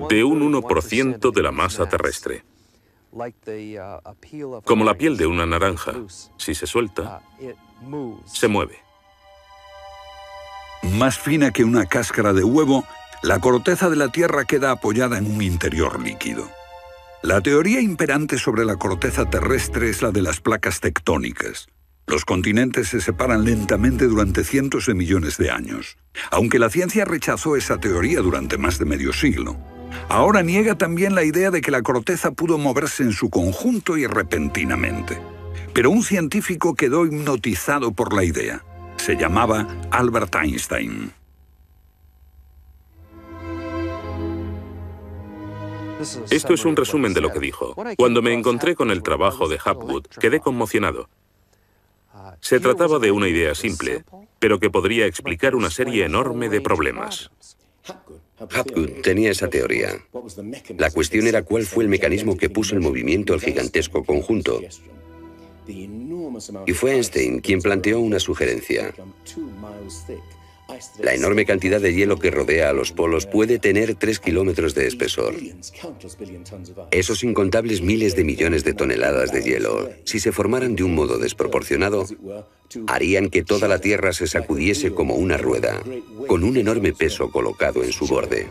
de 0.09 0.23
un 0.23 0.53
1% 0.53 1.33
de 1.33 1.43
la 1.43 1.51
masa 1.51 1.89
terrestre. 1.89 2.43
Como 4.63 4.85
la 4.85 4.93
piel 4.93 5.17
de 5.17 5.25
una 5.25 5.45
naranja, 5.45 5.93
si 6.37 6.53
se 6.53 6.67
suelta, 6.67 7.21
se 8.25 8.47
mueve. 8.47 8.88
Más 10.83 11.19
fina 11.19 11.51
que 11.51 11.63
una 11.63 11.85
cáscara 11.85 12.33
de 12.33 12.43
huevo, 12.43 12.85
la 13.21 13.39
corteza 13.39 13.89
de 13.89 13.97
la 13.97 14.09
Tierra 14.09 14.45
queda 14.45 14.71
apoyada 14.71 15.17
en 15.17 15.29
un 15.29 15.41
interior 15.41 16.01
líquido. 16.01 16.49
La 17.21 17.41
teoría 17.41 17.81
imperante 17.81 18.37
sobre 18.37 18.63
la 18.63 18.77
corteza 18.77 19.29
terrestre 19.29 19.89
es 19.89 20.01
la 20.01 20.11
de 20.11 20.21
las 20.21 20.39
placas 20.39 20.79
tectónicas. 20.79 21.67
Los 22.07 22.23
continentes 22.23 22.87
se 22.87 23.01
separan 23.01 23.43
lentamente 23.43 24.05
durante 24.05 24.43
cientos 24.43 24.85
de 24.85 24.93
millones 24.93 25.37
de 25.37 25.51
años, 25.51 25.97
aunque 26.31 26.59
la 26.59 26.69
ciencia 26.69 27.03
rechazó 27.03 27.55
esa 27.57 27.77
teoría 27.77 28.21
durante 28.21 28.57
más 28.57 28.79
de 28.79 28.85
medio 28.85 29.11
siglo. 29.11 29.57
Ahora 30.07 30.41
niega 30.41 30.75
también 30.75 31.13
la 31.13 31.23
idea 31.23 31.51
de 31.51 31.61
que 31.61 31.71
la 31.71 31.81
corteza 31.81 32.31
pudo 32.31 32.57
moverse 32.57 33.03
en 33.03 33.11
su 33.11 33.29
conjunto 33.29 33.97
y 33.97 34.07
repentinamente. 34.07 35.19
Pero 35.73 35.91
un 35.91 36.03
científico 36.03 36.73
quedó 36.73 37.05
hipnotizado 37.05 37.91
por 37.91 38.13
la 38.13 38.23
idea. 38.23 38.63
Se 38.99 39.15
llamaba 39.15 39.65
Albert 39.91 40.35
Einstein. 40.35 41.11
Esto 46.29 46.53
es 46.53 46.65
un 46.65 46.75
resumen 46.75 47.13
de 47.13 47.21
lo 47.21 47.31
que 47.31 47.39
dijo. 47.39 47.75
Cuando 47.97 48.21
me 48.21 48.33
encontré 48.33 48.75
con 48.75 48.91
el 48.91 49.01
trabajo 49.01 49.47
de 49.47 49.57
Hapgood, 49.63 50.05
quedé 50.19 50.41
conmocionado. 50.41 51.09
Se 52.41 52.59
trataba 52.59 52.99
de 52.99 53.11
una 53.11 53.29
idea 53.29 53.55
simple, 53.55 54.03
pero 54.37 54.59
que 54.59 54.69
podría 54.69 55.05
explicar 55.05 55.55
una 55.55 55.69
serie 55.69 56.05
enorme 56.05 56.49
de 56.49 56.61
problemas. 56.61 57.31
Hapgood 58.37 59.01
tenía 59.01 59.31
esa 59.31 59.49
teoría. 59.49 59.91
La 60.77 60.91
cuestión 60.91 61.25
era 61.25 61.43
cuál 61.43 61.63
fue 61.63 61.85
el 61.85 61.89
mecanismo 61.89 62.37
que 62.37 62.49
puso 62.49 62.75
en 62.75 62.81
movimiento 62.81 63.33
el 63.33 63.41
gigantesco 63.41 64.03
conjunto. 64.03 64.61
Y 66.65 66.73
fue 66.73 66.93
Einstein 66.93 67.39
quien 67.39 67.61
planteó 67.61 67.99
una 67.99 68.19
sugerencia. 68.19 68.93
La 71.01 71.15
enorme 71.15 71.45
cantidad 71.45 71.81
de 71.81 71.93
hielo 71.93 72.19
que 72.19 72.29
rodea 72.29 72.69
a 72.69 72.73
los 72.73 72.91
polos 72.91 73.25
puede 73.25 73.57
tener 73.57 73.95
3 73.95 74.19
kilómetros 74.19 74.75
de 74.75 74.87
espesor. 74.87 75.35
Esos 76.91 77.23
incontables 77.23 77.81
miles 77.81 78.15
de 78.15 78.23
millones 78.23 78.63
de 78.63 78.73
toneladas 78.73 79.31
de 79.31 79.41
hielo, 79.41 79.89
si 80.05 80.19
se 80.19 80.31
formaran 80.31 80.75
de 80.75 80.83
un 80.83 80.93
modo 80.93 81.17
desproporcionado, 81.17 82.05
harían 82.87 83.29
que 83.29 83.43
toda 83.43 83.67
la 83.67 83.79
Tierra 83.79 84.13
se 84.13 84.27
sacudiese 84.27 84.91
como 84.91 85.15
una 85.15 85.37
rueda, 85.37 85.81
con 86.27 86.43
un 86.43 86.57
enorme 86.57 86.93
peso 86.93 87.31
colocado 87.31 87.83
en 87.83 87.91
su 87.91 88.05
borde. 88.05 88.47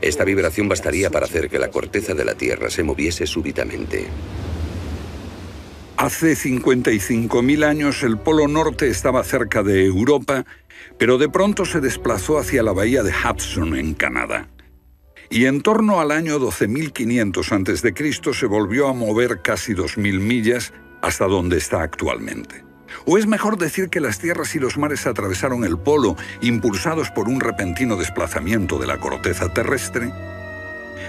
Esta 0.00 0.24
vibración 0.24 0.68
bastaría 0.68 1.10
para 1.10 1.26
hacer 1.26 1.50
que 1.50 1.58
la 1.58 1.70
corteza 1.70 2.14
de 2.14 2.24
la 2.24 2.34
Tierra 2.34 2.70
se 2.70 2.84
moviese 2.84 3.26
súbitamente. 3.26 4.06
Hace 5.96 6.32
55.000 6.32 7.64
años 7.64 8.02
el 8.02 8.18
Polo 8.18 8.48
Norte 8.48 8.88
estaba 8.88 9.22
cerca 9.22 9.62
de 9.62 9.84
Europa, 9.86 10.44
pero 10.98 11.18
de 11.18 11.28
pronto 11.28 11.64
se 11.64 11.80
desplazó 11.80 12.38
hacia 12.38 12.64
la 12.64 12.72
bahía 12.72 13.04
de 13.04 13.12
Hudson, 13.12 13.76
en 13.76 13.94
Canadá. 13.94 14.48
Y 15.30 15.46
en 15.46 15.62
torno 15.62 16.00
al 16.00 16.10
año 16.10 16.40
12.500 16.40 17.72
a.C. 17.72 18.34
se 18.34 18.46
volvió 18.46 18.88
a 18.88 18.92
mover 18.92 19.40
casi 19.40 19.72
2.000 19.72 20.18
millas 20.18 20.72
hasta 21.00 21.26
donde 21.26 21.58
está 21.58 21.82
actualmente. 21.82 22.64
¿O 23.06 23.16
es 23.16 23.26
mejor 23.26 23.56
decir 23.56 23.88
que 23.88 24.00
las 24.00 24.18
tierras 24.18 24.54
y 24.56 24.58
los 24.58 24.76
mares 24.76 25.06
atravesaron 25.06 25.64
el 25.64 25.78
polo 25.78 26.16
impulsados 26.40 27.10
por 27.10 27.28
un 27.28 27.40
repentino 27.40 27.96
desplazamiento 27.96 28.78
de 28.78 28.86
la 28.88 28.98
corteza 28.98 29.52
terrestre? 29.52 30.12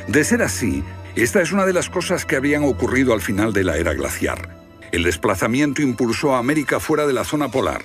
De 0.07 0.23
ser 0.23 0.43
así, 0.43 0.83
esta 1.15 1.41
es 1.41 1.51
una 1.51 1.65
de 1.65 1.73
las 1.73 1.89
cosas 1.89 2.25
que 2.25 2.35
habían 2.35 2.63
ocurrido 2.63 3.13
al 3.13 3.21
final 3.21 3.51
de 3.51 3.63
la 3.63 3.77
era 3.77 3.93
glaciar. 3.93 4.64
El 4.91 5.03
desplazamiento 5.03 5.81
impulsó 5.81 6.35
a 6.35 6.39
América 6.39 6.79
fuera 6.79 7.05
de 7.05 7.13
la 7.13 7.23
zona 7.23 7.49
polar. 7.49 7.83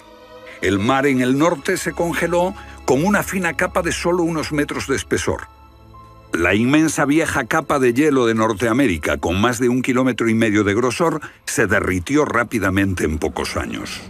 El 0.62 0.78
mar 0.78 1.07
en 1.07 1.20
el 1.20 1.38
norte 1.38 1.76
se 1.76 1.92
congeló 1.92 2.55
con 2.84 3.05
una 3.05 3.22
fina 3.22 3.57
capa 3.57 3.82
de 3.82 3.92
solo 3.92 4.22
unos 4.22 4.53
metros 4.53 4.86
de 4.86 4.96
espesor. 4.96 5.48
La 6.32 6.55
inmensa 6.55 7.07
vieja 7.07 7.44
capa 7.44 7.78
de 7.78 7.92
hielo 7.92 8.26
de 8.26 8.34
Norteamérica, 8.34 9.18
con 9.18 9.40
más 9.40 9.59
de 9.59 9.68
un 9.68 9.82
kilómetro 9.82 10.28
y 10.28 10.34
medio 10.34 10.62
de 10.62 10.74
grosor, 10.74 11.20
se 11.44 11.66
derritió 11.66 12.24
rápidamente 12.24 13.05
en 13.05 13.18
pocos 13.18 13.57
años. 13.57 14.01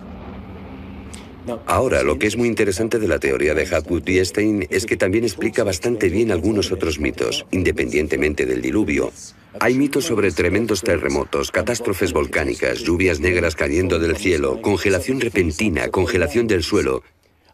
Ahora, 1.66 2.02
lo 2.02 2.18
que 2.18 2.26
es 2.26 2.36
muy 2.36 2.48
interesante 2.48 2.98
de 2.98 3.08
la 3.08 3.18
teoría 3.18 3.54
de 3.54 3.66
Hapgood 3.66 4.08
y 4.08 4.24
Stein 4.24 4.66
es 4.70 4.86
que 4.86 4.96
también 4.96 5.24
explica 5.24 5.64
bastante 5.64 6.08
bien 6.08 6.30
algunos 6.30 6.72
otros 6.72 6.98
mitos, 6.98 7.46
independientemente 7.50 8.46
del 8.46 8.62
diluvio, 8.62 9.12
hay 9.58 9.74
mitos 9.74 10.04
sobre 10.04 10.30
tremendos 10.30 10.82
terremotos, 10.82 11.50
catástrofes 11.50 12.12
volcánicas, 12.12 12.80
lluvias 12.80 13.18
negras 13.18 13.56
cayendo 13.56 13.98
del 13.98 14.16
cielo, 14.16 14.62
congelación 14.62 15.20
repentina, 15.20 15.88
congelación 15.88 16.46
del 16.46 16.62
suelo. 16.62 17.02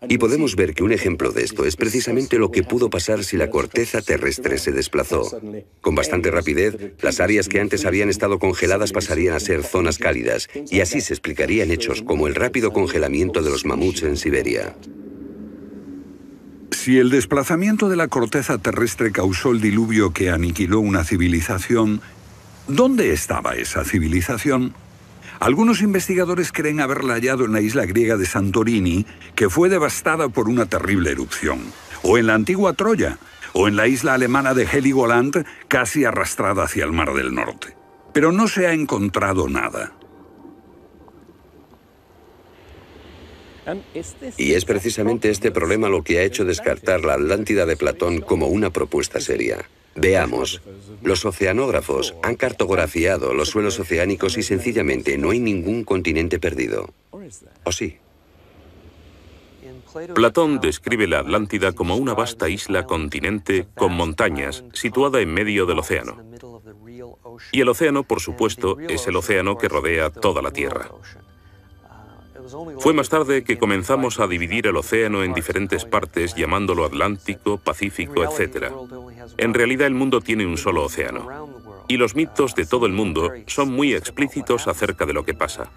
Y 0.09 0.19
podemos 0.19 0.57
ver 0.57 0.75
que 0.75 0.83
un 0.83 0.93
ejemplo 0.93 1.33
de 1.33 1.43
esto 1.43 1.65
es 1.65 1.77
precisamente 1.77 2.39
lo 2.39 2.51
que 2.51 2.63
pudo 2.63 2.91
pasar 2.91 3.25
si 3.25 3.37
la 3.37 3.51
corteza 3.51 4.03
terrestre 4.03 4.59
se 4.59 4.73
desplazó. 4.73 5.41
Con 5.81 5.95
bastante 5.95 6.31
rapidez, 6.31 6.77
las 7.01 7.21
áreas 7.21 7.49
que 7.49 7.61
antes 7.61 7.87
habían 7.87 8.09
estado 8.09 8.39
congeladas 8.39 8.93
pasarían 8.93 9.35
a 9.35 9.41
ser 9.41 9.63
zonas 9.63 9.99
cálidas, 9.99 10.49
y 10.71 10.81
así 10.81 11.01
se 11.01 11.15
explicarían 11.15 11.71
hechos 11.71 12.03
como 12.03 12.27
el 12.27 12.35
rápido 12.35 12.73
congelamiento 12.73 13.43
de 13.43 13.51
los 13.51 13.65
mamuts 13.65 14.03
en 14.03 14.17
Siberia. 14.17 14.75
Si 16.71 16.99
el 16.99 17.11
desplazamiento 17.11 17.89
de 17.89 17.97
la 17.97 18.09
corteza 18.09 18.59
terrestre 18.59 19.11
causó 19.11 19.51
el 19.51 19.61
diluvio 19.61 20.13
que 20.13 20.31
aniquiló 20.31 20.79
una 20.79 21.05
civilización, 21.05 22.01
¿dónde 22.69 23.13
estaba 23.13 23.55
esa 23.57 23.85
civilización? 23.85 24.75
Algunos 25.39 25.82
investigadores 25.82 26.51
creen 26.53 26.80
haberla 26.80 27.14
hallado 27.14 27.45
en 27.45 27.53
la 27.53 27.61
isla 27.61 27.84
griega 27.84 28.16
de 28.16 28.26
Santorini, 28.26 29.07
que 29.34 29.51
fue 29.51 29.68
devastada 29.68 30.28
por 30.28 30.49
una 30.49 30.66
terrible 30.66 31.11
erupción, 31.11 31.61
o 32.03 32.18
en 32.18 32.26
la 32.26 32.34
antigua 32.34 32.72
Troya, 32.72 33.18
o 33.53 33.68
en 33.68 33.76
la 33.76 33.87
isla 33.87 34.14
alemana 34.14 34.55
de 34.55 34.64
Heligoland, 34.64 35.45
casi 35.68 36.05
arrastrada 36.05 36.64
hacia 36.64 36.84
el 36.84 36.93
Mar 36.93 37.12
del 37.14 37.34
Norte. 37.34 37.76
Pero 38.12 38.32
no 38.32 38.49
se 38.49 38.66
ha 38.66 38.72
encontrado 38.72 39.49
nada. 39.49 39.93
Y 44.37 44.53
es 44.53 44.64
precisamente 44.64 45.28
este 45.28 45.51
problema 45.51 45.89
lo 45.89 46.03
que 46.03 46.18
ha 46.18 46.22
hecho 46.22 46.45
descartar 46.45 47.05
la 47.05 47.14
Atlántida 47.14 47.66
de 47.66 47.76
Platón 47.76 48.20
como 48.20 48.47
una 48.47 48.70
propuesta 48.70 49.20
seria. 49.20 49.68
Veamos, 49.97 50.63
los 51.03 51.25
oceanógrafos 51.25 52.15
han 52.23 52.37
cartografiado 52.37 53.35
los 53.35 53.51
suelos 53.51 53.79
oceánicos 53.81 54.37
y 54.37 54.43
sencillamente 54.43 55.19
no 55.19 55.31
hay 55.31 55.41
ningún 55.41 55.85
continente 55.85 56.39
perdido. 56.39 56.91
¿O 57.65 57.73
sí? 57.73 57.99
Platón 60.15 60.61
describe 60.61 61.07
la 61.07 61.21
Atlántida 61.21 61.73
como 61.73 61.97
una 61.97 62.13
vasta 62.13 62.49
isla 62.49 62.85
continente 62.85 63.67
con 63.75 63.93
montañas 63.93 64.65
situada 64.75 65.21
en 65.21 65.33
medio 65.33 65.65
del 65.65 65.79
océano. 65.79 66.23
Y 67.53 67.61
el 67.61 67.69
océano, 67.69 68.03
por 68.03 68.21
supuesto, 68.21 68.79
es 68.79 69.07
el 69.07 69.17
océano 69.17 69.57
que 69.57 69.69
rodea 69.69 70.11
toda 70.11 70.43
la 70.43 70.51
Tierra. 70.51 70.91
Fue 72.79 72.93
más 72.93 73.09
tarde 73.09 73.45
que 73.45 73.59
comenzamos 73.59 74.21
a 74.21 74.27
dividir 74.27 74.67
el 74.67 74.77
océano 74.77 75.25
en 75.25 75.35
diferentes 75.35 75.85
partes 75.85 76.35
llamándolo 76.35 76.85
Atlántico, 76.85 77.59
Pacífico, 77.59 78.25
etc. 78.25 78.73
En 79.39 79.55
realidad 79.55 79.87
el 79.87 79.95
mundo 79.95 80.21
tiene 80.21 80.47
un 80.47 80.59
solo 80.59 80.85
océano. 80.85 81.85
Y 81.89 81.97
los 81.97 82.15
mitos 82.15 82.55
de 82.55 82.67
todo 82.67 82.87
el 82.87 82.93
mundo 82.93 83.31
son 83.47 83.73
muy 83.73 83.95
explícitos 83.95 84.67
acerca 84.69 85.07
de 85.07 85.13
lo 85.13 85.25
que 85.25 85.35
pasa. 85.35 85.71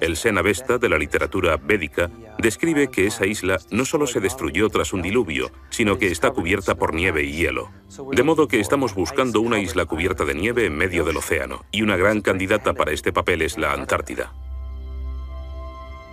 El 0.00 0.16
Senavesta 0.16 0.78
de 0.78 0.88
la 0.88 0.98
literatura 0.98 1.56
védica 1.56 2.10
describe 2.38 2.88
que 2.88 3.06
esa 3.06 3.26
isla 3.26 3.58
no 3.70 3.84
solo 3.84 4.06
se 4.06 4.20
destruyó 4.20 4.68
tras 4.68 4.92
un 4.92 5.02
diluvio, 5.02 5.50
sino 5.70 5.98
que 5.98 6.08
está 6.08 6.30
cubierta 6.30 6.76
por 6.76 6.94
nieve 6.94 7.24
y 7.24 7.32
hielo. 7.32 7.70
De 8.12 8.22
modo 8.22 8.48
que 8.48 8.60
estamos 8.60 8.94
buscando 8.94 9.40
una 9.40 9.58
isla 9.58 9.86
cubierta 9.86 10.24
de 10.24 10.34
nieve 10.34 10.66
en 10.66 10.76
medio 10.76 11.04
del 11.04 11.16
océano, 11.16 11.64
y 11.72 11.82
una 11.82 11.96
gran 11.96 12.20
candidata 12.20 12.74
para 12.74 12.92
este 12.92 13.12
papel 13.12 13.42
es 13.42 13.58
la 13.58 13.72
Antártida. 13.72 14.32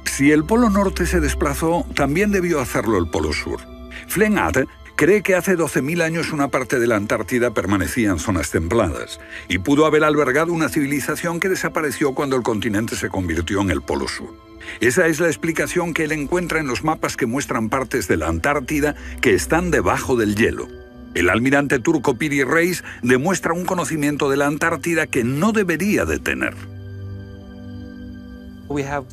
Si 0.07 0.31
el 0.31 0.45
Polo 0.45 0.69
Norte 0.69 1.05
se 1.05 1.19
desplazó, 1.19 1.85
también 1.93 2.31
debió 2.31 2.59
hacerlo 2.59 2.97
el 2.97 3.09
Polo 3.09 3.33
Sur. 3.33 3.59
Flenat 4.07 4.65
cree 4.95 5.21
que 5.21 5.35
hace 5.35 5.55
12.000 5.55 6.01
años 6.01 6.31
una 6.31 6.47
parte 6.47 6.79
de 6.79 6.87
la 6.87 6.95
Antártida 6.95 7.53
permanecía 7.53 8.09
en 8.09 8.17
zonas 8.17 8.49
templadas 8.49 9.19
y 9.47 9.59
pudo 9.59 9.85
haber 9.85 10.03
albergado 10.03 10.53
una 10.53 10.69
civilización 10.69 11.39
que 11.39 11.49
desapareció 11.49 12.15
cuando 12.15 12.35
el 12.35 12.41
continente 12.41 12.95
se 12.95 13.09
convirtió 13.09 13.61
en 13.61 13.69
el 13.69 13.83
Polo 13.83 14.07
Sur. 14.07 14.33
Esa 14.79 15.05
es 15.07 15.19
la 15.19 15.27
explicación 15.27 15.93
que 15.93 16.05
él 16.05 16.13
encuentra 16.13 16.59
en 16.59 16.67
los 16.67 16.83
mapas 16.83 17.15
que 17.15 17.27
muestran 17.27 17.69
partes 17.69 18.07
de 18.07 18.17
la 18.17 18.27
Antártida 18.27 18.95
que 19.21 19.35
están 19.35 19.69
debajo 19.71 20.15
del 20.15 20.35
hielo. 20.35 20.67
El 21.13 21.29
almirante 21.29 21.79
turco 21.79 22.17
Piri 22.17 22.43
Reis 22.43 22.83
demuestra 23.03 23.53
un 23.53 23.65
conocimiento 23.65 24.29
de 24.29 24.37
la 24.37 24.47
Antártida 24.47 25.05
que 25.05 25.23
no 25.23 25.51
debería 25.51 26.05
de 26.05 26.19
tener. 26.19 26.76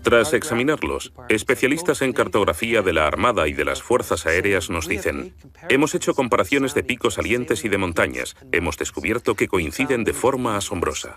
Tras 0.03 0.33
examinarlos, 0.33 1.13
especialistas 1.29 2.03
en 2.03 2.13
cartografía 2.13 2.83
de 2.83 2.93
la 2.93 3.07
Armada 3.07 3.47
y 3.49 3.53
de 3.53 3.65
las 3.65 3.83
Fuerzas 3.83 4.27
Aéreas 4.27 4.71
nos 4.71 4.89
dicen, 4.89 5.35
hemos 5.69 5.95
hecho 5.95 6.15
comparaciones 6.15 6.75
de 6.75 6.83
picos 6.83 7.15
salientes 7.15 7.65
y 7.65 7.69
de 7.69 7.79
montañas, 7.79 8.37
hemos 8.53 8.77
descubierto 8.77 9.35
que 9.35 9.49
coinciden 9.49 10.05
de 10.05 10.13
forma 10.13 10.57
asombrosa. 10.57 11.15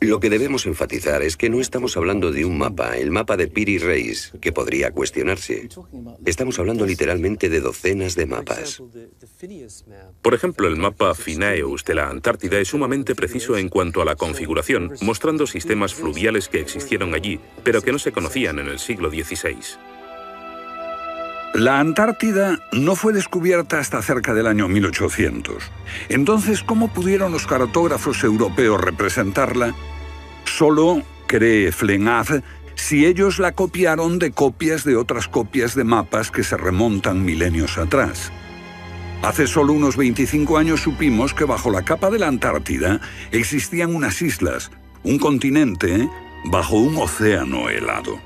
Lo 0.00 0.20
que 0.20 0.30
debemos 0.30 0.66
enfatizar 0.66 1.22
es 1.22 1.36
que 1.36 1.48
no 1.48 1.60
estamos 1.60 1.96
hablando 1.96 2.30
de 2.30 2.44
un 2.44 2.58
mapa, 2.58 2.96
el 2.96 3.10
mapa 3.10 3.36
de 3.36 3.48
Piri 3.48 3.78
Reis, 3.78 4.32
que 4.40 4.52
podría 4.52 4.90
cuestionarse. 4.90 5.68
Estamos 6.24 6.58
hablando 6.58 6.84
literalmente 6.86 7.48
de 7.48 7.60
docenas 7.60 8.14
de 8.14 8.26
mapas. 8.26 8.82
Por 10.22 10.34
ejemplo, 10.34 10.68
el 10.68 10.76
mapa 10.76 11.14
Phineus 11.14 11.84
de 11.84 11.94
la 11.94 12.08
Antártida 12.08 12.58
es 12.58 12.68
sumamente 12.68 13.14
preciso 13.14 13.56
en 13.56 13.68
cuanto 13.68 14.02
a 14.02 14.04
la 14.04 14.16
configuración, 14.16 14.92
mostrando 15.00 15.46
sistemas 15.46 15.94
fluviales 15.94 16.48
que 16.48 16.60
existieron 16.60 17.14
allí, 17.14 17.40
pero 17.64 17.82
que 17.82 17.92
no 17.92 17.98
se 17.98 18.12
conocían 18.12 18.58
en 18.58 18.68
el 18.68 18.78
siglo 18.78 19.10
XVI. 19.10 19.56
La 21.54 21.80
Antártida 21.80 22.58
no 22.72 22.96
fue 22.96 23.12
descubierta 23.12 23.78
hasta 23.78 24.02
cerca 24.02 24.34
del 24.34 24.46
año 24.46 24.68
1800. 24.68 25.70
Entonces, 26.08 26.62
¿cómo 26.62 26.92
pudieron 26.92 27.32
los 27.32 27.46
cartógrafos 27.46 28.22
europeos 28.24 28.80
representarla? 28.80 29.74
Solo, 30.44 31.02
cree 31.26 31.72
Flenaz, 31.72 32.42
si 32.74 33.06
ellos 33.06 33.38
la 33.38 33.52
copiaron 33.52 34.18
de 34.18 34.32
copias 34.32 34.84
de 34.84 34.96
otras 34.96 35.28
copias 35.28 35.74
de 35.74 35.84
mapas 35.84 36.30
que 36.30 36.44
se 36.44 36.56
remontan 36.56 37.24
milenios 37.24 37.78
atrás. 37.78 38.30
Hace 39.22 39.46
solo 39.46 39.72
unos 39.72 39.96
25 39.96 40.58
años 40.58 40.82
supimos 40.82 41.32
que 41.32 41.44
bajo 41.44 41.70
la 41.70 41.82
capa 41.82 42.10
de 42.10 42.18
la 42.18 42.28
Antártida 42.28 43.00
existían 43.32 43.94
unas 43.94 44.20
islas, 44.20 44.70
un 45.02 45.18
continente, 45.18 46.08
bajo 46.44 46.76
un 46.76 46.96
océano 46.98 47.70
helado. 47.70 48.25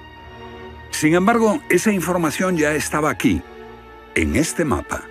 Sin 1.00 1.14
embargo, 1.14 1.62
esa 1.70 1.90
información 1.90 2.58
ya 2.58 2.74
estaba 2.74 3.08
aquí, 3.08 3.40
en 4.14 4.36
este 4.36 4.66
mapa. 4.66 5.02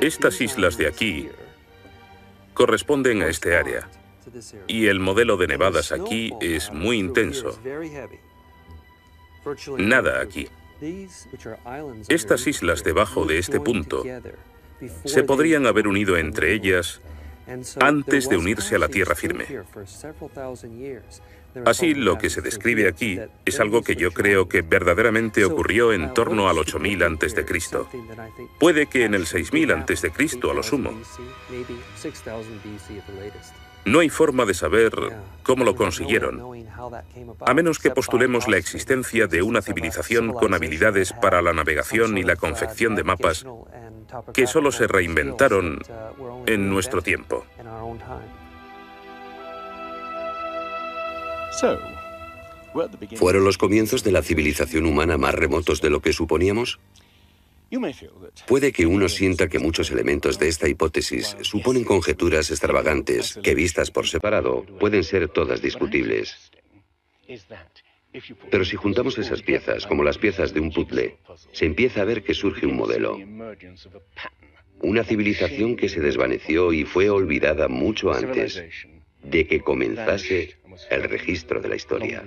Estas 0.00 0.40
islas 0.40 0.76
de 0.76 0.86
aquí 0.86 1.28
corresponden 2.54 3.22
a 3.22 3.26
este 3.26 3.56
área. 3.56 3.88
Y 4.68 4.86
el 4.86 5.00
modelo 5.00 5.36
de 5.36 5.48
nevadas 5.48 5.90
aquí 5.90 6.32
es 6.40 6.70
muy 6.70 6.98
intenso. 6.98 7.58
Nada 9.78 10.20
aquí. 10.20 10.46
Estas 12.06 12.46
islas 12.46 12.84
debajo 12.84 13.24
de 13.24 13.38
este 13.38 13.58
punto 13.58 14.04
se 15.04 15.24
podrían 15.24 15.66
haber 15.66 15.88
unido 15.88 16.16
entre 16.16 16.52
ellas 16.52 17.00
antes 17.80 18.28
de 18.28 18.36
unirse 18.36 18.76
a 18.76 18.78
la 18.78 18.88
tierra 18.88 19.16
firme. 19.16 19.46
Así, 21.64 21.94
lo 21.94 22.18
que 22.18 22.30
se 22.30 22.40
describe 22.40 22.88
aquí 22.88 23.18
es 23.44 23.60
algo 23.60 23.82
que 23.82 23.96
yo 23.96 24.12
creo 24.12 24.48
que 24.48 24.62
verdaderamente 24.62 25.44
ocurrió 25.44 25.92
en 25.92 26.12
torno 26.14 26.48
al 26.48 26.58
8000 26.58 27.02
a.C. 27.02 27.44
Puede 28.58 28.86
que 28.86 29.04
en 29.04 29.14
el 29.14 29.26
6000 29.26 29.72
a.C. 29.72 30.12
a 30.50 30.54
lo 30.54 30.62
sumo. 30.62 30.92
No 33.84 34.00
hay 34.00 34.08
forma 34.08 34.44
de 34.44 34.54
saber 34.54 34.92
cómo 35.44 35.64
lo 35.64 35.76
consiguieron, 35.76 36.42
a 37.46 37.54
menos 37.54 37.78
que 37.78 37.92
postulemos 37.92 38.48
la 38.48 38.56
existencia 38.56 39.28
de 39.28 39.42
una 39.42 39.62
civilización 39.62 40.32
con 40.32 40.54
habilidades 40.54 41.12
para 41.12 41.40
la 41.40 41.52
navegación 41.52 42.18
y 42.18 42.24
la 42.24 42.34
confección 42.34 42.96
de 42.96 43.04
mapas 43.04 43.46
que 44.34 44.48
solo 44.48 44.72
se 44.72 44.88
reinventaron 44.88 45.80
en 46.46 46.68
nuestro 46.68 47.00
tiempo. 47.00 47.44
¿Fueron 53.16 53.44
los 53.44 53.58
comienzos 53.58 54.04
de 54.04 54.12
la 54.12 54.22
civilización 54.22 54.86
humana 54.86 55.16
más 55.16 55.34
remotos 55.34 55.80
de 55.80 55.90
lo 55.90 56.00
que 56.00 56.12
suponíamos? 56.12 56.78
Puede 58.46 58.72
que 58.72 58.86
uno 58.86 59.08
sienta 59.08 59.48
que 59.48 59.58
muchos 59.58 59.90
elementos 59.90 60.38
de 60.38 60.48
esta 60.48 60.68
hipótesis 60.68 61.36
suponen 61.40 61.84
conjeturas 61.84 62.50
extravagantes 62.50 63.38
que 63.42 63.54
vistas 63.54 63.90
por 63.90 64.06
separado 64.06 64.64
pueden 64.78 65.02
ser 65.02 65.28
todas 65.28 65.62
discutibles. 65.62 66.52
Pero 68.50 68.64
si 68.64 68.76
juntamos 68.76 69.18
esas 69.18 69.42
piezas 69.42 69.86
como 69.86 70.04
las 70.04 70.18
piezas 70.18 70.54
de 70.54 70.60
un 70.60 70.72
puzzle, 70.72 71.18
se 71.52 71.66
empieza 71.66 72.02
a 72.02 72.04
ver 72.04 72.22
que 72.22 72.34
surge 72.34 72.66
un 72.66 72.76
modelo. 72.76 73.18
Una 74.80 75.04
civilización 75.04 75.76
que 75.76 75.88
se 75.88 76.00
desvaneció 76.00 76.72
y 76.72 76.84
fue 76.84 77.10
olvidada 77.10 77.66
mucho 77.68 78.12
antes 78.12 78.62
de 79.22 79.46
que 79.46 79.60
comenzase 79.60 80.56
el 80.90 81.04
registro 81.04 81.60
de 81.60 81.68
la 81.68 81.76
historia. 81.76 82.24